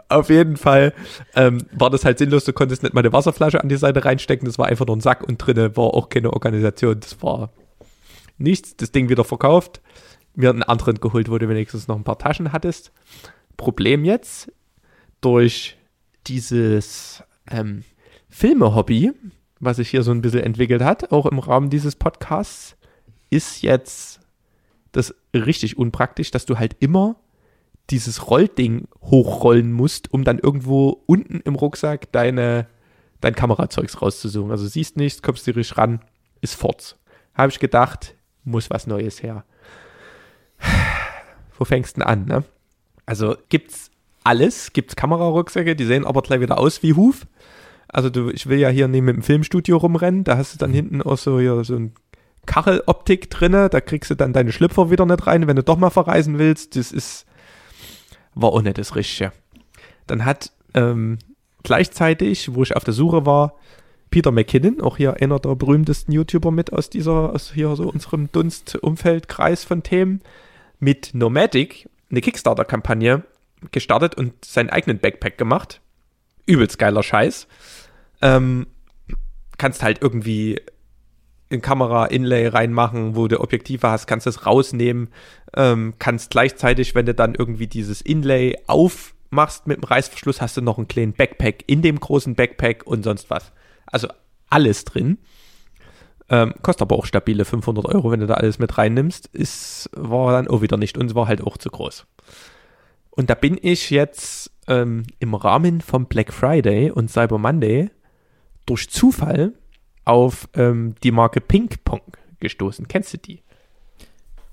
auf 0.09 0.31
jeden 0.31 0.57
Fall 0.57 0.95
ähm, 1.35 1.67
war 1.73 1.91
das 1.91 2.05
halt 2.05 2.19
sinnlos. 2.19 2.45
Du 2.45 2.53
konntest 2.53 2.83
nicht 2.83 2.95
mal 2.95 3.01
eine 3.01 3.13
Wasserflasche 3.13 3.61
an 3.61 3.69
die 3.69 3.77
Seite 3.77 4.05
reinstecken. 4.05 4.47
Das 4.47 4.59
war 4.59 4.67
einfach 4.67 4.87
nur 4.87 4.97
ein 4.97 5.01
Sack 5.01 5.25
und 5.27 5.39
drinnen 5.39 5.77
war 5.77 5.95
auch 5.95 6.09
keine 6.09 6.33
Organisation. 6.33 7.01
Das 7.01 7.21
war 7.23 7.51
nichts. 8.39 8.77
Das 8.77 8.93
Ding 8.93 9.09
wieder 9.09 9.25
verkauft. 9.25 9.81
Mir 10.35 10.51
einen 10.51 10.63
anderen 10.63 11.01
geholt, 11.01 11.29
wo 11.29 11.39
du 11.39 11.49
wenigstens 11.49 11.89
noch 11.89 11.97
ein 11.97 12.05
paar 12.05 12.19
Taschen 12.19 12.53
hattest. 12.53 12.93
Problem 13.57 14.05
jetzt, 14.05 14.53
durch 15.21 15.77
dieses 16.27 17.23
ähm, 17.51 17.83
Filme-Hobby, 18.29 19.13
was 19.61 19.77
sich 19.77 19.91
hier 19.91 20.03
so 20.03 20.11
ein 20.11 20.23
bisschen 20.23 20.43
entwickelt 20.43 20.83
hat, 20.83 21.13
auch 21.13 21.27
im 21.27 21.39
Rahmen 21.39 21.71
dieses 21.71 21.95
Podcasts, 21.95 22.77
ist 23.29 23.63
jetzt 23.63 24.21
das 24.93 25.15
richtig 25.35 25.79
unpraktisch, 25.79 26.31
dass 26.31 26.47
du 26.47 26.59
halt 26.59 26.77
immer 26.81 27.17
dieses 27.91 28.31
Rollding 28.31 28.89
hochrollen 29.03 29.73
musst, 29.73 30.13
um 30.13 30.25
dann 30.25 30.39
irgendwo 30.39 31.03
unten 31.07 31.41
im 31.41 31.55
Rucksack 31.55 32.11
deine, 32.13 32.67
dein 33.21 33.35
Kamerazeugs 33.35 34.01
rauszusuchen. 34.01 34.51
Also 34.51 34.67
siehst 34.67 34.97
nichts, 34.97 35.23
kommst 35.23 35.47
direkt 35.47 35.77
ran, 35.77 36.01
ist 36.41 36.55
fort. 36.55 36.97
Habe 37.35 37.51
ich 37.51 37.59
gedacht, 37.59 38.15
muss 38.45 38.71
was 38.71 38.87
Neues 38.87 39.23
her. 39.23 39.45
Wo 41.59 41.65
fängst 41.65 41.97
du 41.97 42.01
denn 42.01 42.09
an, 42.09 42.25
ne? 42.27 42.45
Also 43.07 43.37
gibt's 43.49 43.91
alles, 44.25 44.73
gibt's 44.73 44.97
Kamerarucksäcke, 44.97 45.75
die 45.75 45.85
sehen 45.85 46.07
aber 46.07 46.23
gleich 46.23 46.41
wieder 46.41 46.59
aus 46.59 46.83
wie 46.83 46.95
Huf. 46.95 47.27
Also 47.93 48.11
du, 48.11 48.31
ich 48.31 48.47
will 48.49 48.59
ja 48.59 48.69
hier 48.69 48.89
nicht 48.89 49.03
mit 49.03 49.17
dem 49.17 49.23
Filmstudio 49.23 49.77
rumrennen, 49.77 50.25
da 50.25 50.37
hast 50.37 50.55
du 50.55 50.59
dann 50.59 50.73
hinten 50.73 51.03
auch 51.03 51.19
so, 51.19 51.41
hier, 51.41 51.65
so 51.65 51.75
ein 51.75 51.93
Kacheloptik 52.47 53.31
drinne, 53.31 53.69
da 53.69 53.81
kriegst 53.81 54.11
du 54.11 54.15
dann 54.15 54.33
deine 54.33 54.53
Schlüpfer 54.53 54.91
wieder 54.91 55.07
nicht 55.07 55.27
rein, 55.27 55.47
wenn 55.47 55.57
du 55.57 55.63
doch 55.63 55.77
mal 55.77 55.91
verreisen 55.91 56.39
willst. 56.39 56.77
Das 56.77 56.93
ist, 56.93 57.27
war 58.35 58.53
auch 58.53 58.63
nicht 58.63 58.79
das 58.79 58.95
Richtige. 58.97 59.33
Dann 60.07 60.25
hat 60.25 60.53
ähm, 60.75 61.19
gleichzeitig, 61.63 62.55
wo 62.55 62.63
ich 62.63 62.77
auf 62.77 62.85
der 62.85 62.95
Suche 62.95 63.27
war, 63.27 63.55
Peter 64.11 64.33
McKinnon, 64.33 64.81
auch 64.81 64.97
hier 64.97 65.21
einer 65.21 65.39
der 65.39 65.55
berühmtesten 65.55 66.13
YouTuber 66.13 66.51
mit 66.51 66.73
aus 66.73 66.91
dieser, 66.91 67.33
aus 67.33 67.53
hier 67.53 67.75
so 67.77 67.89
unserem 67.89 68.31
Dunst-Umfeldkreis 68.33 69.65
von 69.65 69.83
Themen, 69.83 70.21
mit 70.81 71.11
Nomadic 71.13 71.89
eine 72.11 72.21
Kickstarter-Kampagne 72.21 73.23
gestartet 73.71 74.17
und 74.17 74.45
seinen 74.45 74.71
eigenen 74.71 74.99
Backpack 74.99 75.39
gemacht. 75.39 75.81
Übelst 76.47 76.79
geiler 76.79 77.03
Scheiß. 77.03 77.47
Ähm, 78.23 78.67
kannst 79.59 79.83
halt 79.83 80.03
irgendwie 80.03 80.61
in 81.51 81.61
Kamera-Inlay 81.61 82.47
reinmachen, 82.47 83.17
wo 83.17 83.27
du 83.27 83.41
Objektive 83.41 83.89
hast, 83.89 84.07
kannst 84.07 84.27
das 84.27 84.47
rausnehmen, 84.47 85.09
ähm, 85.55 85.95
kannst 85.99 86.31
gleichzeitig, 86.31 86.95
wenn 86.95 87.07
du 87.07 87.15
dann 87.15 87.35
irgendwie 87.35 87.67
dieses 87.67 88.01
Inlay 88.01 88.57
aufmachst 88.69 89.67
mit 89.67 89.79
dem 89.79 89.85
Reißverschluss, 89.85 90.41
hast 90.41 90.57
du 90.57 90.63
noch 90.63 90.79
einen 90.79 90.89
kleinen 90.89 91.13
Backpack 91.13 91.65
in 91.67 91.83
dem 91.83 91.99
großen 91.99 92.37
Backpack 92.37 92.87
und 92.87 93.03
sonst 93.03 93.31
was. 93.31 93.53
Also 93.87 94.09
alles 94.49 94.85
drin. 94.85 95.19
Ähm, 96.29 96.55
kostet 96.63 96.83
aber 96.83 96.97
auch 96.97 97.05
stabile 97.05 97.45
500 97.45 97.85
Euro, 97.87 98.13
wenn 98.13 98.21
du 98.21 98.29
da 98.29 98.35
alles 98.35 98.61
mit 98.61 98.79
reinnimmst. 98.79 99.27
Ist, 99.33 99.91
war 99.93 100.31
dann 100.31 100.47
auch 100.47 100.63
wieder 100.63 100.77
nicht 100.77 100.97
und 100.97 101.17
war 101.17 101.27
halt 101.27 101.43
auch 101.43 101.59
zu 101.59 101.69
groß. 101.69 102.07
Und 103.11 103.29
da 103.29 103.35
bin 103.35 103.59
ich 103.61 103.91
jetzt 103.91 104.53
ähm, 104.69 105.03
im 105.19 105.35
Rahmen 105.35 105.81
vom 105.81 106.07
Black 106.07 106.33
Friday 106.33 106.93
und 106.93 107.11
Cyber 107.11 107.39
Monday 107.39 107.91
durch 108.71 108.89
Zufall 108.89 109.53
auf 110.05 110.49
ähm, 110.55 110.95
die 111.03 111.11
Marke 111.11 111.41
Ping 111.41 111.69
Pong 111.85 112.03
gestoßen. 112.39 112.87
Kennst 112.87 113.13
du 113.13 113.19
die? 113.19 113.43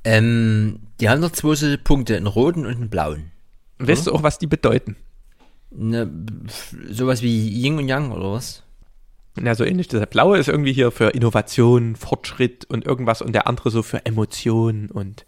Ähm, 0.03 0.79
die 0.99 1.07
haben 1.07 1.21
noch 1.21 1.31
zwei 1.31 1.53
so 1.53 1.75
Punkte, 1.83 2.17
einen 2.17 2.27
roten 2.27 2.65
und 2.65 2.75
einen 2.75 2.89
blauen. 2.89 3.31
Weißt 3.77 4.07
du 4.07 4.13
auch, 4.13 4.23
was 4.23 4.39
die 4.39 4.47
bedeuten? 4.47 4.95
Ne, 5.69 6.09
sowas 6.89 7.21
wie 7.21 7.47
Yin 7.47 7.77
und 7.77 7.87
Yang 7.87 8.11
oder 8.11 8.31
was? 8.31 8.63
Ja, 9.39 9.53
so 9.53 9.63
ähnlich. 9.63 9.87
Der 9.87 10.03
blaue 10.07 10.39
ist 10.39 10.49
irgendwie 10.49 10.73
hier 10.73 10.89
für 10.89 11.09
Innovation, 11.09 11.95
Fortschritt 11.95 12.65
und 12.65 12.87
irgendwas 12.87 13.21
und 13.21 13.33
der 13.33 13.45
andere 13.45 13.69
so 13.69 13.83
für 13.83 14.03
Emotion 14.03 14.89
und 14.89 15.27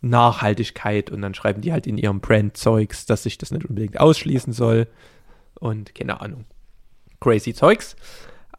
Nachhaltigkeit 0.00 1.10
und 1.10 1.22
dann 1.22 1.34
schreiben 1.34 1.60
die 1.60 1.72
halt 1.72 1.88
in 1.88 1.98
ihrem 1.98 2.20
Brand 2.20 2.56
Zeugs, 2.56 3.04
dass 3.04 3.24
sich 3.24 3.36
das 3.36 3.50
nicht 3.50 3.64
unbedingt 3.64 3.98
ausschließen 3.98 4.52
soll 4.52 4.86
und 5.58 5.92
keine 5.96 6.20
Ahnung. 6.20 6.44
Crazy 7.20 7.52
Zeugs. 7.52 7.96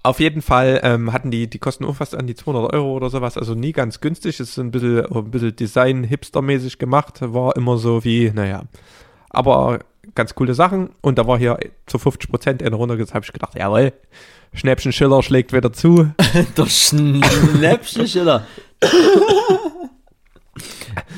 Auf 0.01 0.21
jeden 0.21 0.41
Fall 0.41 0.79
ähm, 0.83 1.11
hatten 1.11 1.29
die, 1.29 1.49
die 1.49 1.59
kosten 1.59 1.91
fast 1.93 2.15
an 2.15 2.25
die 2.25 2.35
200 2.35 2.73
Euro 2.73 2.93
oder 2.93 3.09
sowas, 3.09 3.37
also 3.37 3.53
nie 3.53 3.73
ganz 3.73 3.99
günstig. 3.99 4.39
Ist 4.39 4.57
ein 4.57 4.71
bisschen, 4.71 5.05
ein 5.05 5.31
bisschen 5.31 5.55
Design-Hipster-mäßig 5.55 6.77
gemacht, 6.77 7.17
war 7.21 7.55
immer 7.57 7.77
so 7.77 8.03
wie, 8.05 8.31
naja, 8.33 8.63
aber 9.29 9.79
ganz 10.15 10.35
coole 10.35 10.53
Sachen. 10.53 10.91
Und 11.01 11.17
da 11.17 11.27
war 11.27 11.37
hier 11.37 11.59
zu 11.85 11.99
50 11.99 12.29
Prozent 12.29 12.63
einer 12.63 12.77
runtergesetzt, 12.77 13.13
habe 13.13 13.25
ich 13.25 13.33
gedacht, 13.33 13.55
jawohl, 13.55 13.91
Schnäppchen 14.53 14.91
Schiller 14.91 15.21
schlägt 15.21 15.53
wieder 15.53 15.73
zu. 15.73 16.11
Der 16.57 16.65
Schnäppchenschiller. 16.65 18.47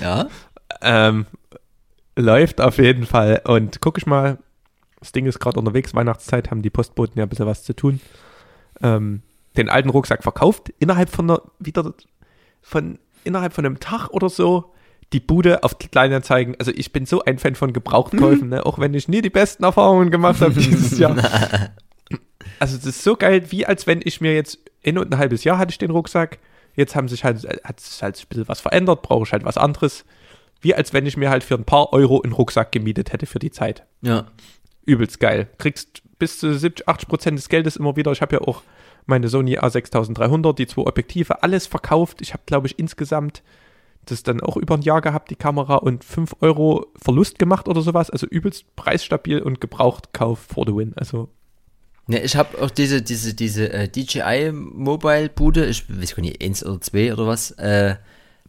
ja? 0.01 0.27
ähm, 0.81 1.25
läuft 2.15 2.61
auf 2.61 2.77
jeden 2.77 3.05
Fall. 3.05 3.41
Und 3.45 3.79
guck 3.81 3.97
ich 3.97 4.05
mal, 4.05 4.39
das 4.99 5.11
Ding 5.11 5.25
ist 5.25 5.39
gerade 5.39 5.59
unterwegs, 5.59 5.93
Weihnachtszeit, 5.93 6.51
haben 6.51 6.61
die 6.61 6.69
Postboten 6.69 7.17
ja 7.17 7.25
ein 7.25 7.29
bisschen 7.29 7.45
was 7.45 7.63
zu 7.63 7.75
tun. 7.75 8.01
Ähm, 8.83 9.21
den 9.57 9.69
alten 9.69 9.89
Rucksack 9.89 10.23
verkauft, 10.23 10.71
innerhalb 10.79 11.09
von 11.09 11.29
einer, 11.29 11.41
wieder 11.59 11.93
von, 12.61 12.99
innerhalb 13.23 13.53
von 13.53 13.65
einem 13.65 13.79
Tag 13.79 14.09
oder 14.09 14.29
so, 14.29 14.71
die 15.13 15.19
Bude 15.19 15.63
auf 15.63 15.77
Kleinanzeigen. 15.77 16.55
Also 16.57 16.71
ich 16.73 16.93
bin 16.93 17.05
so 17.05 17.23
ein 17.23 17.37
Fan 17.37 17.55
von 17.55 17.73
Gebrauchtkäufen, 17.73 18.49
ne? 18.49 18.65
auch 18.65 18.79
wenn 18.79 18.93
ich 18.93 19.07
nie 19.07 19.21
die 19.21 19.29
besten 19.29 19.63
Erfahrungen 19.63 20.09
gemacht 20.09 20.41
habe 20.41 20.53
dieses 20.53 20.97
Jahr. 20.97 21.15
Also 22.59 22.77
das 22.77 22.85
ist 22.85 23.03
so 23.03 23.15
geil, 23.15 23.45
wie 23.49 23.65
als 23.65 23.87
wenn 23.87 24.01
ich 24.03 24.21
mir 24.21 24.35
jetzt 24.35 24.59
in 24.83 24.99
und 24.99 25.11
ein 25.11 25.17
halbes 25.17 25.43
Jahr 25.43 25.57
hatte 25.57 25.71
ich 25.71 25.79
den 25.79 25.89
Rucksack. 25.89 26.37
Jetzt 26.75 26.95
haben 26.95 27.07
sich 27.07 27.23
halt, 27.23 27.43
hat 27.63 27.79
sich 27.79 28.03
halt 28.03 28.19
ein 28.19 28.27
bisschen 28.29 28.47
was 28.47 28.61
verändert, 28.61 29.01
brauche 29.01 29.23
ich 29.23 29.31
halt 29.31 29.45
was 29.45 29.57
anderes. 29.57 30.05
Wie 30.59 30.75
als 30.75 30.93
wenn 30.93 31.07
ich 31.07 31.17
mir 31.17 31.31
halt 31.31 31.43
für 31.43 31.55
ein 31.55 31.65
paar 31.65 31.91
Euro 31.91 32.21
einen 32.21 32.33
Rucksack 32.33 32.71
gemietet 32.71 33.13
hätte 33.13 33.25
für 33.25 33.39
die 33.39 33.49
Zeit. 33.49 33.83
Ja. 34.01 34.27
Übelst 34.85 35.19
geil. 35.19 35.47
Kriegst 35.57 36.01
bis 36.19 36.39
zu 36.39 36.53
70, 36.53 36.87
80 36.87 37.09
Prozent 37.09 37.37
des 37.37 37.49
Geldes 37.49 37.75
immer 37.75 37.95
wieder. 37.95 38.11
Ich 38.11 38.21
habe 38.21 38.35
ja 38.35 38.41
auch 38.41 38.63
meine 39.05 39.27
Sony 39.27 39.57
A6300, 39.57 40.53
die 40.53 40.67
zwei 40.67 40.83
Objektive, 40.83 41.43
alles 41.43 41.67
verkauft. 41.67 42.21
Ich 42.21 42.33
habe, 42.33 42.43
glaube 42.45 42.67
ich, 42.67 42.77
insgesamt 42.79 43.41
das 44.05 44.23
dann 44.23 44.41
auch 44.41 44.57
über 44.57 44.75
ein 44.75 44.81
Jahr 44.81 45.01
gehabt, 45.01 45.29
die 45.29 45.35
Kamera, 45.35 45.75
und 45.75 46.03
5 46.03 46.37
Euro 46.41 46.87
Verlust 46.95 47.39
gemacht 47.39 47.67
oder 47.67 47.81
sowas. 47.81 48.09
Also 48.09 48.27
übelst 48.27 48.75
preisstabil 48.75 49.41
und 49.41 49.61
gebraucht 49.61 50.13
Kauf 50.13 50.39
for 50.39 50.65
the 50.65 50.75
win. 50.75 50.93
Also 50.95 51.29
Ja, 52.07 52.19
ich 52.19 52.35
habe 52.35 52.61
auch 52.61 52.71
diese, 52.71 53.01
diese, 53.01 53.33
diese 53.33 53.71
äh, 53.71 53.87
DJI 53.87 54.51
Mobile 54.51 55.29
Bude, 55.29 55.67
ich 55.67 55.85
weiß 55.87 56.15
gar 56.15 56.21
nicht, 56.21 56.43
1 56.43 56.65
oder 56.65 56.81
2 56.81 57.13
oder 57.13 57.27
was, 57.27 57.51
äh, 57.51 57.95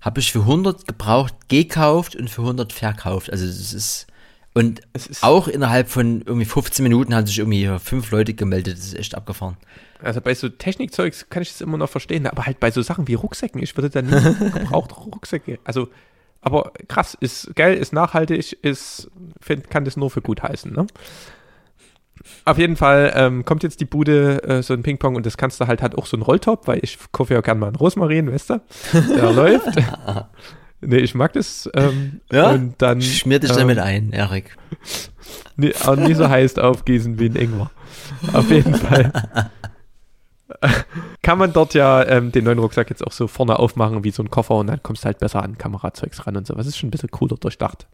habe 0.00 0.20
ich 0.20 0.32
für 0.32 0.40
100 0.40 0.86
gebraucht, 0.86 1.48
gekauft 1.48 2.16
und 2.16 2.28
für 2.28 2.42
100 2.42 2.72
verkauft. 2.72 3.30
Also 3.30 3.46
das 3.46 3.72
ist, 3.72 4.06
und 4.54 4.82
auch 5.22 5.48
innerhalb 5.48 5.88
von 5.88 6.22
irgendwie 6.22 6.44
15 6.44 6.82
Minuten 6.82 7.14
haben 7.14 7.26
sich 7.26 7.38
irgendwie 7.38 7.70
fünf 7.78 8.10
Leute 8.10 8.34
gemeldet, 8.34 8.76
das 8.76 8.86
ist 8.86 8.98
echt 8.98 9.14
abgefahren. 9.14 9.56
Also 10.02 10.20
bei 10.20 10.34
so 10.34 10.48
Technikzeugs 10.48 11.30
kann 11.30 11.42
ich 11.42 11.50
das 11.50 11.60
immer 11.60 11.78
noch 11.78 11.88
verstehen, 11.88 12.26
aber 12.26 12.44
halt 12.44 12.60
bei 12.60 12.70
so 12.70 12.82
Sachen 12.82 13.08
wie 13.08 13.14
Rucksäcken, 13.14 13.62
ich 13.62 13.76
würde 13.76 13.88
da 13.88 14.02
nie 14.02 14.10
gebraucht 14.52 14.94
Rucksäcke. 14.96 15.58
Also, 15.64 15.88
aber 16.42 16.72
krass, 16.88 17.16
ist 17.20 17.54
geil, 17.54 17.76
ist 17.76 17.92
nachhaltig, 17.92 18.58
ist, 18.62 19.10
find, 19.40 19.70
kann 19.70 19.84
das 19.84 19.96
nur 19.96 20.10
für 20.10 20.22
gut 20.22 20.42
heißen, 20.42 20.72
ne? 20.72 20.86
Auf 22.44 22.58
jeden 22.58 22.76
Fall 22.76 23.12
ähm, 23.16 23.44
kommt 23.44 23.62
jetzt 23.64 23.80
die 23.80 23.84
Bude, 23.84 24.42
äh, 24.44 24.62
so 24.62 24.74
ein 24.74 24.82
Ping-Pong 24.82 25.16
und 25.16 25.26
das 25.26 25.36
kannst 25.36 25.60
du 25.60 25.66
halt, 25.66 25.82
hat 25.82 25.96
auch 25.96 26.06
so 26.06 26.16
einen 26.16 26.22
Rolltop, 26.22 26.68
weil 26.68 26.78
ich 26.82 26.98
kaufe 27.10 27.34
ja 27.34 27.40
gerne 27.40 27.60
mal 27.60 27.66
einen 27.68 27.76
Rosmarin, 27.76 28.30
weißt 28.30 28.50
du? 28.50 28.60
Der 28.92 29.32
läuft. 29.32 29.76
Nee, 30.82 30.98
ich 30.98 31.14
mag 31.14 31.32
das. 31.32 31.70
Ähm, 31.74 32.20
Und 32.30 32.74
dann. 32.78 33.00
Schmier 33.00 33.38
dich 33.38 33.50
ähm, 33.50 33.56
damit 33.56 33.78
ein, 33.78 34.12
Erik. 34.12 34.56
Nee, 35.56 35.72
auch 35.84 35.96
nie 35.96 36.14
so 36.14 36.28
heiß 36.28 36.58
aufgießen 36.58 37.18
wie 37.18 37.26
ein 37.26 37.36
Ingwer. 37.36 37.70
Auf 38.32 38.50
jeden 38.50 38.74
Fall. 38.74 39.12
Kann 41.22 41.38
man 41.38 41.52
dort 41.52 41.74
ja 41.74 42.04
ähm, 42.06 42.32
den 42.32 42.44
neuen 42.44 42.58
Rucksack 42.58 42.90
jetzt 42.90 43.06
auch 43.06 43.12
so 43.12 43.26
vorne 43.28 43.58
aufmachen 43.58 44.02
wie 44.02 44.10
so 44.10 44.22
ein 44.22 44.30
Koffer 44.30 44.56
und 44.56 44.66
dann 44.66 44.82
kommst 44.82 45.04
du 45.04 45.06
halt 45.06 45.18
besser 45.18 45.42
an 45.42 45.58
Kamerazeugs 45.58 46.26
ran 46.26 46.36
und 46.36 46.46
so. 46.46 46.54
Das 46.54 46.66
ist 46.66 46.78
schon 46.78 46.88
ein 46.88 46.90
bisschen 46.90 47.10
cooler 47.10 47.36
durchdacht. 47.36 47.86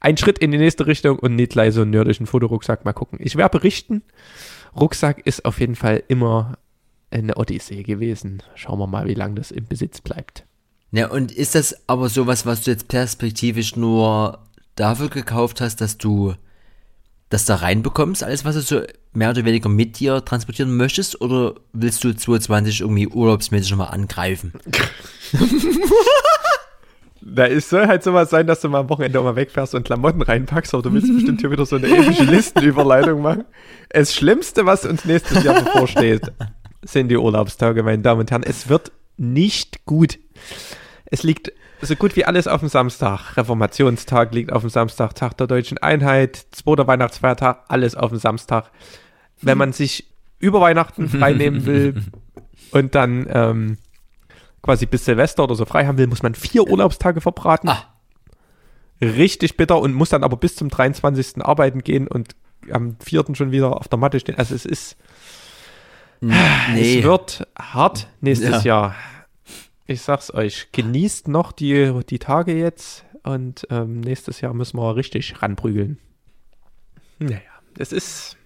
Ein 0.00 0.16
Schritt 0.16 0.38
in 0.38 0.50
die 0.50 0.58
nächste 0.58 0.86
Richtung 0.86 1.18
und 1.18 1.36
nicht 1.36 1.52
gleich 1.52 1.74
so 1.74 1.82
einen 1.82 1.90
nerdischen 1.90 2.26
Fotorucksack. 2.26 2.84
Mal 2.84 2.92
gucken. 2.92 3.18
Ich 3.22 3.36
werde 3.36 3.58
berichten. 3.58 4.02
Rucksack 4.78 5.26
ist 5.26 5.44
auf 5.44 5.60
jeden 5.60 5.76
Fall 5.76 6.02
immer 6.08 6.58
eine 7.10 7.36
Odyssee 7.36 7.82
gewesen. 7.82 8.42
Schauen 8.54 8.78
wir 8.78 8.86
mal, 8.86 9.06
wie 9.06 9.14
lange 9.14 9.34
das 9.34 9.50
im 9.50 9.66
Besitz 9.66 10.00
bleibt. 10.00 10.44
Ja, 10.92 11.08
und 11.08 11.32
ist 11.32 11.54
das 11.54 11.76
aber 11.86 12.08
sowas, 12.08 12.46
was 12.46 12.62
du 12.62 12.70
jetzt 12.72 12.88
perspektivisch 12.88 13.76
nur 13.76 14.40
dafür 14.74 15.08
gekauft 15.08 15.60
hast, 15.60 15.80
dass 15.80 15.98
du 15.98 16.34
das 17.28 17.44
da 17.44 17.56
reinbekommst, 17.56 18.24
alles, 18.24 18.44
was 18.44 18.56
du 18.56 18.62
so 18.62 18.82
mehr 19.12 19.30
oder 19.30 19.44
weniger 19.44 19.68
mit 19.68 20.00
dir 20.00 20.24
transportieren 20.24 20.76
möchtest, 20.76 21.20
oder 21.20 21.54
willst 21.72 22.02
du 22.02 22.12
2020 22.12 22.80
irgendwie 22.80 23.06
urlaubsmäßig 23.06 23.70
nochmal 23.70 23.94
angreifen? 23.94 24.52
Da 27.22 27.44
ist, 27.44 27.68
soll 27.68 27.86
halt 27.86 28.02
sowas 28.02 28.30
sein, 28.30 28.46
dass 28.46 28.60
du 28.60 28.68
mal 28.68 28.80
am 28.80 28.88
Wochenende 28.88 29.20
auch 29.20 29.24
mal 29.24 29.36
wegfährst 29.36 29.74
und 29.74 29.84
Klamotten 29.84 30.22
reinpackst, 30.22 30.72
aber 30.72 30.82
du 30.82 30.92
willst 30.92 31.12
bestimmt 31.12 31.40
hier 31.40 31.50
wieder 31.50 31.66
so 31.66 31.76
eine 31.76 31.86
epische 31.86 32.24
Listenüberleitung 32.30 33.20
machen. 33.20 33.44
Das 33.90 34.14
Schlimmste, 34.14 34.64
was 34.64 34.86
uns 34.86 35.04
nächstes 35.04 35.44
Jahr 35.44 35.62
bevorsteht, 35.62 36.32
sind 36.82 37.08
die 37.08 37.18
Urlaubstage, 37.18 37.82
meine 37.82 38.02
Damen 38.02 38.20
und 38.20 38.30
Herren. 38.30 38.42
Es 38.42 38.68
wird 38.68 38.90
nicht 39.18 39.84
gut. 39.84 40.18
Es 41.10 41.22
liegt 41.22 41.52
so 41.82 41.96
gut 41.96 42.14
wie 42.16 42.24
alles 42.24 42.46
auf 42.46 42.60
dem 42.60 42.68
Samstag. 42.68 43.36
Reformationstag 43.36 44.32
liegt 44.32 44.52
auf 44.52 44.62
dem 44.62 44.70
Samstag, 44.70 45.14
Tag 45.14 45.36
der 45.36 45.46
deutschen 45.46 45.78
Einheit, 45.78 46.46
zweiter 46.52 46.86
Weihnachtsfeiertag, 46.86 47.64
alles 47.68 47.94
auf 47.94 48.10
dem 48.10 48.18
Samstag. 48.18 48.70
Wenn 49.42 49.58
man 49.58 49.72
sich 49.72 50.06
über 50.38 50.60
Weihnachten 50.60 51.08
freinehmen 51.08 51.66
will 51.66 52.02
und 52.70 52.94
dann 52.94 53.26
ähm, 53.30 53.78
quasi 54.62 54.86
bis 54.86 55.04
Silvester 55.04 55.44
oder 55.44 55.54
so 55.54 55.64
frei 55.64 55.86
haben 55.86 55.98
will, 55.98 56.06
muss 56.06 56.22
man 56.22 56.34
vier 56.34 56.68
Urlaubstage 56.68 57.20
verbraten. 57.20 57.68
Ah. 57.68 57.84
Richtig 59.00 59.56
bitter 59.56 59.80
und 59.80 59.94
muss 59.94 60.10
dann 60.10 60.22
aber 60.22 60.36
bis 60.36 60.56
zum 60.56 60.68
23. 60.68 61.42
arbeiten 61.42 61.82
gehen 61.82 62.06
und 62.06 62.36
am 62.70 62.96
4. 63.02 63.24
schon 63.32 63.50
wieder 63.50 63.76
auf 63.78 63.88
der 63.88 63.98
Matte 63.98 64.20
stehen. 64.20 64.36
Also 64.36 64.54
es 64.54 64.66
ist, 64.66 64.96
es 66.20 67.02
wird 67.02 67.46
hart 67.58 68.08
nächstes 68.20 68.64
Jahr. 68.64 68.94
Ich 69.90 70.02
sag's 70.02 70.32
euch, 70.32 70.68
genießt 70.70 71.26
noch 71.26 71.50
die, 71.50 71.92
die 72.08 72.20
Tage 72.20 72.56
jetzt 72.56 73.04
und 73.24 73.66
ähm, 73.70 73.98
nächstes 73.98 74.40
Jahr 74.40 74.54
müssen 74.54 74.76
wir 74.78 74.94
richtig 74.94 75.42
ranprügeln. 75.42 75.98
Naja, 77.18 77.40
es 77.76 77.90
ist, 77.90 78.36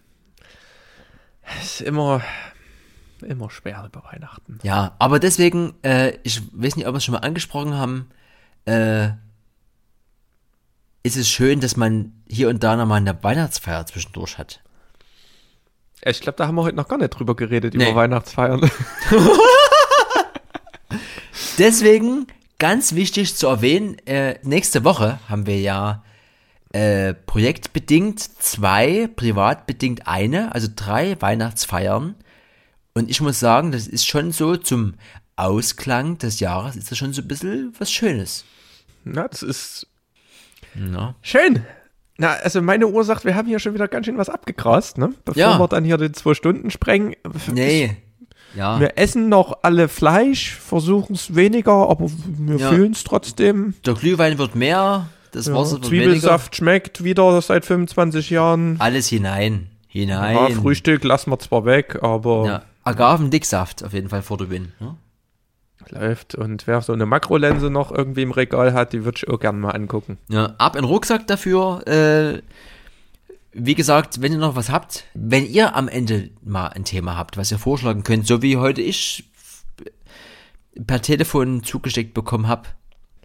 es 1.60 1.80
ist 1.80 1.80
immer, 1.82 2.22
immer 3.20 3.50
schwer 3.50 3.84
über 3.86 4.04
Weihnachten. 4.10 4.58
Ja, 4.62 4.96
aber 4.98 5.18
deswegen, 5.18 5.74
äh, 5.82 6.16
ich 6.22 6.40
weiß 6.54 6.76
nicht, 6.76 6.86
ob 6.86 6.94
wir 6.94 6.96
es 6.96 7.04
schon 7.04 7.12
mal 7.12 7.18
angesprochen 7.18 7.74
haben, 7.74 8.08
äh, 8.64 9.08
ist 11.02 11.18
es 11.18 11.28
schön, 11.28 11.60
dass 11.60 11.76
man 11.76 12.22
hier 12.26 12.48
und 12.48 12.64
da 12.64 12.74
nochmal 12.74 13.02
eine 13.02 13.22
Weihnachtsfeier 13.22 13.84
zwischendurch 13.84 14.38
hat. 14.38 14.62
Ich 16.06 16.22
glaube, 16.22 16.36
da 16.38 16.46
haben 16.46 16.54
wir 16.54 16.62
heute 16.62 16.76
noch 16.76 16.88
gar 16.88 16.96
nicht 16.96 17.10
drüber 17.10 17.36
geredet, 17.36 17.74
Nee. 17.74 17.90
über 17.90 17.96
Weihnachtsfeiern. 17.96 18.62
Deswegen 21.58 22.26
ganz 22.58 22.94
wichtig 22.94 23.36
zu 23.36 23.46
erwähnen, 23.46 23.96
äh, 24.06 24.38
nächste 24.42 24.84
Woche 24.84 25.18
haben 25.28 25.46
wir 25.46 25.60
ja 25.60 26.02
äh, 26.72 27.14
projektbedingt 27.14 28.20
zwei, 28.20 29.08
privatbedingt 29.14 30.08
eine, 30.08 30.54
also 30.54 30.68
drei 30.74 31.16
Weihnachtsfeiern. 31.20 32.16
Und 32.94 33.10
ich 33.10 33.20
muss 33.20 33.38
sagen, 33.40 33.72
das 33.72 33.86
ist 33.86 34.06
schon 34.06 34.32
so 34.32 34.56
zum 34.56 34.94
Ausklang 35.36 36.18
des 36.18 36.40
Jahres, 36.40 36.76
ist 36.76 36.90
das 36.90 36.98
schon 36.98 37.12
so 37.12 37.22
ein 37.22 37.28
bisschen 37.28 37.72
was 37.78 37.90
Schönes. 37.92 38.44
Na, 39.04 39.28
das 39.28 39.42
ist 39.42 39.86
Ja. 40.74 41.14
schön. 41.22 41.64
Na, 42.18 42.32
also 42.34 42.62
meine 42.62 42.86
Uhr 42.86 43.02
sagt, 43.04 43.24
wir 43.24 43.34
haben 43.34 43.48
hier 43.48 43.58
schon 43.58 43.74
wieder 43.74 43.88
ganz 43.88 44.06
schön 44.06 44.16
was 44.18 44.28
abgegrast, 44.28 44.98
ne? 44.98 45.12
Bevor 45.24 45.40
Ja. 45.40 45.58
wir 45.58 45.66
dann 45.68 45.84
hier 45.84 45.96
den 45.98 46.14
zwei 46.14 46.34
Stunden 46.34 46.70
sprengen. 46.70 47.14
Nee. 47.52 47.96
Ja. 48.56 48.78
Wir 48.80 48.96
essen 48.98 49.28
noch 49.28 49.58
alle 49.62 49.88
Fleisch, 49.88 50.54
versuchen 50.54 51.14
es 51.14 51.34
weniger, 51.34 51.88
aber 51.88 52.06
wir 52.26 52.56
Ja. 52.56 52.68
fühlen 52.70 52.92
es 52.92 53.04
trotzdem. 53.04 53.74
Der 53.84 53.94
Glühwein 53.94 54.38
wird 54.38 54.54
mehr, 54.54 55.08
das 55.32 55.46
Ja, 55.46 55.54
Wasser 55.54 55.72
wird 55.72 55.90
weniger. 55.90 56.04
Zwiebelsaft 56.12 56.56
schmeckt 56.56 57.02
wieder 57.04 57.40
seit 57.42 57.64
25 57.64 58.30
Jahren. 58.30 58.76
Alles 58.78 59.08
hinein. 59.08 59.68
Hinein. 59.88 60.36
Ja, 60.36 60.48
Frühstück 60.50 61.04
lassen 61.04 61.30
wir 61.30 61.38
zwar 61.38 61.64
weg, 61.64 61.98
aber 62.02 62.46
Ja. 62.46 62.62
Agavendicksaft 62.84 63.84
auf 63.84 63.92
jeden 63.92 64.08
Fall 64.08 64.22
vor 64.22 64.36
der 64.38 64.50
Win. 64.50 64.72
Ja? 64.80 64.96
läuft. 65.90 66.34
Und 66.34 66.66
wer 66.66 66.80
so 66.80 66.94
eine 66.94 67.04
Makrolinse 67.04 67.68
noch 67.68 67.92
irgendwie 67.92 68.22
im 68.22 68.30
Regal 68.30 68.72
hat, 68.72 68.94
die 68.94 69.04
würde 69.04 69.18
ich 69.18 69.28
auch 69.28 69.38
gerne 69.38 69.58
mal 69.58 69.72
angucken. 69.72 70.16
Ja, 70.28 70.54
ab 70.56 70.76
in 70.76 70.82
den 70.82 70.88
Rucksack 70.88 71.26
dafür. 71.26 71.86
Äh, 71.86 72.40
wie 73.54 73.74
gesagt, 73.74 74.20
wenn 74.20 74.32
ihr 74.32 74.38
noch 74.38 74.56
was 74.56 74.70
habt, 74.70 75.04
wenn 75.14 75.46
ihr 75.46 75.76
am 75.76 75.88
Ende 75.88 76.30
mal 76.42 76.68
ein 76.68 76.84
Thema 76.84 77.16
habt, 77.16 77.36
was 77.36 77.52
ihr 77.52 77.58
vorschlagen 77.58 78.02
könnt, 78.02 78.26
so 78.26 78.42
wie 78.42 78.56
heute 78.56 78.82
ich 78.82 79.30
per 80.86 81.00
Telefon 81.00 81.62
zugesteckt 81.62 82.14
bekommen 82.14 82.48
habe, 82.48 82.68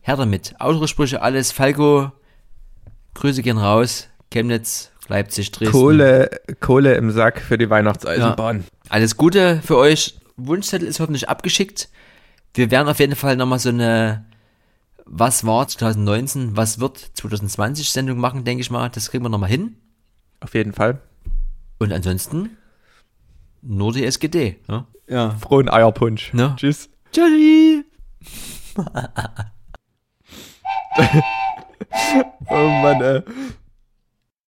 her 0.01 0.17
damit. 0.17 0.53
Autosprüche, 0.59 1.21
alles. 1.21 1.51
Falco, 1.51 2.11
Grüße 3.15 3.41
gehen 3.41 3.57
raus. 3.57 4.07
Chemnitz, 4.31 4.91
Leipzig, 5.07 5.51
Dresden. 5.51 5.71
Kohle, 5.71 6.29
Kohle 6.59 6.93
im 6.93 7.09
Sack 7.09 7.41
für 7.41 7.57
die 7.57 7.69
Weihnachtseisenbahn. 7.69 8.65
Alles 8.89 9.17
Gute 9.17 9.61
für 9.63 9.77
euch. 9.77 10.19
Wunschzettel 10.37 10.87
ist 10.87 10.99
hoffentlich 10.99 11.27
abgeschickt. 11.27 11.89
Wir 12.53 12.69
werden 12.69 12.87
auf 12.87 12.99
jeden 12.99 13.15
Fall 13.15 13.35
nochmal 13.35 13.59
so 13.59 13.69
eine 13.69 14.25
Was 15.05 15.43
war 15.43 15.67
2019, 15.67 16.55
was 16.55 16.79
wird 16.79 16.97
2020 17.15 17.89
Sendung 17.89 18.19
machen, 18.19 18.43
denke 18.43 18.61
ich 18.61 18.69
mal. 18.69 18.89
Das 18.89 19.09
kriegen 19.09 19.23
wir 19.23 19.29
nochmal 19.29 19.49
hin. 19.49 19.75
Auf 20.39 20.53
jeden 20.53 20.73
Fall. 20.73 21.01
Und 21.79 21.93
ansonsten 21.93 22.57
nur 23.61 23.93
die 23.93 24.05
SGD. 24.05 24.57
Ja. 24.67 24.87
ja. 25.07 25.31
Frohen 25.31 25.69
Eierpunsch. 25.69 26.33
Ja. 26.33 26.55
Tschüss. 26.55 26.89
Tschüssi. 27.11 27.83
Oh 32.49 32.67
Mann, 32.67 33.01
ey. 33.01 33.21